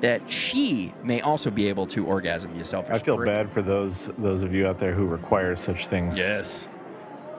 that 0.00 0.30
she 0.30 0.92
may 1.02 1.20
also 1.20 1.50
be 1.50 1.68
able 1.68 1.86
to 1.86 2.06
orgasm 2.06 2.54
yourself. 2.56 2.90
I 2.90 2.98
feel 2.98 3.16
bad 3.24 3.48
for 3.50 3.62
those 3.62 4.08
those 4.18 4.42
of 4.42 4.54
you 4.54 4.66
out 4.66 4.78
there 4.78 4.92
who 4.92 5.06
require 5.06 5.56
such 5.56 5.88
things. 5.88 6.18
Yes. 6.18 6.68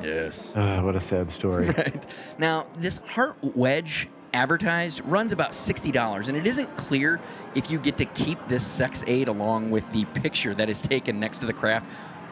Yes. 0.02 0.56
Uh, 0.56 0.82
what 0.82 0.96
a 0.96 1.00
sad 1.00 1.30
story. 1.30 1.68
Right. 1.78 2.06
Now, 2.38 2.68
this 2.78 3.00
heart 3.00 3.36
wedge 3.42 4.08
advertised 4.34 5.02
runs 5.06 5.32
about 5.32 5.52
$60, 5.52 6.28
and 6.28 6.38
it 6.38 6.48
isn't 6.48 6.76
clear 6.76 7.20
if 7.56 7.70
you 7.72 7.80
get 7.80 7.98
to 7.98 8.06
keep 8.06 8.40
this 8.48 8.66
sex 8.66 9.04
aid 9.08 9.28
along 9.28 9.72
with 9.72 9.92
the 9.94 10.06
picture 10.06 10.54
that 10.56 10.70
is 10.70 10.82
taken 10.82 11.20
next 11.20 11.40
to 11.40 11.46
the 11.46 11.54
craft 11.54 11.86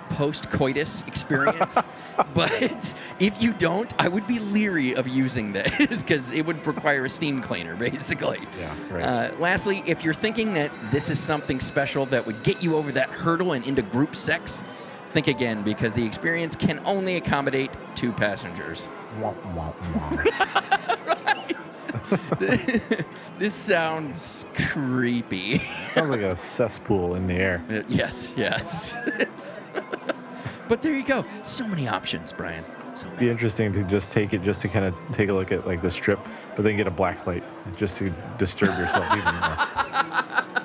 post 0.09 0.49
coitus 0.49 1.03
experience. 1.07 1.77
but 2.33 2.93
if 3.19 3.41
you 3.41 3.53
don't, 3.53 3.93
I 3.99 4.07
would 4.07 4.27
be 4.27 4.39
leery 4.39 4.95
of 4.95 5.07
using 5.07 5.51
this 5.53 6.01
because 6.01 6.31
it 6.31 6.45
would 6.45 6.65
require 6.65 7.05
a 7.05 7.09
steam 7.09 7.41
cleaner, 7.41 7.75
basically. 7.75 8.39
Yeah, 8.59 8.75
right. 8.89 9.03
Uh, 9.03 9.31
lastly, 9.39 9.83
if 9.85 10.03
you're 10.03 10.13
thinking 10.13 10.53
that 10.53 10.71
this 10.91 11.09
is 11.09 11.19
something 11.19 11.59
special 11.59 12.05
that 12.07 12.25
would 12.25 12.43
get 12.43 12.63
you 12.63 12.75
over 12.75 12.91
that 12.93 13.09
hurdle 13.09 13.53
and 13.53 13.65
into 13.65 13.81
group 13.81 14.15
sex, 14.15 14.63
think 15.11 15.27
again 15.27 15.63
because 15.63 15.93
the 15.93 16.05
experience 16.05 16.55
can 16.55 16.79
only 16.85 17.15
accommodate 17.15 17.71
two 17.95 18.11
passengers. 18.11 18.89
This 23.37 23.53
sounds 23.53 24.45
creepy. 24.55 25.61
Sounds 25.89 26.09
like 26.09 26.21
a 26.21 26.37
cesspool 26.37 27.15
in 27.15 27.27
the 27.27 27.33
air. 27.33 27.61
Uh, 27.69 27.81
yes, 27.89 28.33
yes. 28.37 28.95
But 30.67 30.81
there 30.81 30.93
you 30.93 31.03
go. 31.03 31.25
So 31.43 31.67
many 31.67 31.87
options, 31.87 32.33
Brian. 32.33 32.63
So 32.95 33.07
Be 33.19 33.29
interesting 33.29 33.71
to 33.73 33.83
just 33.83 34.11
take 34.11 34.33
it, 34.33 34.41
just 34.41 34.61
to 34.61 34.67
kind 34.67 34.85
of 34.85 34.95
take 35.11 35.29
a 35.29 35.33
look 35.33 35.51
at 35.51 35.67
like 35.67 35.81
the 35.81 35.91
strip, 35.91 36.19
but 36.55 36.63
then 36.63 36.75
get 36.77 36.87
a 36.87 36.91
black 36.91 37.27
light 37.27 37.43
just 37.77 37.97
to 37.97 38.09
disturb 38.37 38.77
yourself 38.79 39.05
even 39.11 39.35
more. 39.35 39.57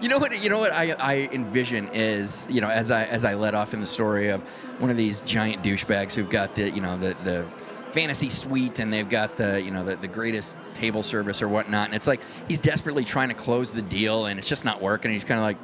You 0.00 0.08
know 0.08 0.18
what? 0.18 0.36
You 0.42 0.48
know 0.48 0.58
what 0.58 0.72
I, 0.72 0.96
I 0.98 1.28
envision 1.30 1.88
is 1.92 2.44
you 2.50 2.60
know 2.60 2.68
as 2.68 2.90
I 2.90 3.04
as 3.04 3.24
I 3.24 3.34
let 3.34 3.54
off 3.54 3.72
in 3.72 3.80
the 3.80 3.86
story 3.86 4.30
of 4.30 4.40
one 4.80 4.90
of 4.90 4.96
these 4.96 5.20
giant 5.20 5.62
douchebags 5.62 6.14
who've 6.14 6.28
got 6.28 6.56
the 6.56 6.70
you 6.70 6.80
know 6.80 6.98
the 6.98 7.14
the 7.22 7.46
fantasy 7.92 8.28
suite 8.30 8.78
and 8.78 8.92
they've 8.92 9.08
got 9.10 9.36
the 9.36 9.60
you 9.60 9.70
know 9.70 9.84
the, 9.84 9.96
the 9.96 10.08
greatest 10.08 10.56
table 10.74 11.02
service 11.02 11.42
or 11.42 11.48
whatnot 11.48 11.86
and 11.86 11.94
it's 11.94 12.06
like 12.06 12.20
he's 12.48 12.58
desperately 12.58 13.04
trying 13.04 13.28
to 13.28 13.34
close 13.34 13.72
the 13.72 13.82
deal 13.82 14.26
and 14.26 14.38
it's 14.38 14.48
just 14.48 14.64
not 14.64 14.80
working 14.80 15.10
and 15.10 15.14
he's 15.14 15.24
kind 15.24 15.38
of 15.38 15.44
like 15.44 15.58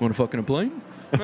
want 0.00 0.12
to 0.12 0.16
fucking 0.16 0.40
a 0.40 0.42
plane 0.42 0.82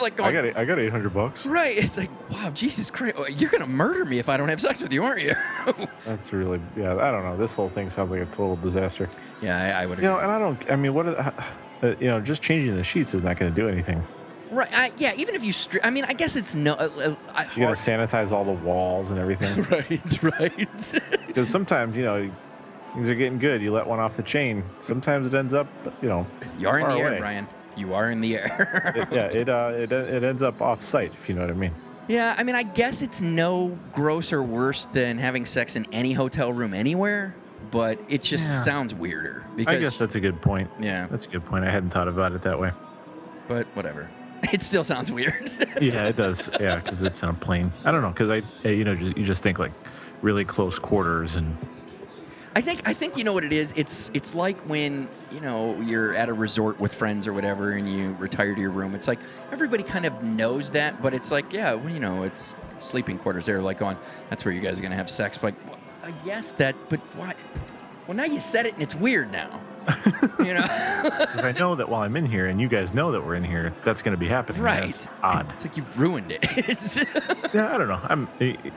like 0.00 0.20
I 0.20 0.30
got 0.30 0.44
I 0.56 0.64
got 0.66 0.78
eight 0.78 0.90
hundred 0.90 1.14
bucks. 1.14 1.46
right 1.46 1.74
it's 1.76 1.96
like 1.96 2.10
wow 2.30 2.50
Jesus 2.50 2.90
Christ 2.90 3.16
you're 3.38 3.48
gonna 3.48 3.66
murder 3.66 4.04
me 4.04 4.18
if 4.18 4.28
I 4.28 4.36
don't 4.36 4.50
have 4.50 4.60
sex 4.60 4.82
with 4.82 4.92
you 4.92 5.02
aren't 5.04 5.22
you 5.22 5.34
That's 6.04 6.32
really 6.34 6.60
yeah. 6.76 6.96
I 6.96 7.10
don't 7.10 7.24
know. 7.24 7.36
This 7.36 7.54
whole 7.54 7.68
thing 7.70 7.88
sounds 7.88 8.10
like 8.12 8.20
a 8.20 8.26
total 8.26 8.56
disaster. 8.56 9.08
yeah 9.40 9.78
I, 9.78 9.82
I 9.82 9.86
would 9.86 9.98
You 9.98 10.04
know, 10.04 10.18
and 10.18 10.30
I 10.30 10.38
don't. 10.38 10.70
I 10.70 10.76
mean, 10.76 10.92
what? 10.92 11.06
Are, 11.06 11.34
uh, 11.82 11.94
you 11.98 12.08
know, 12.08 12.20
just 12.20 12.42
changing 12.42 12.76
the 12.76 12.84
sheets 12.84 13.14
is 13.14 13.22
not 13.24 13.36
going 13.38 13.52
to 13.54 13.60
do 13.60 13.68
anything. 13.68 14.02
Right 14.52 14.68
I, 14.72 14.92
yeah 14.98 15.12
even 15.16 15.34
if 15.34 15.42
you 15.44 15.52
stri- 15.52 15.80
I 15.82 15.90
mean 15.90 16.04
I 16.04 16.12
guess 16.12 16.36
it's 16.36 16.54
no 16.54 16.74
uh, 16.74 16.88
uh, 16.96 17.14
I- 17.34 17.44
You 17.56 17.66
got 17.66 17.76
to 17.76 17.90
sanitize 17.90 18.30
all 18.32 18.44
the 18.44 18.52
walls 18.52 19.10
and 19.10 19.18
everything. 19.18 19.62
right 19.70 20.22
right 20.22 20.92
Because 21.26 21.48
sometimes 21.48 21.96
you 21.96 22.04
know 22.04 22.30
things 22.94 23.08
are 23.08 23.14
getting 23.14 23.38
good. 23.38 23.62
You 23.62 23.72
let 23.72 23.86
one 23.86 23.98
off 24.00 24.16
the 24.16 24.22
chain. 24.22 24.62
Sometimes 24.78 25.26
it 25.26 25.32
ends 25.34 25.54
up, 25.54 25.66
you 26.02 26.08
know, 26.10 26.26
You 26.58 26.68
are 26.68 26.78
in 26.78 26.88
the 26.88 26.94
air, 26.96 27.08
away. 27.08 27.18
Brian. 27.20 27.48
You 27.74 27.94
are 27.94 28.10
in 28.10 28.20
the 28.20 28.36
air. 28.36 28.92
It, 28.94 29.08
yeah, 29.10 29.24
it 29.40 29.48
uh, 29.48 29.72
it 29.74 29.90
it 29.92 30.22
ends 30.22 30.42
up 30.42 30.60
off 30.60 30.82
site. 30.82 31.12
If 31.14 31.26
you 31.28 31.34
know 31.34 31.40
what 31.40 31.48
I 31.50 31.54
mean. 31.54 31.72
yeah, 32.06 32.34
I 32.36 32.42
mean, 32.42 32.54
I 32.54 32.64
guess 32.64 33.00
it's 33.00 33.22
no 33.22 33.78
grosser 33.94 34.42
worse 34.42 34.84
than 34.84 35.16
having 35.16 35.46
sex 35.46 35.74
in 35.74 35.86
any 35.90 36.12
hotel 36.12 36.52
room 36.52 36.74
anywhere, 36.74 37.34
but 37.70 37.98
it 38.10 38.20
just 38.20 38.46
Yeah. 38.46 38.60
sounds 38.62 38.94
weirder. 38.94 39.42
Because, 39.56 39.74
I 39.76 39.78
guess 39.80 39.96
that's 39.98 40.14
a 40.16 40.20
good 40.20 40.42
point. 40.42 40.70
Yeah. 40.78 41.06
that's 41.10 41.24
a 41.26 41.30
good 41.30 41.46
point. 41.46 41.64
I 41.64 41.70
hadn't 41.70 41.90
thought 41.90 42.08
about 42.08 42.32
it 42.32 42.42
that 42.42 42.60
way. 42.60 42.72
but 43.48 43.66
whatever. 43.74 44.10
It 44.56 44.62
still 44.62 44.84
sounds 44.84 45.10
weird. 45.10 45.50
Yeah, 45.80 46.06
it 46.06 46.16
does. 46.16 46.48
Yeah, 46.60 46.76
because 46.76 47.02
it's 47.02 47.22
on 47.24 47.30
a 47.30 47.34
plane. 47.34 47.72
I 47.84 47.90
don't 47.90 48.02
know. 48.02 48.10
Because 48.10 48.30
I, 48.30 48.68
you 48.68 48.84
know, 48.84 48.94
just, 48.94 49.16
you 49.16 49.24
just 49.24 49.42
think 49.42 49.58
like 49.58 49.72
really 50.20 50.44
close 50.44 50.78
quarters 50.78 51.34
and 51.34 51.56
I 52.54 52.60
think 52.60 52.86
I 52.86 52.92
think 52.92 53.16
you 53.16 53.24
know 53.24 53.32
what 53.32 53.44
it 53.44 53.52
is. 53.52 53.72
It's 53.76 54.10
it's 54.12 54.34
like 54.34 54.60
when 54.68 55.08
you 55.30 55.40
know 55.40 55.80
you're 55.80 56.14
at 56.14 56.28
a 56.28 56.34
resort 56.34 56.78
with 56.78 56.94
friends 56.94 57.26
or 57.26 57.32
whatever, 57.32 57.72
and 57.72 57.90
you 57.90 58.14
retire 58.18 58.54
to 58.54 58.60
your 58.60 58.70
room. 58.70 58.94
It's 58.94 59.08
like 59.08 59.20
everybody 59.50 59.82
kind 59.82 60.04
of 60.04 60.22
knows 60.22 60.70
that, 60.72 61.00
but 61.02 61.14
it's 61.14 61.30
like 61.30 61.50
yeah, 61.52 61.72
well, 61.72 61.88
you 61.88 62.00
know, 62.00 62.24
it's 62.24 62.54
sleeping 62.78 63.16
quarters. 63.16 63.46
They're 63.46 63.62
like 63.62 63.78
going, 63.78 63.96
that's 64.28 64.44
where 64.44 64.52
you 64.52 64.60
guys 64.60 64.78
are 64.78 64.82
gonna 64.82 64.96
have 64.96 65.08
sex. 65.08 65.38
But 65.38 65.54
like, 65.54 65.78
I 66.04 66.10
guess 66.26 66.52
that, 66.52 66.76
but 66.90 67.00
why? 67.16 67.34
Well, 68.06 68.16
now 68.16 68.24
you 68.24 68.40
said 68.40 68.66
it, 68.66 68.74
and 68.74 68.82
it's 68.82 68.94
weird 68.94 69.32
now. 69.32 69.60
you 70.38 70.54
know, 70.54 70.62
because 71.02 71.44
I 71.44 71.52
know 71.58 71.74
that 71.74 71.88
while 71.88 72.02
I'm 72.02 72.16
in 72.16 72.26
here 72.26 72.46
and 72.46 72.60
you 72.60 72.68
guys 72.68 72.94
know 72.94 73.10
that 73.12 73.24
we're 73.24 73.34
in 73.34 73.44
here, 73.44 73.74
that's 73.84 74.02
going 74.02 74.16
to 74.16 74.20
be 74.20 74.28
happening. 74.28 74.62
right? 74.62 74.92
That's 74.92 75.08
odd. 75.22 75.50
It's 75.54 75.64
like 75.64 75.76
you've 75.76 75.98
ruined 75.98 76.30
it. 76.32 76.42
It's- 76.58 77.04
Yeah, 77.54 77.74
I 77.74 77.76
don't 77.78 77.88
know. 77.88 78.00
I'm 78.04 78.28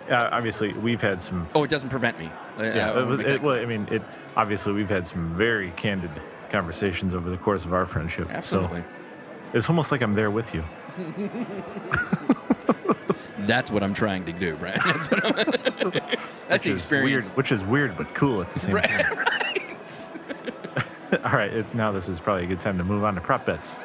uh, 0.10 0.30
obviously 0.34 0.74
we've 0.74 1.00
had 1.02 1.22
some. 1.22 1.48
oh, 1.56 1.64
it 1.64 1.70
doesn't 1.70 1.90
prevent 1.90 2.20
me. 2.20 2.30
Uh, 2.60 2.64
Yeah, 2.64 2.92
I 2.92 3.02
it 3.02 3.06
was, 3.08 3.20
it, 3.22 3.42
well. 3.42 3.56
I 3.56 3.66
mean, 3.66 3.88
it 3.90 4.02
obviously 4.36 4.74
we've 4.74 4.90
had 4.90 5.08
some 5.08 5.30
very 5.36 5.72
candid 5.78 6.12
conversations 6.50 7.14
over 7.16 7.30
the 7.30 7.38
course 7.38 7.64
of 7.64 7.74
our 7.74 7.86
friendship. 7.86 8.28
so 8.28 8.34
absolutely. 8.34 8.84
it's 9.54 9.70
almost 9.70 9.92
like 9.94 10.02
I'm 10.02 10.14
there 10.14 10.30
with 10.32 10.54
you. 10.54 10.64
That's 13.40 13.70
what 13.70 13.84
I'm 13.84 13.94
trying 13.94 14.26
to 14.26 14.34
do, 14.34 14.56
right? 14.56 14.80
That's. 14.84 15.08
That's 16.48 16.64
the 16.64 16.72
experience. 16.72 17.28
Weird, 17.28 17.38
which 17.38 17.52
is 17.52 17.64
weird 17.64 17.96
but 17.98 18.14
cool 18.14 18.42
at 18.42 18.50
the 18.52 18.60
same 18.60 18.76
Right, 18.76 18.90
time. 18.90 19.26
All 21.24 21.32
right, 21.32 21.54
it, 21.54 21.76
now 21.76 21.92
this 21.92 22.10
is 22.10 22.20
probably 22.20 22.44
a 22.44 22.48
good 22.48 22.60
time 22.60 22.78
to 22.78 22.84
move 22.84 23.04
on 23.04 23.16
to 23.16 23.22
prop 23.22 23.46
bets. 23.46 23.78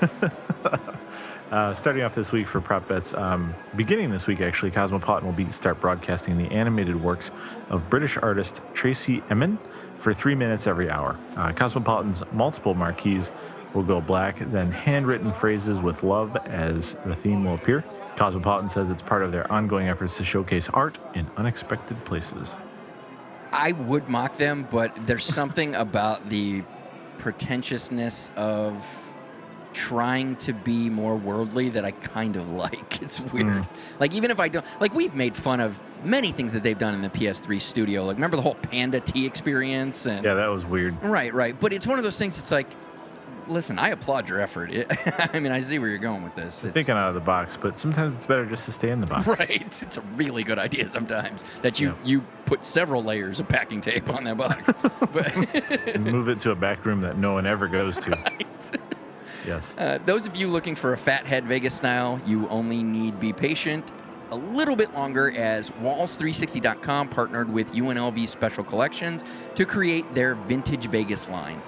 uh, 1.50 1.74
starting 1.74 2.02
off 2.02 2.14
this 2.14 2.30
week 2.30 2.46
for 2.46 2.60
prop 2.60 2.86
bets, 2.88 3.14
um, 3.14 3.54
beginning 3.74 4.10
this 4.10 4.26
week 4.26 4.40
actually, 4.40 4.70
Cosmopolitan 4.70 5.26
will 5.26 5.34
be 5.34 5.50
start 5.50 5.80
broadcasting 5.80 6.38
the 6.38 6.50
animated 6.52 7.02
works 7.02 7.30
of 7.68 7.88
British 7.90 8.16
artist 8.16 8.62
Tracey 8.74 9.22
Emin 9.30 9.58
for 9.98 10.14
three 10.14 10.34
minutes 10.34 10.66
every 10.66 10.90
hour. 10.90 11.18
Uh, 11.36 11.52
Cosmopolitan's 11.52 12.22
multiple 12.32 12.74
marquees 12.74 13.30
will 13.74 13.82
go 13.82 14.00
black, 14.00 14.38
then 14.38 14.70
handwritten 14.70 15.32
phrases 15.32 15.80
with 15.80 16.02
love 16.02 16.36
as 16.46 16.96
the 17.06 17.14
theme 17.14 17.44
will 17.44 17.54
appear. 17.54 17.82
Cosmopolitan 18.16 18.68
says 18.68 18.90
it's 18.90 19.02
part 19.02 19.22
of 19.22 19.32
their 19.32 19.50
ongoing 19.50 19.88
efforts 19.88 20.16
to 20.18 20.24
showcase 20.24 20.68
art 20.68 20.98
in 21.14 21.26
unexpected 21.36 22.04
places. 22.04 22.56
I 23.52 23.72
would 23.72 24.08
mock 24.08 24.36
them, 24.36 24.66
but 24.70 25.06
there's 25.06 25.24
something 25.24 25.74
about 25.86 26.28
the 26.28 26.62
pretentiousness 27.18 28.30
of 28.36 28.84
trying 29.72 30.36
to 30.36 30.52
be 30.52 30.90
more 30.90 31.16
worldly 31.16 31.70
that 31.70 31.84
I 31.84 31.92
kind 31.92 32.36
of 32.36 32.50
like. 32.50 33.00
It's 33.02 33.20
weird. 33.20 33.46
Mm. 33.46 33.66
Like 33.98 34.14
even 34.14 34.30
if 34.30 34.38
I 34.38 34.48
don't 34.48 34.66
like 34.80 34.94
we've 34.94 35.14
made 35.14 35.36
fun 35.36 35.60
of 35.60 35.78
many 36.04 36.32
things 36.32 36.52
that 36.52 36.62
they've 36.62 36.78
done 36.78 36.94
in 36.94 37.02
the 37.02 37.08
PS3 37.08 37.60
studio. 37.60 38.04
Like 38.04 38.16
remember 38.16 38.36
the 38.36 38.42
whole 38.42 38.54
Panda 38.56 39.00
T 39.00 39.24
experience 39.26 40.06
and 40.06 40.24
Yeah, 40.24 40.34
that 40.34 40.48
was 40.48 40.66
weird. 40.66 41.02
Right, 41.02 41.32
right. 41.32 41.58
But 41.58 41.72
it's 41.72 41.86
one 41.86 41.98
of 41.98 42.04
those 42.04 42.18
things 42.18 42.38
it's 42.38 42.50
like 42.50 42.68
listen, 43.48 43.78
I 43.78 43.88
applaud 43.90 44.28
your 44.28 44.40
effort. 44.40 44.72
It, 44.72 44.86
I 45.34 45.38
mean, 45.40 45.52
I 45.52 45.60
see 45.60 45.78
where 45.78 45.88
you're 45.88 45.98
going 45.98 46.22
with 46.22 46.34
this. 46.34 46.58
It's- 46.60 46.74
Thinking 46.74 46.94
out 46.96 47.08
of 47.08 47.14
the 47.14 47.20
box, 47.20 47.58
but 47.60 47.78
sometimes 47.78 48.14
it's 48.14 48.26
better 48.26 48.46
just 48.46 48.64
to 48.66 48.72
stay 48.72 48.90
in 48.90 49.00
the 49.00 49.06
box. 49.06 49.26
Right. 49.32 49.82
It's 49.82 49.96
a 49.96 50.00
really 50.14 50.42
good 50.44 50.58
idea 50.58 50.88
sometimes 50.88 51.44
that 51.62 51.80
you 51.80 51.88
Yeah. 51.88 51.94
you 52.04 52.20
put 52.46 52.64
several 52.64 53.02
layers 53.02 53.40
of 53.40 53.48
packing 53.48 53.80
tape 53.80 54.08
on 54.10 54.24
that 54.24 54.36
box. 54.36 54.62
but 55.12 56.00
move 56.00 56.28
it 56.28 56.40
to 56.40 56.50
a 56.50 56.54
back 56.56 56.84
room 56.84 57.00
that 57.02 57.16
no 57.18 57.32
one 57.34 57.46
ever 57.46 57.68
goes 57.68 57.98
to. 58.00 58.32
Yes. 59.46 59.74
uh, 59.76 59.98
those 60.06 60.26
of 60.26 60.36
you 60.36 60.46
looking 60.48 60.76
for 60.76 60.92
a 60.92 60.96
fathead 60.96 61.44
Vegas 61.46 61.74
style, 61.74 62.20
you 62.24 62.48
only 62.48 62.82
need 62.82 63.18
be 63.18 63.32
patient 63.32 63.90
a 64.30 64.36
little 64.36 64.76
bit 64.76 64.94
longer 64.94 65.30
as 65.36 65.68
Walls360.com 65.70 67.08
partnered 67.08 67.52
with 67.52 67.72
UNLV 67.72 68.26
Special 68.28 68.64
Collections 68.64 69.24
to 69.56 69.66
create 69.66 70.14
their 70.14 70.34
vintage 70.36 70.86
Vegas 70.86 71.28
line. 71.28 71.60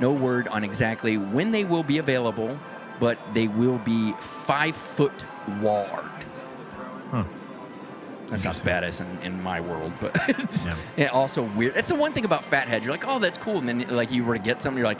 No 0.00 0.12
word 0.12 0.48
on 0.48 0.64
exactly 0.64 1.16
when 1.16 1.52
they 1.52 1.64
will 1.64 1.82
be 1.82 1.98
available, 1.98 2.58
but 3.00 3.18
they 3.34 3.48
will 3.48 3.78
be 3.78 4.12
five 4.46 4.76
foot 4.76 5.24
wall 5.60 5.88
art. 5.92 6.04
That 8.28 8.40
sounds 8.40 8.60
badass 8.60 9.00
in, 9.00 9.18
in 9.22 9.42
my 9.42 9.58
world, 9.60 9.94
but 10.02 10.14
it's 10.28 10.66
Yeah. 10.66 10.74
yeah, 10.98 11.06
also 11.06 11.42
weird. 11.44 11.72
That's 11.72 11.88
the 11.88 11.94
one 11.94 12.12
thing 12.12 12.26
about 12.26 12.44
Fathead. 12.44 12.82
You're 12.82 12.92
like, 12.92 13.08
oh, 13.08 13.18
that's 13.18 13.38
cool, 13.38 13.56
and 13.58 13.66
then 13.66 13.88
like 13.88 14.10
you 14.12 14.22
were 14.22 14.34
to 14.36 14.42
get 14.42 14.60
something, 14.60 14.76
you're 14.76 14.86
like, 14.86 14.98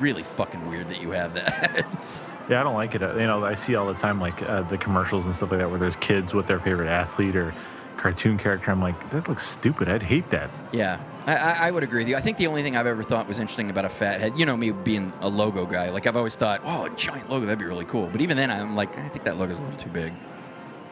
really 0.00 0.24
fucking 0.24 0.68
weird 0.68 0.88
that 0.88 1.00
you 1.00 1.12
have 1.12 1.34
that. 1.34 1.86
Yeah, 2.48 2.60
I 2.60 2.62
don't 2.62 2.74
like 2.74 2.94
it. 2.94 3.00
You 3.00 3.26
know, 3.26 3.44
I 3.44 3.54
see 3.56 3.74
all 3.74 3.86
the 3.88 3.94
time 3.94 4.20
like 4.20 4.40
uh, 4.48 4.60
the 4.62 4.78
commercials 4.78 5.26
and 5.26 5.34
stuff 5.34 5.50
like 5.50 5.58
that 5.58 5.68
where 5.68 5.80
there's 5.80 5.96
kids 5.96 6.32
with 6.32 6.46
their 6.46 6.60
favorite 6.60 6.88
athlete 6.88 7.34
or 7.34 7.52
cartoon 7.96 8.38
character. 8.38 8.70
I'm 8.70 8.80
like, 8.80 9.10
that 9.10 9.26
looks 9.28 9.44
stupid. 9.44 9.88
I'd 9.88 10.04
hate 10.04 10.30
that. 10.30 10.48
yeah, 10.70 11.00
I, 11.26 11.66
I, 11.66 11.70
would 11.72 11.82
agree 11.82 12.02
with 12.02 12.08
you. 12.08 12.16
I 12.16 12.20
think 12.20 12.36
the 12.36 12.46
only 12.46 12.62
thing 12.62 12.76
I've 12.76 12.86
ever 12.86 13.02
thought 13.02 13.26
was 13.26 13.40
interesting 13.40 13.68
about 13.68 13.84
a 13.84 13.88
Fathead, 13.88 14.38
you 14.38 14.46
know, 14.46 14.56
me 14.56 14.70
being 14.70 15.12
a 15.20 15.28
logo 15.28 15.66
guy, 15.66 15.90
like 15.90 16.06
I've 16.06 16.16
always 16.16 16.36
thought, 16.36 16.60
oh, 16.64 16.84
a 16.84 16.90
giant 16.90 17.28
logo, 17.28 17.46
that'd 17.46 17.58
be 17.58 17.64
really 17.64 17.84
cool. 17.84 18.06
But 18.06 18.20
even 18.20 18.36
then, 18.36 18.50
I'm 18.50 18.76
like, 18.76 18.96
I 18.96 19.08
think 19.08 19.24
that 19.24 19.36
logo's 19.36 19.58
a 19.58 19.62
little 19.62 19.78
too 19.78 19.90
big. 19.90 20.12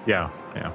Yeah, 0.07 0.30
yeah. 0.57 0.72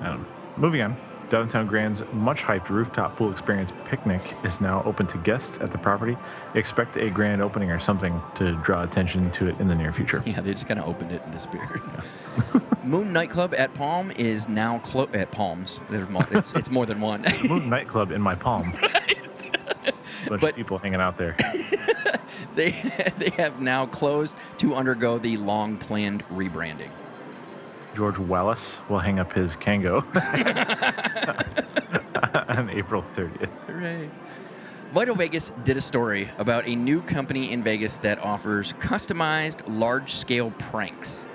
I 0.00 0.06
don't 0.06 0.20
know. 0.20 0.26
Moving 0.56 0.82
on. 0.82 0.96
Downtown 1.28 1.66
Grand's 1.66 2.02
much 2.12 2.42
hyped 2.42 2.68
rooftop 2.68 3.16
pool 3.16 3.30
experience 3.30 3.72
picnic 3.86 4.34
is 4.44 4.60
now 4.60 4.82
open 4.84 5.06
to 5.08 5.18
guests 5.18 5.58
at 5.58 5.72
the 5.72 5.78
property. 5.78 6.16
Expect 6.54 6.96
a 6.96 7.10
grand 7.10 7.42
opening 7.42 7.70
or 7.70 7.80
something 7.80 8.20
to 8.36 8.52
draw 8.62 8.82
attention 8.82 9.30
to 9.32 9.48
it 9.48 9.58
in 9.58 9.66
the 9.68 9.74
near 9.74 9.92
future. 9.92 10.22
Yeah, 10.26 10.40
they 10.40 10.52
just 10.52 10.66
kind 10.66 10.78
of 10.78 10.86
opened 10.86 11.12
it 11.12 11.22
and 11.24 11.32
disappeared. 11.32 11.80
Moon 12.84 13.12
Nightclub 13.12 13.54
at 13.54 13.72
Palm 13.74 14.10
is 14.12 14.48
now 14.48 14.78
closed. 14.80 15.14
At 15.14 15.30
Palms, 15.30 15.80
there's 15.90 16.08
mo- 16.08 16.24
it's, 16.30 16.52
it's 16.54 16.70
more 16.70 16.86
than 16.86 17.00
one. 17.00 17.24
Moon 17.48 17.68
nightclub 17.68 18.10
in 18.10 18.20
my 18.20 18.34
palm. 18.34 18.72
Bunch 20.28 20.40
But- 20.40 20.50
of 20.50 20.56
people 20.56 20.78
hanging 20.78 21.00
out 21.00 21.16
there. 21.16 21.36
they 22.54 22.70
they 23.18 23.30
have 23.36 23.60
now 23.60 23.86
closed 23.86 24.36
to 24.58 24.74
undergo 24.74 25.18
the 25.18 25.36
long 25.36 25.76
planned 25.78 26.26
rebranding. 26.28 26.90
George 27.94 28.18
Wallace 28.18 28.80
will 28.88 28.98
hang 28.98 29.18
up 29.18 29.32
his 29.32 29.56
Kangol 29.56 30.04
on 32.48 32.70
April 32.74 33.02
30th. 33.02 33.48
Hooray. 33.66 34.10
Vital 34.92 35.14
Vegas 35.14 35.52
did 35.64 35.76
a 35.76 35.80
story 35.80 36.28
about 36.38 36.68
a 36.68 36.76
new 36.76 37.02
company 37.02 37.50
in 37.50 37.62
Vegas 37.62 37.96
that 37.98 38.18
offers 38.20 38.72
customized 38.74 39.62
large 39.66 40.12
scale 40.12 40.52
pranks. 40.52 41.26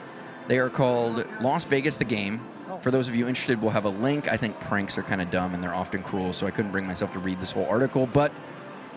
They 0.47 0.60
are 0.60 0.70
called 0.70 1.26
Las 1.41 1.66
Vegas 1.66 1.97
the 1.97 2.05
Game. 2.05 2.41
Oh. 2.70 2.78
For 2.78 2.91
those 2.91 3.10
of 3.10 3.16
you 3.16 3.28
interested, 3.28 3.62
we'll 3.62 3.72
have 3.72 3.86
a 3.86 3.89
link. 3.89 4.32
I 4.32 4.38
think 4.38 4.60
pranks 4.60 4.97
are 4.97 5.03
kind 5.03 5.22
of 5.22 5.30
dumb 5.30 5.53
and 5.53 5.62
they're 5.62 5.76
often 5.76 6.03
cruel, 6.03 6.34
so 6.34 6.47
I 6.47 6.51
couldn't 6.51 6.72
bring 6.72 6.88
myself 6.88 7.12
to 7.14 7.20
read 7.20 7.39
this 7.41 7.51
whole 7.51 7.66
article, 7.66 8.07
but 8.07 8.32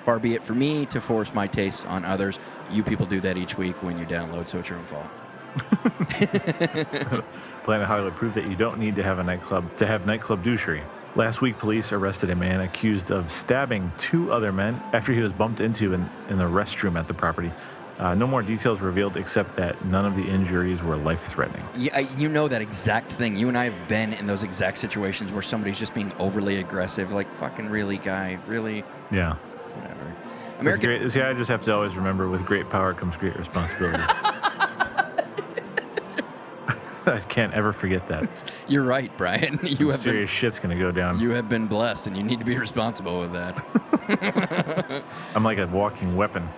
far 0.05 0.19
be 0.19 0.35
it 0.35 0.43
for 0.43 0.55
me 0.55 0.87
to 0.87 1.01
force 1.01 1.35
my 1.35 1.47
tastes 1.47 1.85
on 1.85 2.05
others. 2.05 2.39
You 2.71 2.83
people 2.83 3.07
do 3.07 3.21
that 3.21 3.37
each 3.37 3.59
week 3.59 3.83
when 3.83 3.99
you 3.99 4.07
download, 4.07 4.49
so 4.49 4.61
it's 4.61 4.69
your 4.69 4.79
own 4.79 4.85
fault. 4.85 5.07
Planet 7.65 7.87
Hollywood 7.87 8.17
proved 8.17 8.35
that 8.35 8.47
you 8.49 8.57
don't 8.57 8.79
need 8.79 8.97
to 8.97 9.03
have 9.03 9.19
a 9.19 9.23
nightclub 9.25 9.77
to 9.77 9.87
have 9.87 10.07
nightclub 10.07 10.45
douchery. 10.45 10.83
Last 11.15 11.41
week, 11.43 11.59
police 11.59 11.93
arrested 11.93 12.31
a 12.31 12.35
man 12.35 12.61
accused 12.63 13.11
of 13.11 13.31
stabbing 13.31 13.93
two 13.99 14.33
other 14.33 14.51
men 14.51 14.83
after 14.93 15.13
he 15.13 15.21
was 15.21 15.33
bumped 15.33 15.61
into 15.61 15.93
in, 15.93 16.09
in 16.31 16.39
the 16.39 16.45
restroom 16.45 16.99
at 16.99 17.07
the 17.07 17.15
property. 17.15 17.53
Uh, 17.99 18.15
no 18.15 18.27
more 18.27 18.43
details 18.43 18.81
revealed 18.81 19.17
except 19.19 19.55
that 19.57 19.85
none 19.85 20.07
of 20.07 20.17
the 20.17 20.25
injuries 20.25 20.83
were 20.83 20.97
life 20.97 21.21
threatening. 21.21 21.63
Yeah, 21.77 21.99
you 22.17 22.29
know 22.31 22.49
that 22.49 22.63
exact 22.63 23.13
thing. 23.13 23.37
You 23.37 23.49
and 23.49 23.57
I 23.59 23.65
have 23.69 23.89
been 23.89 24.15
in 24.15 24.27
those 24.27 24.43
exact 24.43 24.79
situations 24.79 25.31
where 25.31 25.43
somebody's 25.43 25.79
just 25.79 25.93
being 25.95 26.13
overly 26.19 26.57
aggressive. 26.57 27.13
Like, 27.13 27.31
fucking 27.35 27.69
really, 27.69 27.99
guy, 27.99 28.39
really, 28.47 28.83
Yeah. 29.13 29.35
whatever. 29.35 30.13
It's 30.53 30.61
American, 30.61 30.87
great. 30.87 31.13
See, 31.13 31.21
I 31.21 31.35
just 31.35 31.51
have 31.51 31.63
to 31.65 31.75
always 31.75 31.95
remember 31.95 32.29
with 32.29 32.45
great 32.47 32.71
power 32.71 32.95
comes 32.95 33.17
great 33.19 33.37
responsibility. 33.37 34.03
I 37.13 37.21
can't 37.21 37.53
ever 37.53 37.73
forget 37.73 38.09
that. 38.09 38.53
you're 38.69 38.83
right, 38.85 39.15
Brian. 39.17 39.61
You 39.83 39.89
have 39.91 40.03
been, 40.03 40.13
Serious 40.13 40.31
shit's 40.31 40.59
going 40.61 40.77
to 40.77 40.83
go 40.83 40.91
down. 40.93 41.21
you 41.21 41.31
have 41.31 41.49
been 41.49 41.67
blessed, 41.67 42.07
and 42.07 42.17
you 42.17 42.23
need 42.23 42.39
to 42.39 42.45
be 42.45 42.59
responsible 42.69 43.21
with 43.21 43.33
that. 43.33 45.03
I'm 45.35 45.45
like 45.45 45.59
a 45.59 45.67
walking 45.67 46.17
weapon. 46.17 46.49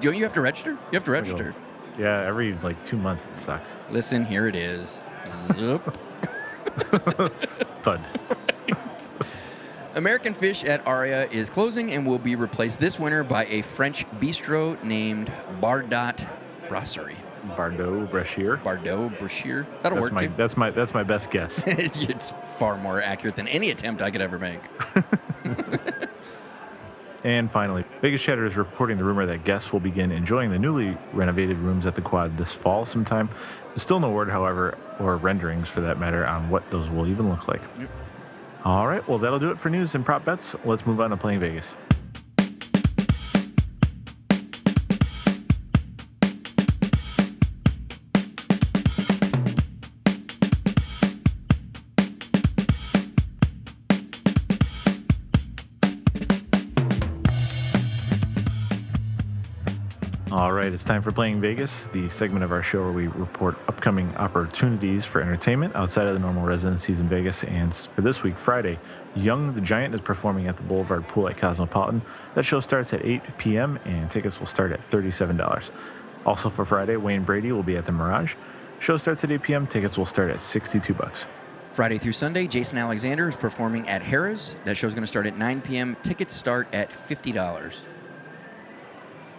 Don't 0.00 0.16
you 0.16 0.22
have 0.24 0.32
to 0.34 0.40
register? 0.40 0.70
You 0.70 0.94
have 0.94 1.04
to 1.04 1.10
register. 1.10 1.54
Yeah, 1.98 2.22
every 2.22 2.54
like 2.62 2.82
two 2.84 2.96
months 2.96 3.24
it 3.24 3.34
sucks. 3.34 3.74
Listen, 3.90 4.24
here 4.24 4.46
it 4.46 4.54
is. 4.54 5.04
Zoop. 5.28 5.82
Thud. 7.82 8.00
American 9.94 10.32
Fish 10.32 10.62
at 10.62 10.86
Aria 10.86 11.26
is 11.28 11.50
closing 11.50 11.90
and 11.92 12.06
will 12.06 12.18
be 12.20 12.36
replaced 12.36 12.78
this 12.78 13.00
winter 13.00 13.24
by 13.24 13.46
a 13.46 13.62
French 13.62 14.06
bistro 14.20 14.80
named 14.84 15.30
Bardot 15.60 16.24
Brasserie. 16.68 17.17
Bardot 17.56 18.10
Brashear. 18.10 18.58
Bardot 18.58 19.18
Brashear. 19.18 19.66
That'll 19.82 19.96
That's 19.96 20.10
work 20.10 20.12
my 20.12 20.26
too. 20.26 20.32
that's 20.36 20.56
my 20.56 20.70
that's 20.70 20.94
my 20.94 21.02
best 21.02 21.30
guess. 21.30 21.62
it's 21.66 22.32
far 22.58 22.76
more 22.76 23.02
accurate 23.02 23.36
than 23.36 23.48
any 23.48 23.70
attempt 23.70 24.02
I 24.02 24.10
could 24.10 24.20
ever 24.20 24.38
make. 24.38 24.60
And 27.24 27.50
finally, 27.50 27.84
Vegas 28.00 28.22
Chatter 28.22 28.44
is 28.46 28.56
reporting 28.56 28.96
the 28.96 29.04
rumor 29.04 29.26
that 29.26 29.44
guests 29.44 29.72
will 29.72 29.80
begin 29.80 30.12
enjoying 30.12 30.50
the 30.50 30.58
newly 30.58 30.96
renovated 31.12 31.58
rooms 31.58 31.84
at 31.84 31.94
the 31.94 32.00
quad 32.00 32.36
this 32.36 32.54
fall 32.54 32.86
sometime. 32.86 33.28
There's 33.70 33.82
still 33.82 33.98
no 33.98 34.10
word, 34.10 34.30
however, 34.30 34.78
or 35.00 35.16
renderings 35.16 35.68
for 35.68 35.80
that 35.80 35.98
matter, 35.98 36.24
on 36.26 36.48
what 36.48 36.70
those 36.70 36.90
will 36.90 37.08
even 37.08 37.28
look 37.28 37.48
like. 37.48 37.60
All 38.64 38.86
right, 38.86 39.06
well, 39.08 39.18
that'll 39.18 39.40
do 39.40 39.50
it 39.50 39.58
for 39.58 39.68
news 39.68 39.94
and 39.94 40.04
prop 40.04 40.24
bets. 40.24 40.54
Let's 40.64 40.86
move 40.86 41.00
on 41.00 41.10
to 41.10 41.16
playing 41.16 41.40
Vegas. 41.40 41.74
Right, 60.68 60.74
it's 60.74 60.84
time 60.84 61.00
for 61.00 61.12
Playing 61.12 61.40
Vegas, 61.40 61.84
the 61.84 62.10
segment 62.10 62.44
of 62.44 62.52
our 62.52 62.62
show 62.62 62.82
where 62.82 62.92
we 62.92 63.06
report 63.06 63.56
upcoming 63.68 64.14
opportunities 64.16 65.06
for 65.06 65.22
entertainment 65.22 65.74
outside 65.74 66.06
of 66.06 66.12
the 66.12 66.18
normal 66.18 66.44
residencies 66.44 67.00
in 67.00 67.08
Vegas. 67.08 67.42
And 67.44 67.74
for 67.74 68.02
this 68.02 68.22
week, 68.22 68.36
Friday, 68.36 68.78
Young 69.16 69.54
the 69.54 69.62
Giant 69.62 69.94
is 69.94 70.02
performing 70.02 70.46
at 70.46 70.58
the 70.58 70.62
Boulevard 70.64 71.08
Pool 71.08 71.26
at 71.26 71.38
Cosmopolitan. 71.38 72.02
That 72.34 72.42
show 72.42 72.60
starts 72.60 72.92
at 72.92 73.02
8 73.02 73.22
p.m. 73.38 73.78
and 73.86 74.10
tickets 74.10 74.40
will 74.40 74.46
start 74.46 74.72
at 74.72 74.80
$37. 74.80 75.70
Also 76.26 76.50
for 76.50 76.66
Friday, 76.66 76.96
Wayne 76.96 77.22
Brady 77.22 77.50
will 77.50 77.62
be 77.62 77.78
at 77.78 77.86
the 77.86 77.92
Mirage. 77.92 78.34
Show 78.78 78.98
starts 78.98 79.24
at 79.24 79.30
8 79.30 79.42
p.m. 79.42 79.66
Tickets 79.66 79.96
will 79.96 80.04
start 80.04 80.30
at 80.30 80.38
62 80.38 80.92
bucks. 80.92 81.24
Friday 81.72 81.96
through 81.96 82.12
Sunday, 82.12 82.46
Jason 82.46 82.76
Alexander 82.76 83.26
is 83.26 83.36
performing 83.36 83.88
at 83.88 84.02
Harrah's. 84.02 84.54
That 84.66 84.76
show 84.76 84.86
is 84.86 84.92
going 84.92 85.04
to 85.04 85.08
start 85.08 85.26
at 85.26 85.38
9 85.38 85.62
p.m. 85.62 85.96
Tickets 86.02 86.34
start 86.34 86.68
at 86.74 86.90
$50. 86.90 87.72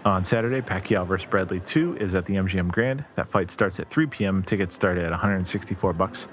On 0.05 0.23
Saturday, 0.23 0.61
Pacquiao 0.61 1.05
vs. 1.05 1.29
Bradley 1.29 1.59
2 1.59 1.97
is 1.97 2.15
at 2.15 2.25
the 2.25 2.35
MGM 2.35 2.71
Grand. 2.71 3.03
That 3.15 3.29
fight 3.29 3.51
starts 3.51 3.81
at 3.81 3.87
3 3.89 4.07
p.m. 4.07 4.43
Tickets 4.43 4.73
start 4.73 4.97
at 4.97 5.11
164 5.11 5.91
bucks. 5.93 6.29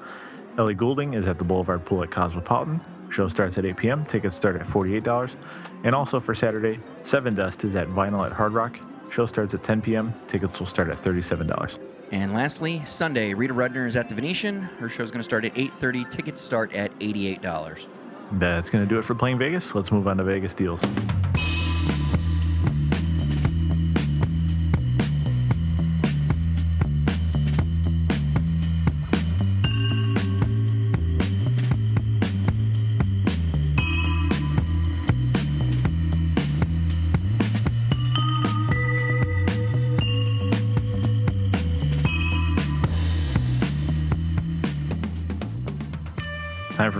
Ellie 0.56 0.74
Goulding 0.74 1.14
is 1.14 1.26
at 1.26 1.38
the 1.38 1.44
Boulevard 1.44 1.84
Pool 1.84 2.04
at 2.04 2.10
Cosmopolitan. 2.10 2.80
Show 3.10 3.28
starts 3.28 3.58
at 3.58 3.64
8 3.64 3.76
p.m. 3.76 4.04
Tickets 4.04 4.36
start 4.36 4.56
at 4.56 4.66
$48. 4.66 5.34
And 5.82 5.94
also 5.96 6.20
for 6.20 6.34
Saturday, 6.34 6.78
Sevendust 7.02 7.64
is 7.64 7.74
at 7.74 7.88
Vinyl 7.88 8.24
at 8.24 8.32
Hard 8.32 8.52
Rock. 8.52 8.78
Show 9.10 9.26
starts 9.26 9.52
at 9.52 9.64
10 9.64 9.82
p.m. 9.82 10.14
Tickets 10.28 10.58
will 10.60 10.66
start 10.66 10.88
at 10.88 10.96
$37. 10.96 11.78
And 12.12 12.34
lastly, 12.34 12.82
Sunday, 12.84 13.34
Rita 13.34 13.52
Rudner 13.52 13.88
is 13.88 13.96
at 13.96 14.08
the 14.08 14.14
Venetian. 14.14 14.62
Her 14.62 14.88
show 14.88 15.02
is 15.02 15.10
going 15.10 15.20
to 15.20 15.24
start 15.24 15.44
at 15.44 15.54
8:30. 15.54 16.08
Tickets 16.08 16.40
start 16.40 16.72
at 16.72 16.96
$88. 17.00 17.86
That's 18.32 18.70
going 18.70 18.84
to 18.84 18.88
do 18.88 18.98
it 18.98 19.04
for 19.04 19.16
playing 19.16 19.38
Vegas. 19.38 19.74
Let's 19.74 19.90
move 19.90 20.06
on 20.06 20.18
to 20.18 20.24
Vegas 20.24 20.54
deals. 20.54 20.80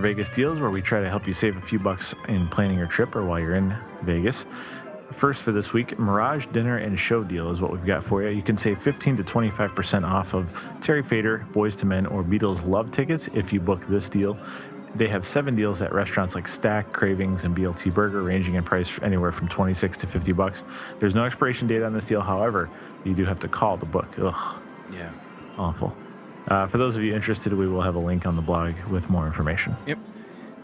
Vegas 0.07 0.29
deals, 0.29 0.61
where 0.61 0.71
we 0.71 0.81
try 0.81 1.01
to 1.01 1.09
help 1.09 1.27
you 1.27 1.33
save 1.35 1.57
a 1.57 1.61
few 1.61 1.81
bucks 1.81 2.15
in 2.29 2.47
planning 2.47 2.79
your 2.79 2.87
trip 2.87 3.17
or 3.17 3.25
while 3.25 3.41
you're 3.41 3.57
in 3.57 3.77
Vegas. 4.03 4.47
First 5.11 5.43
for 5.43 5.51
this 5.51 5.73
week, 5.73 5.99
Mirage 5.99 6.47
Dinner 6.53 6.77
and 6.77 6.97
Show 6.97 7.25
Deal 7.25 7.51
is 7.51 7.61
what 7.61 7.73
we've 7.73 7.85
got 7.85 8.05
for 8.05 8.23
you. 8.23 8.29
You 8.29 8.41
can 8.43 8.57
save 8.57 8.81
15 8.81 9.17
to 9.17 9.25
25% 9.25 10.07
off 10.07 10.33
of 10.33 10.57
Terry 10.81 11.03
Fator, 11.03 11.45
Boyz 11.53 11.83
II 11.83 11.89
Men, 11.89 12.07
or 12.07 12.23
Beatles 12.23 12.65
Love 12.65 12.93
tickets 12.93 13.29
if 13.35 13.53
you 13.53 13.59
book 13.59 13.85
this 13.89 14.09
deal. 14.09 14.39
They 14.95 15.09
have 15.09 15.27
seven 15.27 15.57
deals 15.57 15.83
at 15.83 15.93
restaurants 15.93 16.37
like 16.37 16.47
Stack, 16.47 16.93
Cravings, 16.93 17.43
and 17.43 17.57
BLT 17.57 17.93
Burger, 17.93 18.23
ranging 18.23 18.55
in 18.55 18.63
price 18.63 19.01
anywhere 19.03 19.33
from 19.33 19.49
26 19.49 19.97
to 19.99 20.07
50 20.07 20.31
bucks. 20.31 20.63
There's 21.01 21.17
no 21.17 21.25
expiration 21.25 21.67
date 21.67 21.83
on 21.83 21.93
this 21.93 22.05
deal, 22.05 22.21
however, 22.21 22.71
you 23.03 23.13
do 23.13 23.25
have 23.25 23.41
to 23.41 23.49
call 23.49 23.77
to 23.79 23.87
book. 23.87 24.17
Ugh, 24.21 24.63
Yeah. 24.93 25.11
awful. 25.59 25.97
Uh, 26.49 26.67
for 26.67 26.79
those 26.79 26.97
of 26.97 27.03
you 27.03 27.15
interested, 27.15 27.53
we 27.53 27.67
will 27.67 27.81
have 27.81 27.97
a 27.97 27.99
link 28.01 28.27
on 28.27 28.37
the 28.37 28.43
blog 28.43 28.75
with 28.85 29.11
more 29.11 29.27
information. 29.27 29.77
Yep. 29.87 29.99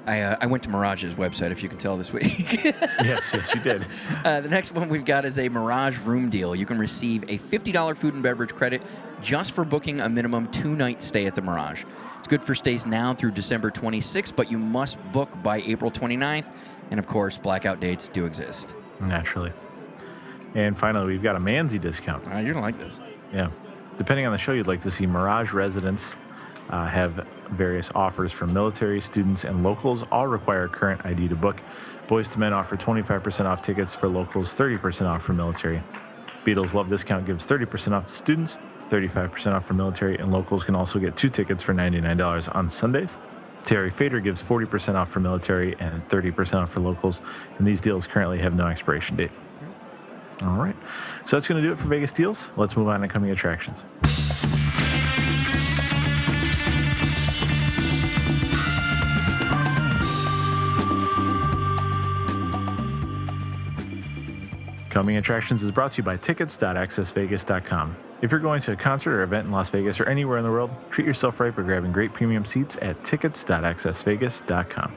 I, 0.07 0.21
uh, 0.21 0.37
I 0.41 0.47
went 0.47 0.65
to 0.65 0.69
Mirage's 0.69 1.15
website, 1.15 1.53
if 1.53 1.63
you 1.63 1.69
can 1.69 1.79
tell 1.79 1.97
this 1.97 2.13
week. 2.13 2.65
yes, 2.65 3.33
yes, 3.33 3.55
you 3.55 3.61
did. 3.61 3.87
Uh, 4.25 4.41
the 4.41 4.49
next 4.49 4.73
one 4.73 4.89
we've 4.89 5.05
got 5.05 5.25
is 5.25 5.39
a 5.39 5.49
Mirage 5.49 5.99
room 5.99 6.29
deal. 6.29 6.57
You 6.57 6.67
can 6.67 6.79
receive 6.79 7.23
a 7.25 7.39
$50 7.39 7.97
food 7.97 8.15
and 8.15 8.23
beverage 8.23 8.53
credit 8.53 8.83
just 9.21 9.53
for 9.53 9.65
booking 9.65 10.01
a 10.01 10.09
minimum 10.09 10.51
two 10.51 10.75
night 10.75 11.03
stay 11.03 11.27
at 11.27 11.37
the 11.37 11.43
Mirage. 11.43 11.85
It's 12.19 12.27
good 12.27 12.43
for 12.43 12.55
stays 12.55 12.85
now 12.85 13.15
through 13.15 13.33
December 13.33 13.71
26th, 13.71 14.35
but 14.35 14.51
you 14.51 14.59
must 14.59 14.99
book 15.13 15.41
by 15.43 15.63
April 15.63 15.91
29th. 15.91 16.53
And 16.91 16.99
of 16.99 17.07
course, 17.07 17.39
blackout 17.39 17.79
dates 17.79 18.09
do 18.09 18.27
exist. 18.27 18.75
Naturally. 19.01 19.53
And 20.55 20.77
finally, 20.77 21.07
we've 21.07 21.23
got 21.23 21.37
a 21.37 21.41
Manzi 21.41 21.81
discount. 21.81 22.27
Uh, 22.27 22.39
you're 22.39 22.55
going 22.55 22.57
to 22.57 22.61
like 22.61 22.79
this. 22.79 23.01
Yeah. 23.33 23.51
Depending 23.99 24.27
on 24.27 24.33
the 24.33 24.39
show 24.39 24.53
you'd 24.53 24.67
like 24.67 24.81
to 24.81 24.91
see, 24.91 25.07
Mirage 25.07 25.53
residents 25.53 26.17
uh, 26.71 26.87
have 26.87 27.27
various 27.51 27.91
offers 27.95 28.33
for 28.33 28.47
military, 28.47 29.01
students, 29.01 29.45
and 29.45 29.63
locals. 29.63 30.05
All 30.11 30.27
require 30.27 30.69
current 30.69 31.05
ID 31.05 31.29
to 31.29 31.37
book. 31.37 31.61
Boyz 32.09 32.33
II 32.33 32.41
Men 32.41 32.53
offer 32.53 32.77
25% 32.77 33.45
off 33.45 33.63
tickets 33.63 33.95
for 33.95 34.09
locals, 34.09 34.55
30% 34.55 35.07
off 35.07 35.23
for 35.23 35.35
military. 35.35 35.83
Beatles 36.45 36.75
Love 36.75 36.89
Discount 36.89 37.27
gives 37.27 37.47
30% 37.47 37.93
off 37.93 38.07
to 38.07 38.15
students, 38.15 38.59
35% 38.89 39.53
off 39.53 39.65
for 39.65 39.75
military, 39.75 40.17
and 40.19 40.33
locals 40.33 40.65
can 40.65 40.75
also 40.75 40.99
get 40.99 41.17
two 41.17 41.29
tickets 41.29 41.63
for 41.63 41.73
$99 41.73 42.55
on 42.55 42.69
Sundays. 42.69 43.19
Terry 43.65 43.91
Fator 43.91 44.19
gives 44.19 44.43
40% 44.43 44.97
off 44.97 45.09
for 45.09 45.21
military 45.21 45.77
and 45.79 46.07
30% 46.09 46.63
off 46.63 46.73
for 46.73 46.81
locals, 46.81 47.21
and 47.59 47.67
these 47.67 47.81
deals 47.81 48.07
currently 48.07 48.39
have 48.39 48.55
no 48.55 48.67
expiration 48.67 49.17
date. 49.17 49.31
All 50.41 50.57
right. 50.57 50.77
So 51.27 51.37
that's 51.37 51.47
going 51.47 51.61
to 51.63 51.67
do 51.67 51.73
it 51.73 51.79
for 51.79 51.89
Vegas 51.89 52.13
deals. 52.13 52.51
Let's 52.57 52.77
move 52.77 52.89
on 52.89 53.01
to 53.03 53.09
coming 53.09 53.31
attractions. 53.31 53.85
Coming 64.93 65.17
Attractions 65.17 65.63
is 65.63 65.71
brought 65.71 65.93
to 65.93 65.99
you 65.99 66.03
by 66.03 66.19
tickets.accessvegas.com. 66.19 67.97
If 68.21 68.31
you're 68.31 68.41
going 68.41 68.61
to 68.61 68.73
a 68.73 68.77
concert 68.77 69.15
or 69.15 69.23
event 69.23 69.47
in 69.47 69.53
Las 69.53 69.71
Vegas 69.71 69.99
or 69.99 70.05
anywhere 70.05 70.37
in 70.37 70.45
the 70.45 70.51
world, 70.51 70.71
treat 70.91 71.07
yourself 71.07 71.41
right 71.41 71.55
by 71.55 71.63
grabbing 71.63 71.93
great 71.93 72.13
premium 72.13 72.45
seats 72.45 72.77
at 72.83 73.03
tickets.accessvegas.com. 73.03 74.97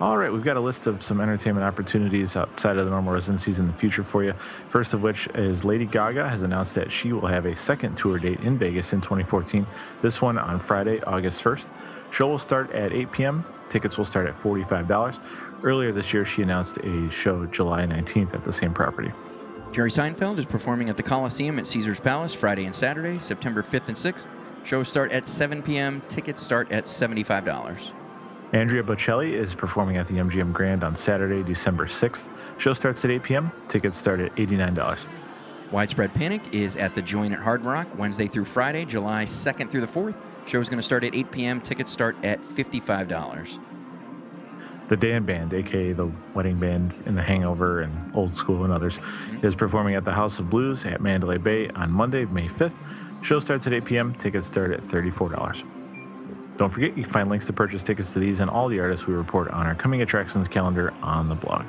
All 0.00 0.18
right, 0.18 0.32
we've 0.32 0.42
got 0.42 0.56
a 0.56 0.60
list 0.60 0.88
of 0.88 1.04
some 1.04 1.20
entertainment 1.20 1.64
opportunities 1.64 2.34
outside 2.36 2.78
of 2.78 2.84
the 2.84 2.90
normal 2.90 3.14
residencies 3.14 3.60
in 3.60 3.68
the 3.68 3.72
future 3.72 4.02
for 4.02 4.24
you. 4.24 4.32
First 4.68 4.92
of 4.92 5.04
which 5.04 5.28
is 5.36 5.64
Lady 5.64 5.86
Gaga 5.86 6.28
has 6.28 6.42
announced 6.42 6.74
that 6.74 6.90
she 6.90 7.12
will 7.12 7.28
have 7.28 7.46
a 7.46 7.54
second 7.54 7.96
tour 7.96 8.18
date 8.18 8.40
in 8.40 8.58
Vegas 8.58 8.92
in 8.92 9.00
2014. 9.00 9.64
This 10.02 10.20
one 10.20 10.36
on 10.36 10.58
Friday, 10.58 11.00
August 11.02 11.44
1st. 11.44 11.70
Show 12.10 12.26
will 12.26 12.40
start 12.40 12.72
at 12.72 12.92
8 12.92 13.12
p.m. 13.12 13.44
Tickets 13.68 13.96
will 13.96 14.04
start 14.04 14.26
at 14.26 14.34
$45. 14.34 15.18
Earlier 15.62 15.92
this 15.92 16.12
year, 16.12 16.24
she 16.24 16.42
announced 16.42 16.78
a 16.78 17.08
show 17.10 17.46
July 17.46 17.86
19th 17.86 18.34
at 18.34 18.42
the 18.42 18.52
same 18.52 18.74
property. 18.74 19.12
Jerry 19.70 19.90
Seinfeld 19.90 20.38
is 20.38 20.44
performing 20.44 20.88
at 20.88 20.96
the 20.96 21.04
Coliseum 21.04 21.56
at 21.60 21.68
Caesars 21.68 22.00
Palace 22.00 22.34
Friday 22.34 22.64
and 22.64 22.74
Saturday, 22.74 23.20
September 23.20 23.62
5th 23.62 23.86
and 23.86 23.96
6th. 23.96 24.26
Shows 24.64 24.88
start 24.88 25.12
at 25.12 25.28
7 25.28 25.62
p.m. 25.62 26.02
Tickets 26.08 26.42
start 26.42 26.72
at 26.72 26.86
$75. 26.86 27.92
Andrea 28.54 28.84
Bocelli 28.84 29.32
is 29.32 29.52
performing 29.52 29.96
at 29.96 30.06
the 30.06 30.14
MGM 30.14 30.52
Grand 30.52 30.84
on 30.84 30.94
Saturday, 30.94 31.42
December 31.42 31.86
6th. 31.86 32.28
Show 32.56 32.72
starts 32.72 33.04
at 33.04 33.10
8 33.10 33.22
p.m. 33.24 33.52
Tickets 33.68 33.96
start 33.96 34.20
at 34.20 34.32
$89. 34.36 35.06
Widespread 35.72 36.14
Panic 36.14 36.40
is 36.54 36.76
at 36.76 36.94
the 36.94 37.02
Joint 37.02 37.34
at 37.34 37.40
Hard 37.40 37.64
Rock 37.64 37.88
Wednesday 37.98 38.28
through 38.28 38.44
Friday, 38.44 38.84
July 38.84 39.24
2nd 39.24 39.70
through 39.70 39.80
the 39.80 39.88
4th. 39.88 40.14
Show 40.46 40.60
is 40.60 40.68
going 40.68 40.78
to 40.78 40.84
start 40.84 41.02
at 41.02 41.16
8 41.16 41.32
p.m. 41.32 41.60
Tickets 41.60 41.90
start 41.90 42.16
at 42.22 42.40
$55. 42.42 43.58
The 44.86 44.96
Dan 44.96 45.24
Band, 45.24 45.52
aka 45.52 45.92
the 45.92 46.12
wedding 46.32 46.60
band 46.60 46.94
in 47.06 47.16
The 47.16 47.22
Hangover 47.22 47.80
and 47.80 48.14
Old 48.14 48.36
School 48.36 48.62
and 48.62 48.72
others, 48.72 48.98
mm-hmm. 48.98 49.44
is 49.44 49.56
performing 49.56 49.96
at 49.96 50.04
the 50.04 50.12
House 50.12 50.38
of 50.38 50.48
Blues 50.48 50.86
at 50.86 51.00
Mandalay 51.00 51.38
Bay 51.38 51.70
on 51.70 51.90
Monday, 51.90 52.24
May 52.26 52.46
5th. 52.46 52.78
Show 53.20 53.40
starts 53.40 53.66
at 53.66 53.72
8 53.72 53.84
p.m. 53.84 54.14
Tickets 54.14 54.46
start 54.46 54.70
at 54.70 54.80
$34. 54.80 55.73
Don't 56.56 56.70
forget, 56.70 56.96
you 56.96 57.02
can 57.02 57.12
find 57.12 57.28
links 57.28 57.46
to 57.46 57.52
purchase 57.52 57.82
tickets 57.82 58.12
to 58.12 58.20
these 58.20 58.40
and 58.40 58.48
all 58.48 58.68
the 58.68 58.78
artists 58.78 59.06
we 59.06 59.14
report 59.14 59.48
on 59.50 59.66
our 59.66 59.74
coming 59.74 60.02
attractions 60.02 60.46
calendar 60.46 60.92
on 61.02 61.28
the 61.28 61.34
blog. 61.34 61.66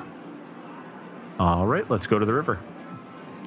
All 1.40 1.66
right, 1.66 1.90
let's 1.90 2.06
go 2.08 2.20
to 2.20 2.26
the 2.26 2.34
river. 2.34 2.60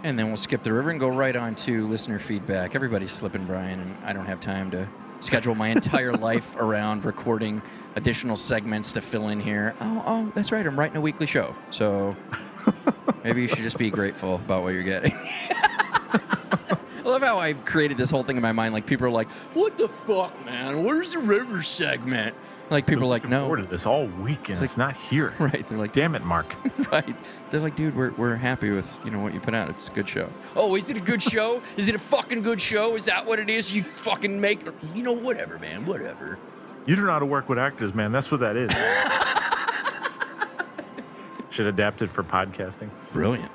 And 0.03 0.19
then 0.19 0.29
we'll 0.29 0.37
skip 0.37 0.63
the 0.63 0.73
river 0.73 0.91
and 0.91 1.01
go 1.01 1.09
right 1.09 1.35
on 1.35 1.55
to 1.57 1.87
listener 1.87 2.19
feedback. 2.19 2.75
Everybody's 2.75 3.13
slipping, 3.13 3.45
Brian, 3.47 3.81
and 3.81 3.99
I 4.05 4.13
don't 4.13 4.27
have 4.27 4.41
time 4.41 4.71
to 4.73 4.89
schedule 5.21 5.55
my 5.55 5.69
entire 5.69 6.13
life 6.17 6.57
around 6.57 7.05
recording 7.05 7.63
additional 7.97 8.37
segments 8.37 8.93
to 8.93 9.01
fill 9.01 9.29
in 9.29 9.41
here. 9.41 9.75
Oh, 9.81 10.03
oh, 10.07 10.33
that's 10.35 10.53
right. 10.53 10.67
I'm 10.67 10.79
writing 10.79 10.97
a 10.97 11.01
weekly 11.01 11.27
show. 11.27 11.55
So 11.71 12.17
maybe 13.25 13.43
you 13.43 13.49
should 13.49 13.59
just 13.59 13.79
be 13.79 13.91
grateful 13.91 14.37
about 14.37 14.63
what 14.63 14.75
you're 14.75 14.83
getting. 14.83 15.13
I 17.09 17.11
love 17.11 17.23
how 17.23 17.39
I've 17.39 17.65
created 17.65 17.97
this 17.97 18.11
whole 18.11 18.23
thing 18.23 18.37
in 18.37 18.43
my 18.43 18.53
mind. 18.53 18.75
Like, 18.75 18.85
people 18.85 19.07
are 19.07 19.11
like, 19.11 19.29
what 19.55 19.79
the 19.79 19.89
fuck, 19.89 20.45
man? 20.45 20.85
Where's 20.85 21.13
the 21.13 21.21
river 21.21 21.63
segment? 21.63 22.35
Like, 22.69 22.87
people 22.87 23.05
are 23.05 23.07
like, 23.07 23.27
no. 23.27 23.49
Ordered 23.49 23.71
this 23.71 23.87
all 23.87 24.09
weekend. 24.09 24.63
it's, 24.63 24.71
like- 24.77 24.77
not 24.77 24.95
here. 24.95 25.33
Right. 25.39 25.67
They're 25.67 25.79
like, 25.79 25.95
Damn 25.95 26.15
it, 26.15 26.23
Mark. 26.23 26.55
right. 26.93 27.17
They're 27.51 27.61
like, 27.61 27.77
dude, 27.77 27.97
we're, 27.97 28.11
we're 28.11 28.37
happy 28.37 28.69
with 28.69 28.99
you 29.07 29.11
know 29.11 29.21
what 29.21 29.33
you 29.33 29.41
put 29.41 29.55
out. 29.55 29.71
It's 29.71 29.89
a 29.89 29.93
good 29.93 30.07
show. 30.07 30.29
Oh, 30.55 30.75
is 30.75 30.91
it 30.91 30.99
a 30.99 31.01
good 31.01 31.23
show? 31.23 31.63
Is 31.79 31.89
it 31.89 31.95
a 31.95 31.99
fucking 31.99 32.43
good 32.43 32.61
show? 32.61 32.95
Is 32.95 33.07
that 33.07 33.25
what 33.25 33.39
it 33.39 33.49
is? 33.49 33.75
You 33.75 33.85
fucking 33.85 34.39
make 34.39 34.61
you 34.95 35.03
know 35.03 35.13
whatever, 35.13 35.59
man, 35.59 35.87
whatever. 35.87 36.39
You 36.85 36.95
don't 36.95 37.07
know 37.07 37.13
how 37.13 37.21
to 37.21 37.27
work 37.27 37.49
with 37.49 37.59
actors, 37.59 37.95
man. 37.95 38.13
That's 38.13 38.31
what 38.31 38.41
that 38.41 38.55
is. 38.55 38.71
Should 41.51 41.69
adapt 41.69 42.03
it 42.03 42.11
for 42.11 42.23
podcasting. 42.23 42.91
Brilliant. 43.15 43.51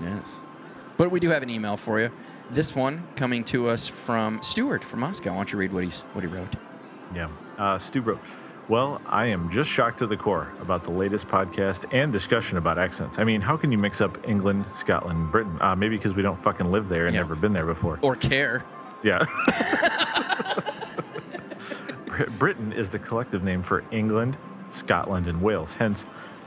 Yes. 0.00 0.40
But 0.96 1.10
we 1.10 1.20
do 1.20 1.28
have 1.28 1.42
an 1.42 1.50
email 1.50 1.76
for 1.76 2.00
you. 2.00 2.10
This 2.50 2.74
one 2.76 3.02
coming 3.16 3.44
to 3.44 3.68
us 3.68 3.88
from 3.88 4.40
Stuart 4.42 4.84
from 4.84 5.00
Moscow. 5.00 5.30
Why 5.30 5.36
don't 5.38 5.52
you 5.52 5.58
read 5.58 5.72
what 5.72 5.84
he's 5.84 6.00
what 6.12 6.22
he 6.22 6.28
wrote? 6.28 6.54
Yeah. 7.14 7.28
Uh, 7.58 7.78
Stu 7.78 8.00
wrote, 8.02 8.20
Well, 8.68 9.00
I 9.06 9.26
am 9.26 9.50
just 9.50 9.68
shocked 9.68 9.98
to 9.98 10.06
the 10.06 10.16
core 10.16 10.52
about 10.60 10.82
the 10.82 10.90
latest 10.92 11.26
podcast 11.26 11.86
and 11.92 12.12
discussion 12.12 12.56
about 12.58 12.78
accents. 12.78 13.18
I 13.18 13.24
mean, 13.24 13.40
how 13.40 13.56
can 13.56 13.72
you 13.72 13.78
mix 13.78 14.00
up 14.00 14.28
England, 14.28 14.64
Scotland, 14.76 15.32
Britain? 15.32 15.56
Uh, 15.60 15.74
maybe 15.74 15.96
because 15.96 16.14
we 16.14 16.22
don't 16.22 16.40
fucking 16.42 16.70
live 16.70 16.88
there 16.88 17.06
and 17.06 17.14
Yeah. 17.14 17.22
never 17.22 17.34
been 17.34 17.52
there 17.52 17.66
before. 17.66 17.98
Or 18.02 18.14
care. 18.14 18.62
Yeah. 19.02 19.24
Britain 22.38 22.72
is 22.72 22.90
the 22.90 22.98
collective 22.98 23.42
name 23.44 23.62
for 23.62 23.84
England, 23.90 24.36
Scotland, 24.70 25.26
and 25.26 25.42
Wales. 25.42 25.74
Hence, 25.74 26.06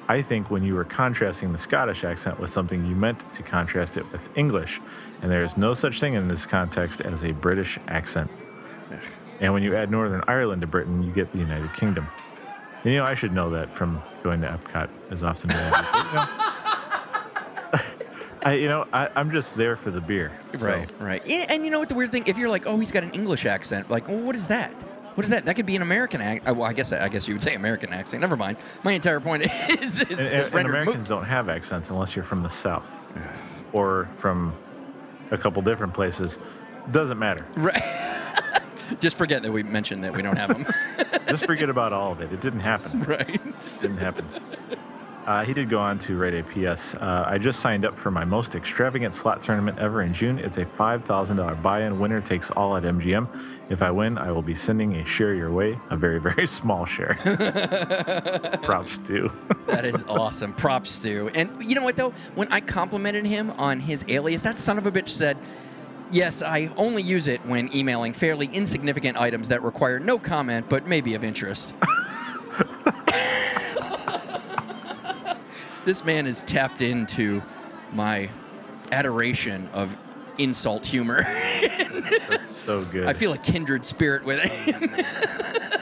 I 0.10 0.24
think 0.24 0.50
when 0.50 0.64
you 0.64 0.74
were 0.74 0.86
contrasting 0.86 1.52
the 1.52 1.60
Scottish 1.60 2.04
accent 2.04 2.40
with 2.40 2.50
something, 2.50 2.84
you 2.84 2.96
meant 2.96 3.32
to 3.34 3.44
contrast 3.44 3.96
it 3.96 4.12
with 4.12 4.28
English. 4.36 4.82
And 5.22 5.32
there 5.32 5.44
is 5.44 5.56
no 5.56 5.76
such 5.76 6.00
thing 6.00 6.16
in 6.16 6.28
this 6.28 6.48
context 6.48 7.00
as 7.02 7.22
a 7.24 7.32
British 7.32 7.78
accent. 7.88 8.32
And 9.40 9.54
when 9.54 9.62
you 9.62 9.76
add 9.76 9.92
Northern 9.92 10.24
Ireland 10.28 10.62
to 10.62 10.68
Britain, 10.68 11.04
you 11.04 11.12
get 11.12 11.32
the 11.32 11.38
United 11.38 11.72
Kingdom. 11.74 12.08
And, 12.84 12.92
you 12.92 12.98
know, 13.00 13.06
I 13.06 13.14
should 13.14 13.34
know 13.34 13.52
that 13.52 13.76
from 13.76 14.02
going 14.24 14.42
to 14.42 14.48
Epcot 14.48 14.90
as 15.12 15.22
often 15.22 15.52
as 15.52 15.74
I 15.76 15.92
do. 15.92 15.98
you 16.08 16.14
know, 16.16 16.28
I, 18.44 18.54
you 18.54 18.68
know, 18.68 18.88
I, 18.92 19.10
I'm 19.16 19.30
just 19.30 19.56
there 19.56 19.78
for 19.78 19.92
the 19.92 20.02
beer. 20.02 20.32
so- 20.58 20.66
Right, 20.66 20.90
right. 21.00 21.22
Yeah, 21.28 21.46
and 21.50 21.64
you 21.64 21.70
know 21.70 21.78
what 21.78 21.90
the 21.90 21.94
weird 21.96 22.10
thing? 22.10 22.24
If 22.26 22.40
you're 22.40 22.50
like, 22.50 22.66
oh, 22.66 22.80
he's 22.80 22.92
got 22.92 23.04
an 23.04 23.12
English 23.12 23.46
accent, 23.46 23.92
like, 23.92 24.08
well, 24.08 24.18
what 24.18 24.36
is 24.36 24.48
that? 24.48 24.74
What 25.20 25.26
is 25.26 25.32
that? 25.32 25.44
That 25.44 25.58
could 25.58 25.66
be 25.66 25.76
an 25.76 25.82
American 25.82 26.22
accent. 26.22 26.48
Uh, 26.50 26.54
well, 26.54 26.64
I 26.70 26.72
guess 26.72 26.94
I 26.94 27.10
guess 27.10 27.28
you 27.28 27.34
would 27.34 27.44
say 27.44 27.54
American 27.54 27.92
accent. 27.92 28.22
Never 28.22 28.38
mind. 28.38 28.56
My 28.86 28.94
entire 28.94 29.20
point 29.20 29.44
is, 29.82 30.02
is, 30.04 30.18
And, 30.18 30.46
and- 30.56 30.66
Americans 30.70 31.10
don't 31.10 31.26
have 31.26 31.50
accents 31.50 31.90
unless 31.90 32.16
you're 32.16 32.24
from 32.24 32.42
the 32.42 32.48
South 32.50 33.02
or 33.74 34.08
from 34.16 34.54
a 35.32 35.38
couple 35.38 35.62
different 35.62 35.94
places. 35.94 36.40
Doesn't 36.90 37.20
matter. 37.20 37.46
Right. 37.58 37.84
Just 39.02 39.18
forget 39.18 39.44
that 39.44 39.52
we 39.52 39.62
mentioned 39.62 40.06
that 40.06 40.14
we 40.14 40.22
don't 40.22 40.38
have 40.38 40.52
them. 40.54 40.66
Just 41.28 41.46
forget 41.46 41.70
about 41.70 41.92
all 41.92 42.14
of 42.14 42.22
it. 42.22 42.32
It 42.32 42.40
didn't 42.40 42.62
happen. 42.62 43.04
right. 43.04 43.28
It 43.30 43.78
didn't 43.82 43.98
happen. 43.98 44.26
Uh, 45.30 45.46
he 45.46 45.54
did 45.54 45.70
go 45.70 45.78
on 45.80 46.00
to 46.00 46.18
write 46.18 46.34
a 46.34 46.42
PS. 46.42 46.96
Uh, 46.96 47.24
I 47.28 47.38
just 47.38 47.60
signed 47.60 47.86
up 47.86 47.94
for 47.94 48.10
my 48.10 48.26
most 48.26 48.56
extravagant 48.56 49.14
slot 49.14 49.44
tournament 49.44 49.78
ever 49.78 50.02
in 50.02 50.12
June. 50.12 50.40
It's 50.40 50.58
a 50.58 50.66
$5,000 50.66 51.62
buy 51.62 51.84
in. 51.84 52.00
Winner 52.00 52.20
takes 52.20 52.50
all 52.50 52.76
at 52.76 52.82
MGM. 52.82 53.28
If 53.70 53.84
I 53.84 53.92
win, 53.92 54.18
I 54.18 54.32
will 54.32 54.42
be 54.42 54.56
sending 54.56 54.96
a 54.96 55.06
share 55.06 55.36
your 55.36 55.52
way, 55.52 55.78
a 55.92 55.98
very, 55.98 56.20
very 56.32 56.48
small 56.48 56.84
share. 56.84 57.14
Props 58.64 58.98
to. 59.00 59.32
That 59.68 59.86
is 59.86 60.04
awesome. 60.08 60.54
Props, 60.54 60.90
Stu. 60.90 61.30
And 61.36 61.64
you 61.64 61.76
know 61.76 61.84
what, 61.84 61.96
though? 61.96 62.10
When 62.34 62.48
I 62.48 62.60
complimented 62.60 63.28
him 63.28 63.52
on 63.52 63.82
his 63.82 64.04
alias, 64.08 64.42
that 64.42 64.60
son 64.60 64.80
of 64.80 64.88
a 64.88 64.92
bitch 64.92 65.10
said, 65.10 65.38
Yes, 66.10 66.42
I 66.42 66.72
only 66.76 67.04
use 67.04 67.28
it 67.28 67.46
when 67.46 67.74
emailing 67.74 68.14
fairly 68.14 68.48
insignificant 68.48 69.16
items 69.16 69.50
that 69.50 69.62
require 69.62 70.00
no 70.00 70.18
comment 70.18 70.66
but 70.70 70.88
may 70.88 71.02
be 71.02 71.14
of 71.14 71.24
interest. 71.24 71.76
This 75.90 76.06
man 76.06 76.28
is 76.28 76.44
tapped 76.44 76.82
into 76.82 77.42
my 77.94 78.30
adoration 78.92 79.68
of 79.74 79.98
insult 80.38 80.86
humor. 80.86 81.24
That's 82.30 82.46
so 82.46 82.86
good. 82.86 83.08
I 83.08 83.14
feel 83.14 83.34
a 83.34 83.40
kindred 83.40 83.84
spirit 83.84 84.24
with 84.24 84.40
him. 84.40 84.84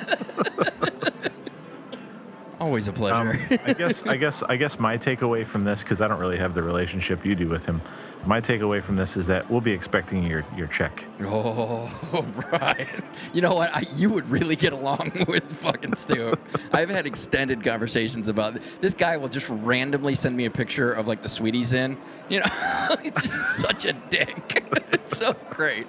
Always 2.59 2.87
a 2.87 2.93
pleasure. 2.93 3.39
Um, 3.51 3.59
I 3.65 3.73
guess 3.73 4.03
I 4.03 4.17
guess 4.17 4.43
I 4.43 4.57
guess 4.57 4.79
my 4.79 4.97
takeaway 4.97 5.45
from 5.45 5.63
this, 5.63 5.83
because 5.83 6.01
I 6.01 6.07
don't 6.07 6.19
really 6.19 6.37
have 6.37 6.53
the 6.53 6.63
relationship 6.63 7.25
you 7.25 7.35
do 7.35 7.47
with 7.47 7.65
him. 7.65 7.81
My 8.25 8.41
takeaway 8.41 8.83
from 8.83 8.95
this 8.95 9.15
is 9.15 9.27
that 9.27 9.49
we'll 9.49 9.61
be 9.61 9.71
expecting 9.71 10.25
your 10.25 10.43
your 10.55 10.67
check. 10.67 11.05
Oh, 11.21 12.25
Brian. 12.49 13.03
You 13.31 13.41
know 13.41 13.53
what? 13.53 13.75
I, 13.75 13.83
you 13.95 14.09
would 14.09 14.27
really 14.29 14.55
get 14.55 14.73
along 14.73 15.11
with 15.27 15.51
fucking 15.57 15.95
Stu. 15.95 16.33
I've 16.73 16.89
had 16.89 17.05
extended 17.05 17.63
conversations 17.63 18.27
about 18.27 18.55
th- 18.55 18.65
this 18.81 18.93
guy 18.95 19.17
will 19.17 19.29
just 19.29 19.47
randomly 19.49 20.15
send 20.15 20.35
me 20.35 20.45
a 20.45 20.51
picture 20.51 20.91
of 20.91 21.07
like 21.07 21.21
the 21.21 21.29
sweeties 21.29 21.73
in. 21.73 21.97
You 22.27 22.39
know, 22.39 22.95
he's 23.03 23.31
such 23.31 23.85
a 23.85 23.93
dick. 23.93 24.63
it's 24.91 25.17
so 25.17 25.35
great. 25.51 25.85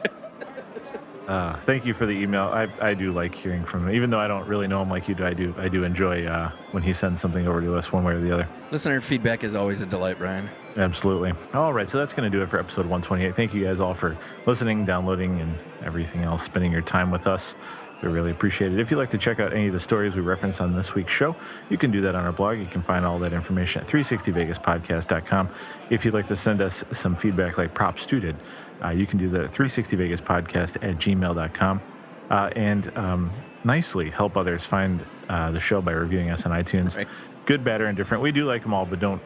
Uh, 1.29 1.55
thank 1.61 1.85
you 1.85 1.93
for 1.93 2.07
the 2.07 2.13
email. 2.13 2.45
I, 2.45 2.69
I 2.81 2.95
do 2.95 3.13
like 3.13 3.35
hearing 3.35 3.63
from 3.63 3.87
him, 3.87 3.95
even 3.95 4.09
though 4.09 4.19
I 4.19 4.29
don't 4.29 4.49
really 4.49 4.67
know 4.67 4.81
him 4.81 4.89
like 4.89 5.09
you 5.09 5.15
do. 5.15 5.27
I 5.27 5.35
do 5.35 5.55
I 5.59 5.69
do 5.69 5.85
enjoy 5.85 6.25
uh, 6.25 6.51
when 6.73 6.83
he 6.83 6.95
sends 6.95 7.21
something 7.21 7.47
over 7.47 7.61
to 7.61 7.77
us 7.77 7.93
one 7.93 8.03
way 8.03 8.15
or 8.15 8.21
the 8.21 8.33
other. 8.33 8.49
Listener 8.73 9.03
feedback 9.03 9.45
is 9.45 9.55
always 9.55 9.83
a 9.83 9.87
delight, 9.87 10.17
Brian. 10.17 10.49
Absolutely. 10.79 11.35
All 11.53 11.73
right, 11.75 11.89
so 11.89 11.99
that's 11.99 12.15
going 12.15 12.31
to 12.31 12.35
do 12.35 12.43
it 12.43 12.49
for 12.49 12.59
episode 12.59 12.87
128. 12.87 13.35
Thank 13.35 13.53
you 13.53 13.65
guys 13.65 13.79
all 13.79 13.95
for 13.95 14.17
listening, 14.47 14.87
downloading, 14.87 15.41
and 15.41 15.55
everything 15.85 16.23
else, 16.23 16.45
spending 16.45 16.73
your 16.73 16.83
time 16.83 17.11
with 17.11 17.27
us. 17.27 17.57
We 18.03 18.09
really 18.09 18.31
appreciate 18.31 18.73
it. 18.73 18.79
If 18.79 18.91
you'd 18.91 18.97
like 18.97 19.11
to 19.11 19.19
check 19.19 19.41
out 19.41 19.53
any 19.53 19.67
of 19.67 19.73
the 19.73 19.81
stories 19.81 20.15
we 20.15 20.23
referenced 20.23 20.61
on 20.61 20.75
this 20.75 20.95
week's 20.95 21.13
show, 21.13 21.35
you 21.69 21.77
can 21.77 21.91
do 21.91 22.01
that 22.03 22.15
on 22.15 22.25
our 22.25 22.33
blog. 22.33 22.59
You 22.59 22.67
can 22.67 22.81
find 22.81 23.05
all 23.05 23.19
that 23.19 23.33
information 23.33 23.83
at 23.83 23.89
360vegaspodcast.com. 23.89 25.49
If 25.91 26.05
you'd 26.05 26.15
like 26.15 26.27
to 26.29 26.37
send 26.37 26.61
us 26.61 26.85
some 26.93 27.17
feedback 27.17 27.59
like 27.59 27.75
Prop 27.75 27.99
Stu 27.99 28.21
did, 28.21 28.37
uh, 28.85 28.91
you 28.91 29.07
can 29.07 29.19
do 29.19 29.29
that 29.31 29.43
at 29.43 29.51
360vegaspodcast 29.51 30.77
at 30.77 30.97
gmail.com. 30.99 31.81
Uh, 32.31 32.51
and 32.57 32.97
um, 32.97 33.31
nicely 33.65 34.11
help 34.11 34.37
others 34.37 34.65
find 34.65 35.05
uh, 35.29 35.51
the 35.51 35.61
show 35.61 35.81
by 35.81 35.93
reviewing 35.93 36.31
us 36.31 36.45
on 36.45 36.53
iTunes. 36.53 36.97
Right. 36.97 37.09
Good, 37.47 37.65
bad, 37.65 37.81
or 37.81 37.89
indifferent. 37.89 38.23
We 38.23 38.33
do 38.33 38.45
like 38.45 38.63
them 38.63 38.75
all, 38.75 38.85
but 38.85 39.01
don't 39.01 39.23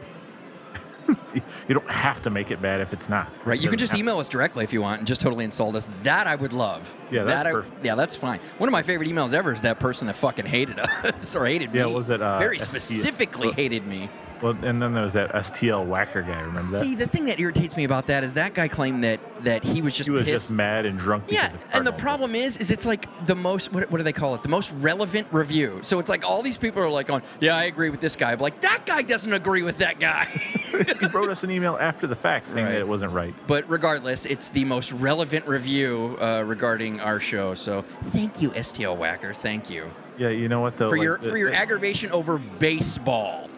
you 1.35 1.75
don't 1.75 1.91
have 1.91 2.23
to 2.23 2.31
make 2.31 2.51
it 2.51 2.63
bad 2.63 2.81
if 2.81 2.93
it's 2.93 3.09
not. 3.09 3.29
Right, 3.45 3.61
you 3.61 3.69
can 3.69 3.79
just 3.79 3.95
email 3.95 4.19
us 4.19 4.29
directly 4.29 4.65
if 4.65 4.73
you 4.73 4.81
want 4.83 5.01
and 5.01 5.07
just 5.07 5.21
totally 5.21 5.45
insult 5.45 5.75
us. 5.75 5.89
That 6.05 6.27
I 6.27 6.37
would 6.37 6.53
love. 6.53 6.89
Yeah, 7.11 7.25
that's 7.25 7.43
that 7.43 7.47
I, 7.47 7.53
perfect. 7.53 7.85
Yeah, 7.85 7.95
that's 7.95 8.17
fine. 8.17 8.41
One 8.59 8.69
of 8.69 8.73
my 8.73 8.83
favorite 8.83 9.09
emails 9.09 9.35
ever 9.35 9.53
is 9.53 9.63
that 9.63 9.81
person 9.81 10.07
that 10.07 10.17
fucking 10.17 10.47
hated 10.47 10.79
us 11.05 11.35
or 11.35 11.47
hated 11.47 11.75
Yeah, 11.75 11.87
me. 11.87 11.91
Yeah, 11.91 11.97
was 11.97 12.11
it, 12.11 12.23
uh, 12.23 12.39
very 12.39 12.59
specifically 12.59 13.49
uh, 13.49 13.53
hated 13.53 13.87
me? 13.87 14.09
Well, 14.43 14.57
and 14.63 14.83
then 14.83 14.93
there 14.93 15.05
was 15.05 15.13
that 15.13 15.31
STL 15.33 15.87
whacker 15.87 16.23
guy. 16.23 16.41
Remember 16.41 16.61
that? 16.73 16.81
See, 16.81 16.95
the 16.97 17.07
thing 17.07 17.27
that 17.27 17.39
irritates 17.39 17.77
me 17.77 17.85
about 17.85 18.09
that 18.09 18.25
is 18.25 18.35
that 18.35 18.55
guy 18.55 18.67
claimed 18.69 19.05
that 19.05 19.21
that 19.45 19.63
he 19.65 19.81
was 19.83 19.95
just 19.95 20.09
he 20.09 20.11
was 20.11 20.25
pissed. 20.25 20.49
just 20.49 20.53
mad 20.53 20.85
and 20.85 20.99
drunk. 20.99 21.29
Because 21.29 21.53
yeah, 21.55 21.59
and 21.73 21.87
the 21.87 21.93
problem 21.93 22.35
is, 22.35 22.57
is 22.59 22.71
it's 22.73 22.85
like 22.85 23.07
the 23.27 23.35
most 23.37 23.73
what, 23.73 23.89
what 23.91 23.99
do 23.99 24.05
they 24.05 24.13
call 24.13 24.35
it? 24.35 24.43
The 24.43 24.49
most 24.49 24.73
relevant 24.73 25.29
review. 25.31 25.79
So 25.83 25.99
it's 26.01 26.09
like 26.11 26.29
all 26.29 26.43
these 26.43 26.59
people 26.59 26.83
are 26.83 26.89
like 26.91 27.09
on, 27.11 27.23
yeah, 27.41 27.57
I 27.57 27.65
agree 27.65 27.89
with 27.91 28.01
this 28.01 28.17
guy, 28.17 28.35
but 28.35 28.43
like 28.43 28.61
that 28.63 28.85
guy 28.85 29.03
doesn't 29.03 29.33
agree 29.33 29.63
with 29.63 29.79
that 29.79 30.01
guy. 30.01 30.25
he 31.01 31.07
wrote 31.07 31.29
us 31.31 31.45
an 31.45 31.51
email 31.53 31.77
after 31.81 32.07
the 32.09 32.17
fact 32.17 32.47
saying 32.49 32.65
Right. 32.67 32.73
that 32.73 32.81
it 32.81 32.89
wasn't 32.89 33.13
right. 33.13 33.35
but 33.47 33.69
regardless, 33.71 34.27
it's 34.27 34.51
the 34.51 34.65
most 34.65 34.91
relevant 34.93 35.47
review 35.47 36.17
uh, 36.21 36.43
regarding 36.47 36.99
our 37.01 37.21
show. 37.21 37.55
So 37.55 37.83
thank 38.07 38.43
you, 38.43 38.51
STL 38.51 38.97
Whacker. 38.97 39.33
Thank 39.35 39.71
you 39.71 39.89
Yeah, 40.19 40.31
you 40.31 40.49
know 40.49 40.61
what 40.61 40.77
though? 40.77 40.91
for 40.91 40.97
Like, 40.99 41.05
your 41.05 41.19
the- 41.19 41.31
for 41.31 41.37
your 41.37 41.51
the- 41.51 41.57
aggravation 41.59 42.11
over 42.11 42.39
baseball. 42.39 43.49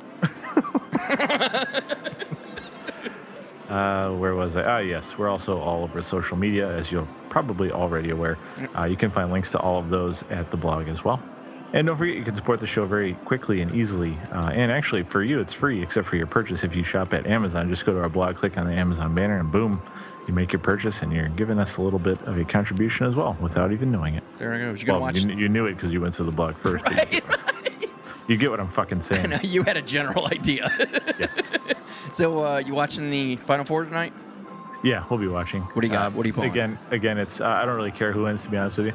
Uh, 3.68 4.10
where 4.16 4.34
was 4.34 4.56
I? 4.56 4.62
Ah, 4.62 4.78
yes. 4.78 5.16
We're 5.18 5.28
also 5.28 5.58
all 5.58 5.82
over 5.84 6.02
social 6.02 6.36
media, 6.36 6.68
as 6.68 6.92
you're 6.92 7.08
probably 7.30 7.72
already 7.72 8.10
aware. 8.10 8.38
Uh, 8.78 8.84
you 8.84 8.94
can 8.96 9.10
find 9.10 9.32
links 9.32 9.50
to 9.52 9.58
all 9.58 9.78
of 9.78 9.88
those 9.90 10.22
at 10.30 10.50
the 10.50 10.56
blog 10.56 10.86
as 10.88 11.02
well. 11.04 11.20
And 11.72 11.86
don't 11.86 11.96
forget, 11.96 12.14
you 12.14 12.22
can 12.22 12.36
support 12.36 12.60
the 12.60 12.66
show 12.68 12.84
very 12.84 13.14
quickly 13.24 13.62
and 13.62 13.74
easily. 13.74 14.16
Uh, 14.30 14.50
and 14.52 14.70
actually, 14.70 15.02
for 15.02 15.24
you, 15.24 15.40
it's 15.40 15.52
free, 15.54 15.82
except 15.82 16.06
for 16.06 16.14
your 16.16 16.26
purchase 16.26 16.62
if 16.62 16.76
you 16.76 16.84
shop 16.84 17.14
at 17.14 17.26
Amazon. 17.26 17.68
Just 17.68 17.84
go 17.86 17.92
to 17.94 18.00
our 18.00 18.08
blog, 18.10 18.36
click 18.36 18.58
on 18.58 18.66
the 18.66 18.74
Amazon 18.74 19.12
banner, 19.14 19.40
and 19.40 19.50
boom, 19.50 19.82
you 20.28 20.34
make 20.34 20.52
your 20.52 20.60
purchase, 20.60 21.02
and 21.02 21.10
you're 21.12 21.28
giving 21.30 21.58
us 21.58 21.78
a 21.78 21.82
little 21.82 21.98
bit 21.98 22.20
of 22.22 22.38
a 22.38 22.44
contribution 22.44 23.06
as 23.06 23.16
well 23.16 23.36
without 23.40 23.72
even 23.72 23.90
knowing 23.90 24.14
it. 24.14 24.22
There 24.36 24.52
we 24.52 24.58
go. 24.58 24.74
You're 24.74 24.92
Well, 24.92 25.00
watch. 25.00 25.16
you, 25.16 25.34
you 25.34 25.48
knew 25.48 25.66
it 25.66 25.74
because 25.74 25.92
you 25.92 26.00
went 26.02 26.14
to 26.14 26.22
the 26.24 26.30
blog 26.30 26.54
first. 26.58 26.84
You 28.26 28.36
get 28.36 28.50
what 28.50 28.60
I'm 28.60 28.68
fucking 28.68 29.00
saying. 29.02 29.32
You 29.42 29.62
had 29.62 29.76
a 29.76 29.82
general 29.82 30.26
idea. 30.32 30.70
yes. 31.18 31.58
so 32.12 32.44
uh, 32.44 32.58
you 32.58 32.74
watching 32.74 33.10
the 33.10 33.36
Final 33.36 33.64
Four 33.64 33.84
tonight? 33.84 34.12
Yeah, 34.82 35.04
we'll 35.08 35.18
be 35.18 35.28
watching. 35.28 35.62
What 35.62 35.80
do 35.80 35.86
you 35.86 35.92
got? 35.92 36.12
What 36.12 36.24
are 36.24 36.26
you 36.26 36.34
pulling? 36.34 36.50
Again, 36.50 36.78
again, 36.90 37.18
it's 37.18 37.40
uh, 37.40 37.46
I 37.46 37.64
don't 37.64 37.76
really 37.76 37.90
care 37.90 38.12
who 38.12 38.24
wins 38.24 38.42
to 38.42 38.50
be 38.50 38.56
honest 38.56 38.78
with 38.78 38.88
you. 38.88 38.92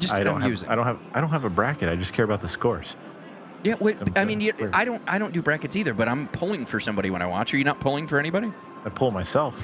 Just 0.00 0.12
I 0.12 0.24
don't 0.24 0.40
have, 0.40 0.50
use 0.50 0.62
it. 0.62 0.68
I 0.68 0.74
don't 0.74 0.84
have 0.86 1.00
I 1.14 1.20
don't 1.20 1.30
have 1.30 1.44
a 1.44 1.50
bracket. 1.50 1.88
I 1.88 1.96
just 1.96 2.12
care 2.12 2.24
about 2.24 2.40
the 2.40 2.48
scores. 2.48 2.96
Yeah, 3.64 3.74
wait, 3.80 3.96
I 4.16 4.24
mean, 4.24 4.40
you. 4.40 4.52
I 4.72 4.84
don't, 4.84 5.02
I 5.08 5.18
don't 5.18 5.32
do 5.32 5.42
brackets 5.42 5.74
either, 5.74 5.92
but 5.92 6.06
I'm 6.06 6.28
pulling 6.28 6.64
for 6.64 6.78
somebody 6.78 7.10
when 7.10 7.22
I 7.22 7.26
watch. 7.26 7.52
Are 7.52 7.56
you 7.56 7.64
not 7.64 7.80
pulling 7.80 8.06
for 8.06 8.20
anybody? 8.20 8.52
I 8.84 8.88
pull 8.88 9.10
myself. 9.10 9.60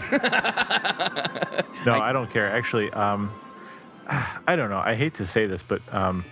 no, 1.87 1.93
I, 1.93 2.11
don't 2.12 2.29
care. 2.29 2.51
Actually, 2.51 2.91
um, 2.91 3.31
I 4.09 4.57
don't 4.57 4.69
know. 4.69 4.83
I 4.85 4.97
hate 4.97 5.15
to 5.15 5.27
say 5.27 5.47
this, 5.47 5.62
but 5.62 5.81
um, 5.95 6.25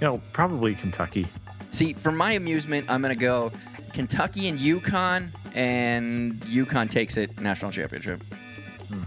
you 0.00 0.06
know, 0.06 0.22
probably 0.32 0.74
Kentucky. 0.74 1.26
See, 1.74 1.92
for 1.92 2.12
my 2.12 2.32
amusement, 2.34 2.86
I'm 2.88 3.02
gonna 3.02 3.16
go 3.16 3.50
Kentucky 3.92 4.48
and 4.48 4.56
UConn, 4.60 5.30
and 5.54 6.40
UConn 6.42 6.88
takes 6.88 7.16
it 7.16 7.40
national 7.40 7.72
championship. 7.72 8.22
Hmm. 8.88 9.02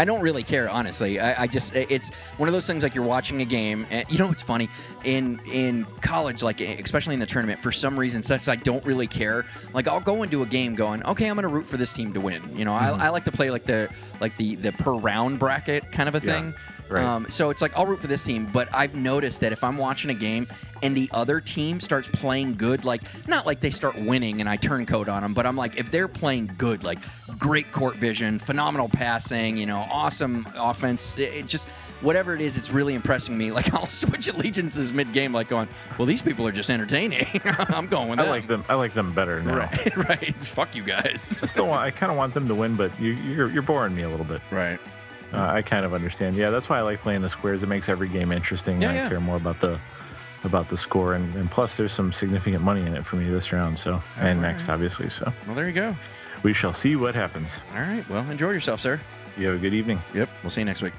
I 0.00 0.04
don't 0.04 0.20
really 0.20 0.42
care, 0.42 0.68
honestly. 0.68 1.20
I, 1.20 1.44
I 1.44 1.46
just 1.46 1.76
it's 1.76 2.12
one 2.36 2.48
of 2.48 2.52
those 2.52 2.66
things 2.66 2.82
like 2.82 2.96
you're 2.96 3.04
watching 3.04 3.40
a 3.40 3.44
game, 3.44 3.86
and 3.92 4.04
you 4.10 4.18
know 4.18 4.26
what's 4.26 4.42
funny 4.42 4.68
in 5.04 5.40
in 5.52 5.86
college, 6.00 6.42
like 6.42 6.60
especially 6.60 7.14
in 7.14 7.20
the 7.20 7.26
tournament, 7.26 7.60
for 7.60 7.70
some 7.70 7.96
reason, 7.96 8.24
since 8.24 8.48
I 8.48 8.56
don't 8.56 8.84
really 8.84 9.06
care, 9.06 9.46
like 9.72 9.86
I'll 9.86 10.00
go 10.00 10.24
into 10.24 10.42
a 10.42 10.46
game 10.46 10.74
going, 10.74 11.04
okay, 11.04 11.28
I'm 11.28 11.36
gonna 11.36 11.46
root 11.46 11.66
for 11.66 11.76
this 11.76 11.92
team 11.92 12.12
to 12.14 12.20
win. 12.20 12.42
You 12.56 12.64
know, 12.64 12.74
I, 12.74 12.92
hmm. 12.94 13.00
I 13.00 13.08
like 13.10 13.26
to 13.26 13.32
play 13.32 13.52
like 13.52 13.64
the 13.64 13.88
like 14.20 14.36
the 14.38 14.56
the 14.56 14.72
per 14.72 14.92
round 14.92 15.38
bracket 15.38 15.92
kind 15.92 16.08
of 16.08 16.16
a 16.16 16.26
Yeah, 16.26 16.32
thing. 16.32 16.54
Right. 16.90 17.04
Um, 17.04 17.28
so 17.28 17.50
it's 17.50 17.62
like 17.62 17.76
I'll 17.76 17.86
root 17.86 18.00
for 18.00 18.06
this 18.06 18.22
team, 18.22 18.48
but 18.52 18.68
I've 18.74 18.94
noticed 18.94 19.40
that 19.40 19.52
if 19.52 19.62
I'm 19.64 19.76
watching 19.78 20.10
a 20.10 20.14
game 20.14 20.46
and 20.82 20.96
the 20.96 21.10
other 21.12 21.40
team 21.40 21.80
starts 21.80 22.08
playing 22.08 22.54
good, 22.56 22.84
like 22.84 23.02
not 23.26 23.46
like 23.46 23.60
they 23.60 23.70
start 23.70 23.96
winning 23.96 24.40
and 24.40 24.48
I 24.48 24.56
turn 24.56 24.86
code 24.86 25.08
on 25.08 25.22
them, 25.22 25.34
but 25.34 25.44
I'm 25.46 25.56
like 25.56 25.76
if 25.78 25.90
they're 25.90 26.08
playing 26.08 26.52
good, 26.56 26.84
like 26.84 26.98
great 27.38 27.70
court 27.72 27.96
vision, 27.96 28.38
phenomenal 28.38 28.88
passing, 28.88 29.56
you 29.56 29.66
know, 29.66 29.86
awesome 29.90 30.46
offense, 30.56 31.16
it, 31.18 31.34
it 31.34 31.46
just 31.46 31.68
whatever 32.00 32.32
it 32.34 32.40
is, 32.40 32.56
it's 32.56 32.70
really 32.70 32.94
impressing 32.94 33.36
me. 33.36 33.50
Like 33.58 33.74
I'll 33.74 33.88
switch 33.88 34.28
allegiances 34.28 34.92
mid 34.92 35.12
game, 35.12 35.32
like 35.32 35.48
going, 35.48 35.66
well, 35.98 36.06
these 36.06 36.22
people 36.22 36.46
are 36.46 36.52
just 36.52 36.70
entertaining. 36.70 37.26
I'm 37.44 37.88
going 37.88 38.08
with 38.08 38.20
I 38.20 38.22
them. 38.22 38.30
like 38.30 38.46
them. 38.46 38.64
I 38.68 38.74
like 38.74 38.94
them 38.94 39.12
better 39.12 39.42
now. 39.42 39.56
Right, 39.56 39.96
right. 40.08 40.44
Fuck 40.44 40.76
you 40.76 40.84
guys. 40.84 41.40
I 41.42 41.46
still 41.46 41.66
want. 41.66 41.82
I 41.82 41.90
kind 41.90 42.12
of 42.12 42.16
want 42.16 42.34
them 42.34 42.46
to 42.46 42.54
win, 42.54 42.76
but 42.76 42.92
you, 43.00 43.14
you're 43.14 43.50
you're 43.50 43.62
boring 43.62 43.96
me 43.96 44.02
a 44.02 44.08
little 44.08 44.24
bit. 44.24 44.40
right. 44.52 44.78
Uh, 45.32 45.42
I 45.42 45.62
kind 45.62 45.84
of 45.84 45.92
understand. 45.94 46.36
Yeah, 46.36 46.50
that's 46.50 46.68
why 46.68 46.78
I 46.78 46.82
like 46.82 47.00
playing 47.00 47.22
the 47.22 47.28
squares. 47.30 47.62
It 47.62 47.66
makes 47.68 47.88
every 47.88 48.08
game 48.08 48.32
interesting. 48.32 48.80
Yeah, 48.80 48.90
I 48.90 48.94
yeah. 48.94 49.08
care 49.08 49.20
more 49.20 49.36
about 49.36 49.60
the 49.60 49.78
about 50.44 50.68
the 50.68 50.76
score, 50.76 51.14
and, 51.14 51.34
and 51.34 51.50
plus 51.50 51.76
there's 51.76 51.92
some 51.92 52.12
significant 52.12 52.62
money 52.62 52.80
in 52.82 52.94
it 52.94 53.04
for 53.04 53.16
me 53.16 53.28
this 53.28 53.52
round. 53.52 53.78
So 53.78 54.00
and 54.18 54.40
next, 54.40 54.68
obviously. 54.68 55.08
So 55.10 55.32
Well, 55.46 55.54
there 55.56 55.66
you 55.66 55.72
go. 55.74 55.96
we 56.42 56.52
shall 56.52 56.72
see 56.72 56.96
what 56.96 57.14
happens. 57.14 57.60
All 57.74 57.80
right. 57.82 58.08
Well, 58.08 58.28
enjoy 58.30 58.50
yourself, 58.50 58.80
sir. 58.80 59.00
You 59.36 59.46
have 59.48 59.56
a 59.56 59.58
good 59.58 59.74
evening. 59.74 60.00
Yep. 60.14 60.28
We'll 60.42 60.50
see 60.50 60.60
you 60.60 60.64
next 60.64 60.82
week. 60.82 60.94